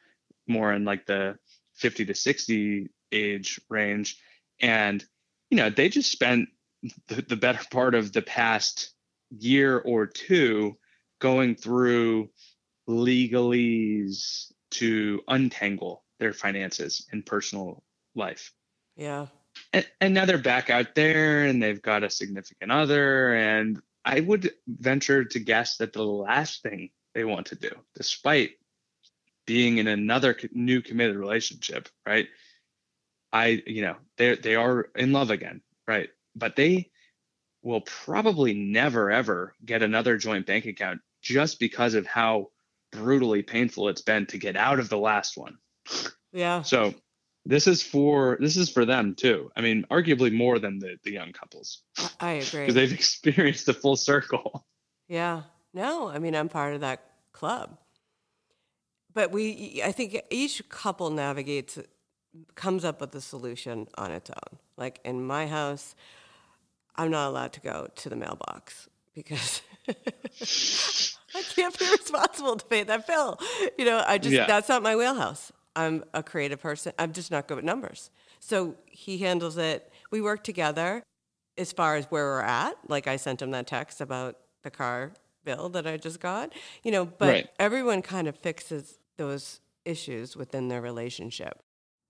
more 0.46 0.72
in 0.72 0.84
like 0.84 1.06
the 1.06 1.38
50 1.76 2.06
to 2.06 2.14
60 2.14 2.88
age 3.12 3.60
range, 3.70 4.20
and 4.60 5.02
you 5.48 5.56
know 5.56 5.70
they 5.70 5.88
just 5.88 6.12
spent 6.12 6.50
the, 7.08 7.22
the 7.22 7.36
better 7.36 7.64
part 7.70 7.94
of 7.94 8.12
the 8.12 8.22
past 8.22 8.92
year 9.30 9.78
or 9.78 10.06
two 10.06 10.76
going 11.20 11.54
through 11.54 12.30
legalese 12.88 14.52
to 14.72 15.20
untangle 15.28 16.04
their 16.18 16.32
finances 16.32 17.06
and 17.12 17.24
personal 17.24 17.82
life. 18.14 18.52
Yeah. 18.96 19.26
And, 19.72 19.86
and 20.00 20.14
now 20.14 20.24
they're 20.24 20.38
back 20.38 20.70
out 20.70 20.94
there 20.94 21.44
and 21.44 21.62
they've 21.62 21.82
got 21.82 22.04
a 22.04 22.10
significant 22.10 22.70
other. 22.70 23.34
And 23.34 23.80
I 24.04 24.20
would 24.20 24.52
venture 24.66 25.24
to 25.24 25.38
guess 25.40 25.78
that 25.78 25.92
the 25.92 26.02
last 26.02 26.62
thing 26.62 26.90
they 27.14 27.24
want 27.24 27.46
to 27.46 27.56
do, 27.56 27.70
despite 27.94 28.52
being 29.46 29.78
in 29.78 29.88
another 29.88 30.36
new 30.52 30.80
committed 30.80 31.16
relationship, 31.16 31.88
right? 32.06 32.28
I, 33.32 33.62
you 33.66 33.82
know, 33.82 33.96
they 34.16 34.36
they 34.36 34.54
are 34.56 34.88
in 34.94 35.12
love 35.12 35.30
again, 35.30 35.60
right? 35.86 36.08
But 36.34 36.56
they 36.56 36.90
will 37.62 37.80
probably 37.80 38.54
never 38.54 39.10
ever 39.10 39.54
get 39.64 39.82
another 39.82 40.16
joint 40.16 40.46
bank 40.46 40.66
account 40.66 41.00
just 41.22 41.58
because 41.58 41.94
of 41.94 42.06
how 42.06 42.50
brutally 42.92 43.42
painful 43.42 43.88
it's 43.88 44.02
been 44.02 44.26
to 44.26 44.38
get 44.38 44.56
out 44.56 44.78
of 44.78 44.88
the 44.88 44.98
last 44.98 45.36
one. 45.36 45.56
Yeah. 46.32 46.62
So 46.62 46.94
this 47.44 47.66
is 47.66 47.82
for 47.82 48.36
this 48.40 48.56
is 48.56 48.70
for 48.70 48.84
them 48.84 49.14
too. 49.14 49.50
I 49.56 49.60
mean, 49.60 49.84
arguably 49.90 50.32
more 50.32 50.58
than 50.58 50.78
the 50.78 50.96
the 51.04 51.12
young 51.12 51.32
couples. 51.32 51.82
I 52.20 52.32
agree. 52.32 52.60
Because 52.60 52.74
they've 52.74 52.92
experienced 53.00 53.66
the 53.66 53.74
full 53.74 53.96
circle. 53.96 54.64
Yeah. 55.08 55.42
No, 55.72 56.08
I 56.08 56.18
mean, 56.18 56.34
I'm 56.34 56.48
part 56.48 56.74
of 56.74 56.80
that 56.80 57.04
club. 57.32 57.78
But 59.12 59.32
we 59.32 59.82
I 59.84 59.92
think 59.92 60.20
each 60.30 60.68
couple 60.68 61.10
navigates 61.10 61.78
comes 62.54 62.84
up 62.84 63.00
with 63.00 63.14
a 63.14 63.20
solution 63.20 63.88
on 63.96 64.12
its 64.12 64.30
own. 64.30 64.58
Like 64.76 65.00
in 65.04 65.24
my 65.26 65.46
house, 65.46 65.94
I'm 66.96 67.10
not 67.10 67.28
allowed 67.28 67.52
to 67.54 67.60
go 67.60 67.88
to 67.96 68.08
the 68.08 68.16
mailbox 68.16 68.88
because 69.14 69.62
I 71.40 71.52
can't 71.54 71.78
be 71.78 71.90
responsible 71.90 72.56
to 72.56 72.66
pay 72.66 72.82
that 72.84 73.06
bill. 73.06 73.38
You 73.78 73.84
know, 73.84 74.04
I 74.06 74.18
just, 74.18 74.34
yeah. 74.34 74.46
that's 74.46 74.68
not 74.68 74.82
my 74.82 74.96
wheelhouse. 74.96 75.52
I'm 75.76 76.04
a 76.12 76.22
creative 76.22 76.60
person. 76.60 76.92
I'm 76.98 77.12
just 77.12 77.30
not 77.30 77.48
good 77.48 77.56
with 77.56 77.64
numbers. 77.64 78.10
So 78.40 78.76
he 78.86 79.18
handles 79.18 79.56
it. 79.56 79.92
We 80.10 80.20
work 80.20 80.42
together 80.44 81.02
as 81.56 81.72
far 81.72 81.96
as 81.96 82.06
where 82.06 82.24
we're 82.24 82.40
at. 82.40 82.76
Like 82.88 83.06
I 83.06 83.16
sent 83.16 83.42
him 83.42 83.50
that 83.52 83.66
text 83.66 84.00
about 84.00 84.36
the 84.62 84.70
car 84.70 85.12
bill 85.44 85.68
that 85.70 85.86
I 85.86 85.96
just 85.96 86.20
got, 86.20 86.52
you 86.82 86.90
know, 86.90 87.04
but 87.04 87.28
right. 87.28 87.48
everyone 87.58 88.02
kind 88.02 88.28
of 88.28 88.36
fixes 88.36 88.98
those 89.16 89.60
issues 89.84 90.36
within 90.36 90.68
their 90.68 90.80
relationship. 90.80 91.62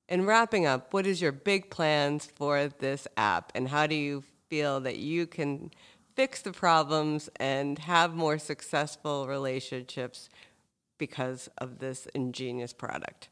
And 0.09 0.27
wrapping 0.27 0.67
up, 0.67 0.93
what 0.93 1.07
is 1.07 1.23
your 1.23 1.33
big 1.33 1.71
plans 1.71 2.27
for 2.27 2.69
this 2.79 3.07
app 3.17 3.53
and 3.55 3.69
how 3.69 3.87
do 3.87 3.95
you 3.95 4.25
feel 4.49 4.81
that 4.81 4.99
you 4.99 5.27
can 5.27 5.71
fix 6.21 6.43
the 6.43 6.53
problems 6.53 7.31
and 7.37 7.79
have 7.79 8.15
more 8.15 8.39
successful 8.39 9.27
relationships 9.27 10.29
because 10.99 11.49
of 11.57 11.79
this 11.79 12.05
ingenious 12.15 12.75
product? 12.75 13.31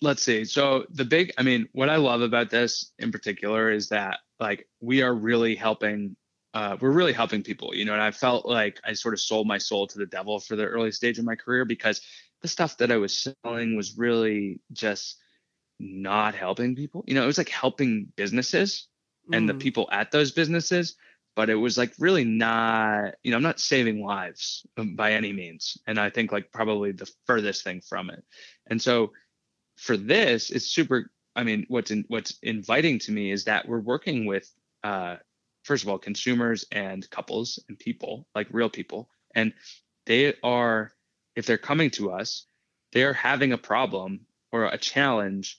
Let's 0.00 0.22
see. 0.22 0.46
So 0.46 0.86
the 0.88 1.04
big, 1.04 1.30
I 1.36 1.42
mean, 1.42 1.68
what 1.72 1.90
I 1.90 1.96
love 1.96 2.22
about 2.22 2.48
this 2.48 2.90
in 2.98 3.12
particular 3.12 3.70
is 3.70 3.90
that 3.90 4.20
like 4.40 4.66
we 4.80 5.02
are 5.02 5.12
really 5.12 5.54
helping 5.54 6.16
uh, 6.54 6.78
we're 6.80 6.90
really 6.90 7.12
helping 7.12 7.42
people, 7.42 7.74
you 7.74 7.84
know, 7.84 7.92
and 7.92 8.00
I 8.00 8.10
felt 8.10 8.46
like 8.46 8.80
I 8.82 8.94
sort 8.94 9.12
of 9.12 9.20
sold 9.20 9.46
my 9.46 9.58
soul 9.58 9.86
to 9.88 9.98
the 9.98 10.06
devil 10.06 10.40
for 10.40 10.56
the 10.56 10.64
early 10.64 10.90
stage 10.90 11.18
of 11.18 11.26
my 11.26 11.34
career 11.34 11.66
because 11.66 12.00
the 12.40 12.48
stuff 12.48 12.78
that 12.78 12.90
I 12.90 12.96
was 12.96 13.28
selling 13.44 13.76
was 13.76 13.98
really 13.98 14.60
just 14.72 15.18
not 15.78 16.34
helping 16.34 16.74
people. 16.74 17.04
You 17.06 17.14
know, 17.14 17.24
it 17.24 17.26
was 17.26 17.38
like 17.38 17.50
helping 17.50 18.10
businesses, 18.16 18.88
and 19.32 19.44
mm. 19.44 19.48
the 19.48 19.54
people 19.54 19.88
at 19.92 20.10
those 20.10 20.32
businesses 20.32 20.96
but 21.36 21.50
it 21.50 21.54
was 21.54 21.76
like 21.76 21.92
really 21.98 22.24
not 22.24 23.14
you 23.22 23.30
know 23.30 23.36
i'm 23.36 23.42
not 23.42 23.60
saving 23.60 24.02
lives 24.02 24.66
um, 24.76 24.94
by 24.94 25.12
any 25.12 25.32
means 25.32 25.78
and 25.86 25.98
i 25.98 26.10
think 26.10 26.32
like 26.32 26.52
probably 26.52 26.92
the 26.92 27.10
furthest 27.26 27.64
thing 27.64 27.80
from 27.80 28.10
it 28.10 28.24
and 28.68 28.80
so 28.80 29.12
for 29.76 29.96
this 29.96 30.50
it's 30.50 30.66
super 30.66 31.10
i 31.36 31.42
mean 31.42 31.64
what's 31.68 31.90
in, 31.90 32.04
what's 32.08 32.38
inviting 32.42 32.98
to 32.98 33.12
me 33.12 33.30
is 33.30 33.44
that 33.44 33.68
we're 33.68 33.80
working 33.80 34.26
with 34.26 34.50
uh 34.82 35.16
first 35.64 35.82
of 35.82 35.88
all 35.88 35.98
consumers 35.98 36.64
and 36.72 37.08
couples 37.10 37.58
and 37.68 37.78
people 37.78 38.26
like 38.34 38.46
real 38.50 38.70
people 38.70 39.08
and 39.34 39.52
they 40.06 40.34
are 40.42 40.92
if 41.36 41.46
they're 41.46 41.58
coming 41.58 41.90
to 41.90 42.12
us 42.12 42.46
they 42.92 43.02
are 43.02 43.12
having 43.12 43.52
a 43.52 43.58
problem 43.58 44.20
or 44.52 44.66
a 44.66 44.78
challenge 44.78 45.58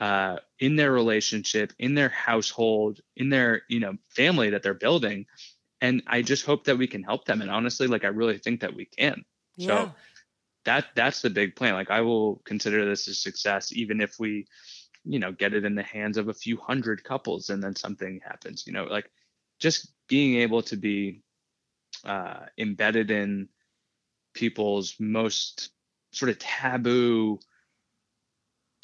uh, 0.00 0.36
in 0.58 0.76
their 0.76 0.92
relationship, 0.92 1.72
in 1.78 1.94
their 1.94 2.08
household, 2.08 3.00
in 3.16 3.28
their 3.28 3.62
you 3.68 3.80
know 3.80 3.96
family 4.08 4.50
that 4.50 4.62
they're 4.62 4.74
building, 4.74 5.26
and 5.80 6.02
I 6.06 6.22
just 6.22 6.44
hope 6.44 6.64
that 6.64 6.78
we 6.78 6.86
can 6.86 7.02
help 7.02 7.24
them. 7.24 7.42
And 7.42 7.50
honestly, 7.50 7.86
like 7.86 8.04
I 8.04 8.08
really 8.08 8.38
think 8.38 8.60
that 8.60 8.74
we 8.74 8.86
can. 8.86 9.24
Yeah. 9.56 9.66
So 9.66 9.92
that 10.64 10.86
that's 10.94 11.22
the 11.22 11.30
big 11.30 11.56
plan. 11.56 11.74
Like 11.74 11.90
I 11.90 12.00
will 12.00 12.36
consider 12.44 12.84
this 12.88 13.06
a 13.08 13.14
success, 13.14 13.72
even 13.72 14.00
if 14.00 14.18
we, 14.18 14.46
you 15.04 15.18
know, 15.18 15.32
get 15.32 15.54
it 15.54 15.64
in 15.64 15.74
the 15.74 15.82
hands 15.82 16.16
of 16.16 16.28
a 16.28 16.34
few 16.34 16.56
hundred 16.56 17.04
couples, 17.04 17.50
and 17.50 17.62
then 17.62 17.76
something 17.76 18.20
happens. 18.24 18.66
You 18.66 18.72
know, 18.72 18.84
like 18.84 19.10
just 19.58 19.92
being 20.08 20.36
able 20.40 20.62
to 20.62 20.76
be 20.76 21.22
uh, 22.04 22.46
embedded 22.58 23.10
in 23.10 23.48
people's 24.34 24.96
most 24.98 25.70
sort 26.12 26.30
of 26.30 26.38
taboo 26.38 27.38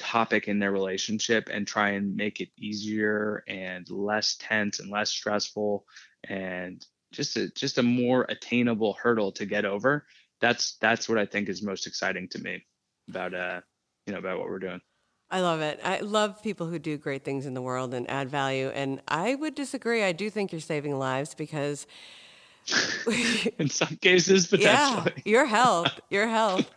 topic 0.01 0.47
in 0.47 0.59
their 0.59 0.71
relationship 0.71 1.49
and 1.51 1.67
try 1.67 1.91
and 1.91 2.15
make 2.15 2.41
it 2.41 2.49
easier 2.57 3.43
and 3.47 3.89
less 3.89 4.35
tense 4.37 4.79
and 4.79 4.89
less 4.89 5.09
stressful 5.09 5.85
and 6.27 6.85
just 7.11 7.37
a 7.37 7.49
just 7.51 7.77
a 7.77 7.83
more 7.83 8.25
attainable 8.29 8.93
hurdle 8.93 9.31
to 9.31 9.45
get 9.45 9.65
over 9.65 10.05
that's 10.39 10.77
that's 10.81 11.07
what 11.07 11.17
i 11.17 11.25
think 11.25 11.49
is 11.49 11.61
most 11.61 11.87
exciting 11.87 12.27
to 12.27 12.39
me 12.39 12.63
about 13.09 13.33
uh 13.33 13.61
you 14.05 14.13
know 14.13 14.19
about 14.19 14.39
what 14.39 14.47
we're 14.47 14.59
doing 14.59 14.81
I 15.33 15.39
love 15.39 15.61
it. 15.61 15.79
I 15.81 16.01
love 16.01 16.43
people 16.43 16.67
who 16.67 16.77
do 16.77 16.97
great 16.97 17.23
things 17.23 17.45
in 17.45 17.53
the 17.53 17.61
world 17.61 17.93
and 17.93 18.09
add 18.09 18.29
value. 18.29 18.67
And 18.67 19.01
I 19.07 19.35
would 19.35 19.55
disagree. 19.55 20.03
I 20.03 20.11
do 20.11 20.29
think 20.29 20.51
you're 20.51 20.59
saving 20.59 20.99
lives 20.99 21.33
because 21.35 21.87
in 23.57 23.69
some 23.69 23.95
cases 24.01 24.47
potentially. 24.49 25.13
Yeah, 25.15 25.21
your 25.23 25.45
health, 25.45 26.01
your 26.09 26.27
health. 26.27 26.69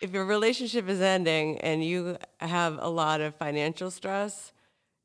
If 0.00 0.12
your 0.12 0.24
relationship 0.24 0.88
is 0.88 1.00
ending 1.00 1.58
and 1.58 1.84
you 1.84 2.16
have 2.38 2.78
a 2.80 2.88
lot 2.88 3.20
of 3.20 3.34
financial 3.34 3.90
stress, 3.90 4.52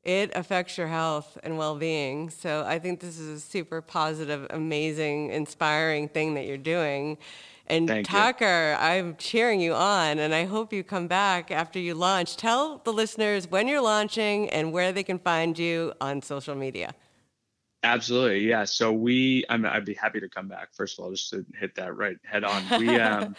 it 0.02 0.30
affects 0.34 0.76
your 0.76 0.86
health 0.86 1.38
and 1.42 1.56
well-being. 1.56 2.30
So 2.30 2.64
I 2.66 2.78
think 2.78 3.00
this 3.00 3.18
is 3.18 3.28
a 3.28 3.40
super 3.40 3.80
positive, 3.80 4.46
amazing, 4.50 5.30
inspiring 5.30 6.08
thing 6.08 6.34
that 6.34 6.46
you're 6.46 6.58
doing. 6.58 7.18
And 7.66 7.88
Thank 7.88 8.06
Tucker, 8.06 8.72
you. 8.72 8.86
I'm 8.86 9.16
cheering 9.16 9.60
you 9.60 9.72
on, 9.72 10.18
and 10.18 10.34
I 10.34 10.44
hope 10.44 10.72
you 10.72 10.84
come 10.84 11.06
back 11.06 11.50
after 11.50 11.78
you 11.78 11.94
launch. 11.94 12.36
Tell 12.36 12.82
the 12.84 12.92
listeners 12.92 13.50
when 13.50 13.68
you're 13.68 13.80
launching 13.80 14.50
and 14.50 14.70
where 14.70 14.92
they 14.92 15.02
can 15.02 15.18
find 15.18 15.58
you 15.58 15.94
on 16.00 16.20
social 16.20 16.54
media. 16.54 16.94
Absolutely, 17.82 18.48
yeah. 18.48 18.64
So 18.64 18.92
we, 18.92 19.44
i 19.48 19.56
would 19.56 19.84
be 19.84 19.94
happy 19.94 20.20
to 20.20 20.28
come 20.28 20.48
back. 20.48 20.74
First 20.74 20.98
of 20.98 21.04
all, 21.04 21.10
just 21.10 21.30
to 21.30 21.44
hit 21.58 21.74
that 21.76 21.96
right 21.96 22.16
head 22.24 22.44
on. 22.44 22.62
We, 22.78 22.88
um, 23.00 23.36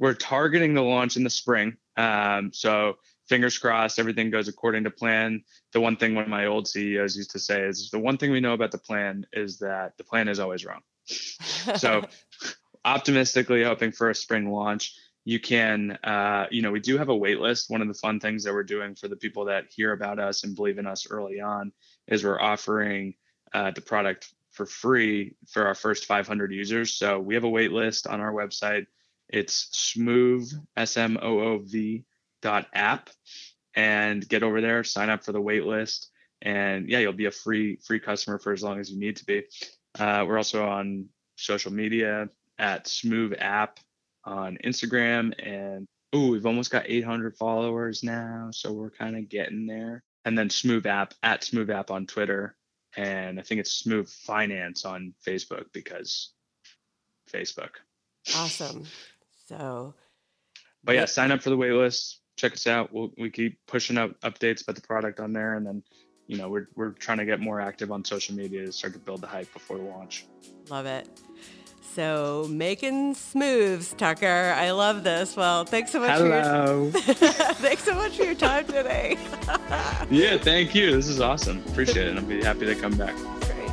we're 0.00 0.14
targeting 0.14 0.74
the 0.74 0.82
launch 0.82 1.16
in 1.16 1.22
the 1.22 1.30
spring. 1.30 1.76
Um, 1.96 2.52
so 2.52 2.94
fingers 3.28 3.58
crossed, 3.58 3.98
everything 3.98 4.30
goes 4.30 4.48
according 4.48 4.84
to 4.84 4.90
plan. 4.90 5.44
The 5.72 5.80
one 5.80 5.96
thing 5.96 6.14
one 6.14 6.24
of 6.24 6.30
my 6.30 6.46
old 6.46 6.66
CEOs 6.66 7.16
used 7.16 7.30
to 7.32 7.38
say 7.38 7.62
is 7.62 7.90
the 7.90 7.98
one 7.98 8.16
thing 8.16 8.32
we 8.32 8.40
know 8.40 8.54
about 8.54 8.72
the 8.72 8.78
plan 8.78 9.26
is 9.32 9.58
that 9.58 9.96
the 9.98 10.04
plan 10.04 10.26
is 10.26 10.40
always 10.40 10.64
wrong. 10.64 10.80
so 11.04 12.02
optimistically 12.84 13.62
hoping 13.62 13.92
for 13.92 14.10
a 14.10 14.14
spring 14.14 14.50
launch. 14.50 14.94
You 15.26 15.38
can, 15.38 15.98
uh, 16.02 16.46
you 16.50 16.62
know, 16.62 16.70
we 16.70 16.80
do 16.80 16.96
have 16.96 17.10
a 17.10 17.16
wait 17.16 17.38
list. 17.38 17.68
One 17.68 17.82
of 17.82 17.88
the 17.88 17.94
fun 17.94 18.20
things 18.20 18.42
that 18.44 18.54
we're 18.54 18.62
doing 18.62 18.94
for 18.94 19.06
the 19.06 19.16
people 19.16 19.44
that 19.44 19.66
hear 19.68 19.92
about 19.92 20.18
us 20.18 20.44
and 20.44 20.56
believe 20.56 20.78
in 20.78 20.86
us 20.86 21.06
early 21.10 21.40
on 21.40 21.72
is 22.08 22.24
we're 22.24 22.40
offering 22.40 23.14
uh, 23.52 23.70
the 23.72 23.82
product 23.82 24.32
for 24.50 24.64
free 24.64 25.34
for 25.46 25.66
our 25.66 25.74
first 25.74 26.06
500 26.06 26.52
users. 26.52 26.94
So 26.94 27.20
we 27.20 27.34
have 27.34 27.44
a 27.44 27.48
wait 27.48 27.70
list 27.70 28.06
on 28.06 28.20
our 28.20 28.32
website. 28.32 28.86
It's 29.32 29.94
Smoov, 29.96 30.52
S 30.76 30.96
M 30.96 31.18
O 31.22 31.40
O 31.40 31.58
V 31.58 32.04
dot 32.42 32.66
app, 32.74 33.10
and 33.74 34.28
get 34.28 34.42
over 34.42 34.60
there, 34.60 34.84
sign 34.84 35.10
up 35.10 35.24
for 35.24 35.32
the 35.32 35.40
wait 35.40 35.64
list, 35.64 36.10
and 36.42 36.88
yeah, 36.88 36.98
you'll 36.98 37.12
be 37.12 37.26
a 37.26 37.30
free 37.30 37.76
free 37.86 38.00
customer 38.00 38.38
for 38.38 38.52
as 38.52 38.62
long 38.62 38.80
as 38.80 38.90
you 38.90 38.98
need 38.98 39.16
to 39.16 39.24
be. 39.24 39.44
Uh, 39.98 40.24
we're 40.26 40.36
also 40.36 40.66
on 40.66 41.06
social 41.36 41.72
media 41.72 42.28
at 42.58 42.86
Smoov 42.86 43.40
App 43.40 43.78
on 44.24 44.58
Instagram, 44.64 45.32
and 45.44 45.86
oh, 46.12 46.30
we've 46.30 46.46
almost 46.46 46.70
got 46.70 46.88
800 46.88 47.36
followers 47.36 48.02
now, 48.02 48.48
so 48.52 48.72
we're 48.72 48.90
kind 48.90 49.16
of 49.16 49.28
getting 49.28 49.66
there. 49.66 50.02
And 50.24 50.36
then 50.36 50.48
Smoov 50.48 50.86
App 50.86 51.14
at 51.22 51.42
Smoov 51.42 51.70
App 51.70 51.90
on 51.90 52.06
Twitter, 52.06 52.56
and 52.96 53.38
I 53.38 53.42
think 53.42 53.60
it's 53.60 53.82
Smoov 53.82 54.10
Finance 54.10 54.84
on 54.84 55.14
Facebook 55.26 55.66
because 55.72 56.32
Facebook. 57.32 57.70
Awesome. 58.36 58.84
So, 59.50 59.94
but 60.84 60.94
yeah, 60.94 61.06
sign 61.06 61.32
up 61.32 61.42
for 61.42 61.50
the 61.50 61.56
wait 61.56 61.72
list. 61.72 62.20
Check 62.36 62.52
us 62.52 62.68
out. 62.68 62.92
We'll, 62.92 63.10
we 63.18 63.30
keep 63.30 63.58
pushing 63.66 63.98
out 63.98 64.18
updates 64.20 64.62
about 64.62 64.76
the 64.76 64.82
product 64.82 65.18
on 65.18 65.32
there, 65.32 65.54
and 65.54 65.66
then 65.66 65.82
you 66.28 66.38
know 66.38 66.48
we're 66.48 66.68
we're 66.76 66.90
trying 66.90 67.18
to 67.18 67.24
get 67.24 67.40
more 67.40 67.60
active 67.60 67.90
on 67.90 68.04
social 68.04 68.36
media 68.36 68.64
to 68.64 68.70
start 68.72 68.92
to 68.92 69.00
build 69.00 69.22
the 69.22 69.26
hype 69.26 69.52
before 69.52 69.76
the 69.78 69.82
launch. 69.82 70.24
Love 70.68 70.86
it. 70.86 71.08
So 71.96 72.46
making 72.48 73.14
smooths, 73.14 73.92
Tucker. 73.94 74.54
I 74.56 74.70
love 74.70 75.02
this. 75.02 75.36
Well, 75.36 75.64
thanks 75.64 75.90
so 75.90 75.98
much. 75.98 76.10
Hello. 76.10 76.92
For 76.92 77.08
your, 77.08 77.14
thanks 77.54 77.82
so 77.82 77.96
much 77.96 78.16
for 78.16 78.22
your 78.22 78.36
time 78.36 78.66
today. 78.66 79.18
yeah, 80.10 80.38
thank 80.38 80.76
you. 80.76 80.92
This 80.92 81.08
is 81.08 81.20
awesome. 81.20 81.60
Appreciate 81.66 82.06
it. 82.06 82.16
I'll 82.16 82.22
be 82.22 82.40
happy 82.40 82.66
to 82.66 82.76
come 82.76 82.96
back. 82.96 83.16
Great. 83.16 83.70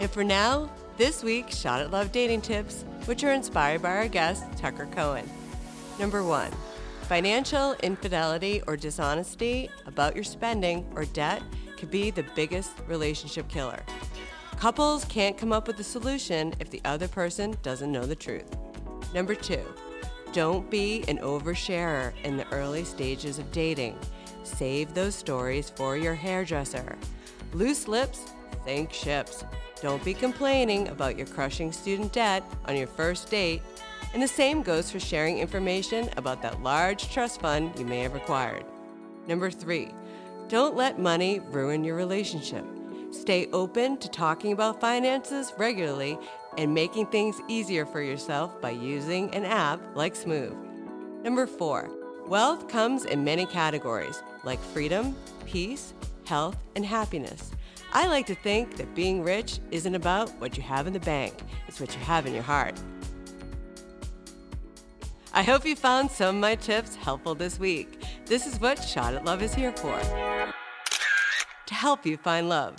And 0.00 0.10
for 0.10 0.24
now, 0.24 0.68
this 1.00 1.24
week's 1.24 1.56
Shot 1.56 1.80
at 1.80 1.90
Love 1.90 2.12
dating 2.12 2.42
tips, 2.42 2.84
which 3.06 3.24
are 3.24 3.32
inspired 3.32 3.80
by 3.80 3.96
our 3.96 4.06
guest, 4.06 4.44
Tucker 4.58 4.84
Cohen. 4.92 5.26
Number 5.98 6.22
one, 6.22 6.52
financial 7.04 7.72
infidelity 7.82 8.60
or 8.66 8.76
dishonesty 8.76 9.70
about 9.86 10.14
your 10.14 10.24
spending 10.24 10.86
or 10.94 11.06
debt 11.06 11.42
could 11.78 11.90
be 11.90 12.10
the 12.10 12.26
biggest 12.34 12.72
relationship 12.86 13.48
killer. 13.48 13.82
Couples 14.58 15.06
can't 15.06 15.38
come 15.38 15.54
up 15.54 15.66
with 15.66 15.80
a 15.80 15.84
solution 15.84 16.52
if 16.60 16.68
the 16.68 16.82
other 16.84 17.08
person 17.08 17.56
doesn't 17.62 17.90
know 17.90 18.04
the 18.04 18.14
truth. 18.14 18.54
Number 19.14 19.34
two, 19.34 19.64
don't 20.34 20.70
be 20.70 21.02
an 21.08 21.16
oversharer 21.20 22.12
in 22.24 22.36
the 22.36 22.46
early 22.52 22.84
stages 22.84 23.38
of 23.38 23.50
dating. 23.52 23.98
Save 24.42 24.92
those 24.92 25.14
stories 25.14 25.70
for 25.70 25.96
your 25.96 26.14
hairdresser. 26.14 26.98
Loose 27.54 27.88
lips 27.88 28.34
sink 28.64 28.92
ships. 28.92 29.44
Don't 29.80 30.04
be 30.04 30.14
complaining 30.14 30.88
about 30.88 31.16
your 31.16 31.26
crushing 31.26 31.72
student 31.72 32.12
debt 32.12 32.44
on 32.66 32.76
your 32.76 32.86
first 32.86 33.30
date. 33.30 33.62
And 34.12 34.22
the 34.22 34.28
same 34.28 34.62
goes 34.62 34.90
for 34.90 35.00
sharing 35.00 35.38
information 35.38 36.10
about 36.16 36.42
that 36.42 36.62
large 36.62 37.12
trust 37.12 37.40
fund 37.40 37.78
you 37.78 37.84
may 37.84 38.00
have 38.00 38.14
acquired. 38.14 38.64
Number 39.26 39.50
three, 39.50 39.92
don't 40.48 40.76
let 40.76 40.98
money 40.98 41.38
ruin 41.38 41.84
your 41.84 41.96
relationship. 41.96 42.64
Stay 43.12 43.48
open 43.52 43.96
to 43.98 44.08
talking 44.08 44.52
about 44.52 44.80
finances 44.80 45.52
regularly 45.58 46.18
and 46.58 46.74
making 46.74 47.06
things 47.06 47.40
easier 47.48 47.86
for 47.86 48.02
yourself 48.02 48.60
by 48.60 48.70
using 48.70 49.32
an 49.34 49.44
app 49.44 49.80
like 49.94 50.14
Smoov. 50.14 50.56
Number 51.22 51.46
four, 51.46 51.90
wealth 52.26 52.68
comes 52.68 53.04
in 53.04 53.24
many 53.24 53.46
categories 53.46 54.22
like 54.42 54.60
freedom, 54.60 55.14
peace, 55.46 55.94
health, 56.26 56.56
and 56.76 56.84
happiness. 56.84 57.50
I 57.92 58.06
like 58.06 58.26
to 58.26 58.36
think 58.36 58.76
that 58.76 58.94
being 58.94 59.24
rich 59.24 59.58
isn't 59.72 59.94
about 59.94 60.30
what 60.40 60.56
you 60.56 60.62
have 60.62 60.86
in 60.86 60.92
the 60.92 61.00
bank, 61.00 61.34
it's 61.66 61.80
what 61.80 61.92
you 61.94 62.00
have 62.02 62.24
in 62.26 62.34
your 62.34 62.42
heart. 62.42 62.80
I 65.32 65.42
hope 65.42 65.64
you 65.64 65.74
found 65.74 66.10
some 66.10 66.36
of 66.36 66.40
my 66.40 66.54
tips 66.54 66.94
helpful 66.94 67.34
this 67.34 67.58
week. 67.58 68.04
This 68.26 68.46
is 68.46 68.60
what 68.60 68.82
Shot 68.82 69.14
at 69.14 69.24
Love 69.24 69.42
is 69.42 69.54
here 69.54 69.72
for 69.72 69.98
to 71.66 71.74
help 71.74 72.04
you 72.04 72.16
find 72.16 72.48
love. 72.48 72.74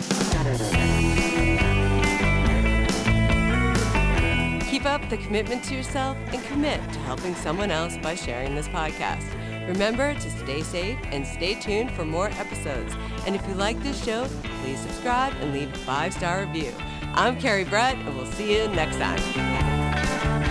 Keep 4.70 4.84
up 4.84 5.08
the 5.08 5.16
commitment 5.16 5.64
to 5.64 5.74
yourself 5.74 6.16
and 6.26 6.44
commit 6.44 6.78
to 6.92 6.98
helping 7.00 7.34
someone 7.34 7.70
else 7.70 7.96
by 8.02 8.14
sharing 8.14 8.54
this 8.54 8.68
podcast. 8.68 9.41
Remember 9.68 10.14
to 10.14 10.30
stay 10.30 10.62
safe 10.62 10.98
and 11.04 11.26
stay 11.26 11.54
tuned 11.54 11.92
for 11.92 12.04
more 12.04 12.28
episodes. 12.30 12.94
And 13.26 13.34
if 13.34 13.46
you 13.46 13.54
like 13.54 13.80
this 13.82 14.02
show, 14.04 14.28
please 14.62 14.80
subscribe 14.80 15.32
and 15.40 15.52
leave 15.52 15.72
a 15.72 15.78
five 15.78 16.12
star 16.12 16.44
review. 16.44 16.72
I'm 17.14 17.38
Carrie 17.38 17.64
Brett, 17.64 17.96
and 17.96 18.16
we'll 18.16 18.26
see 18.26 18.56
you 18.56 18.68
next 18.68 18.96
time. 18.96 20.41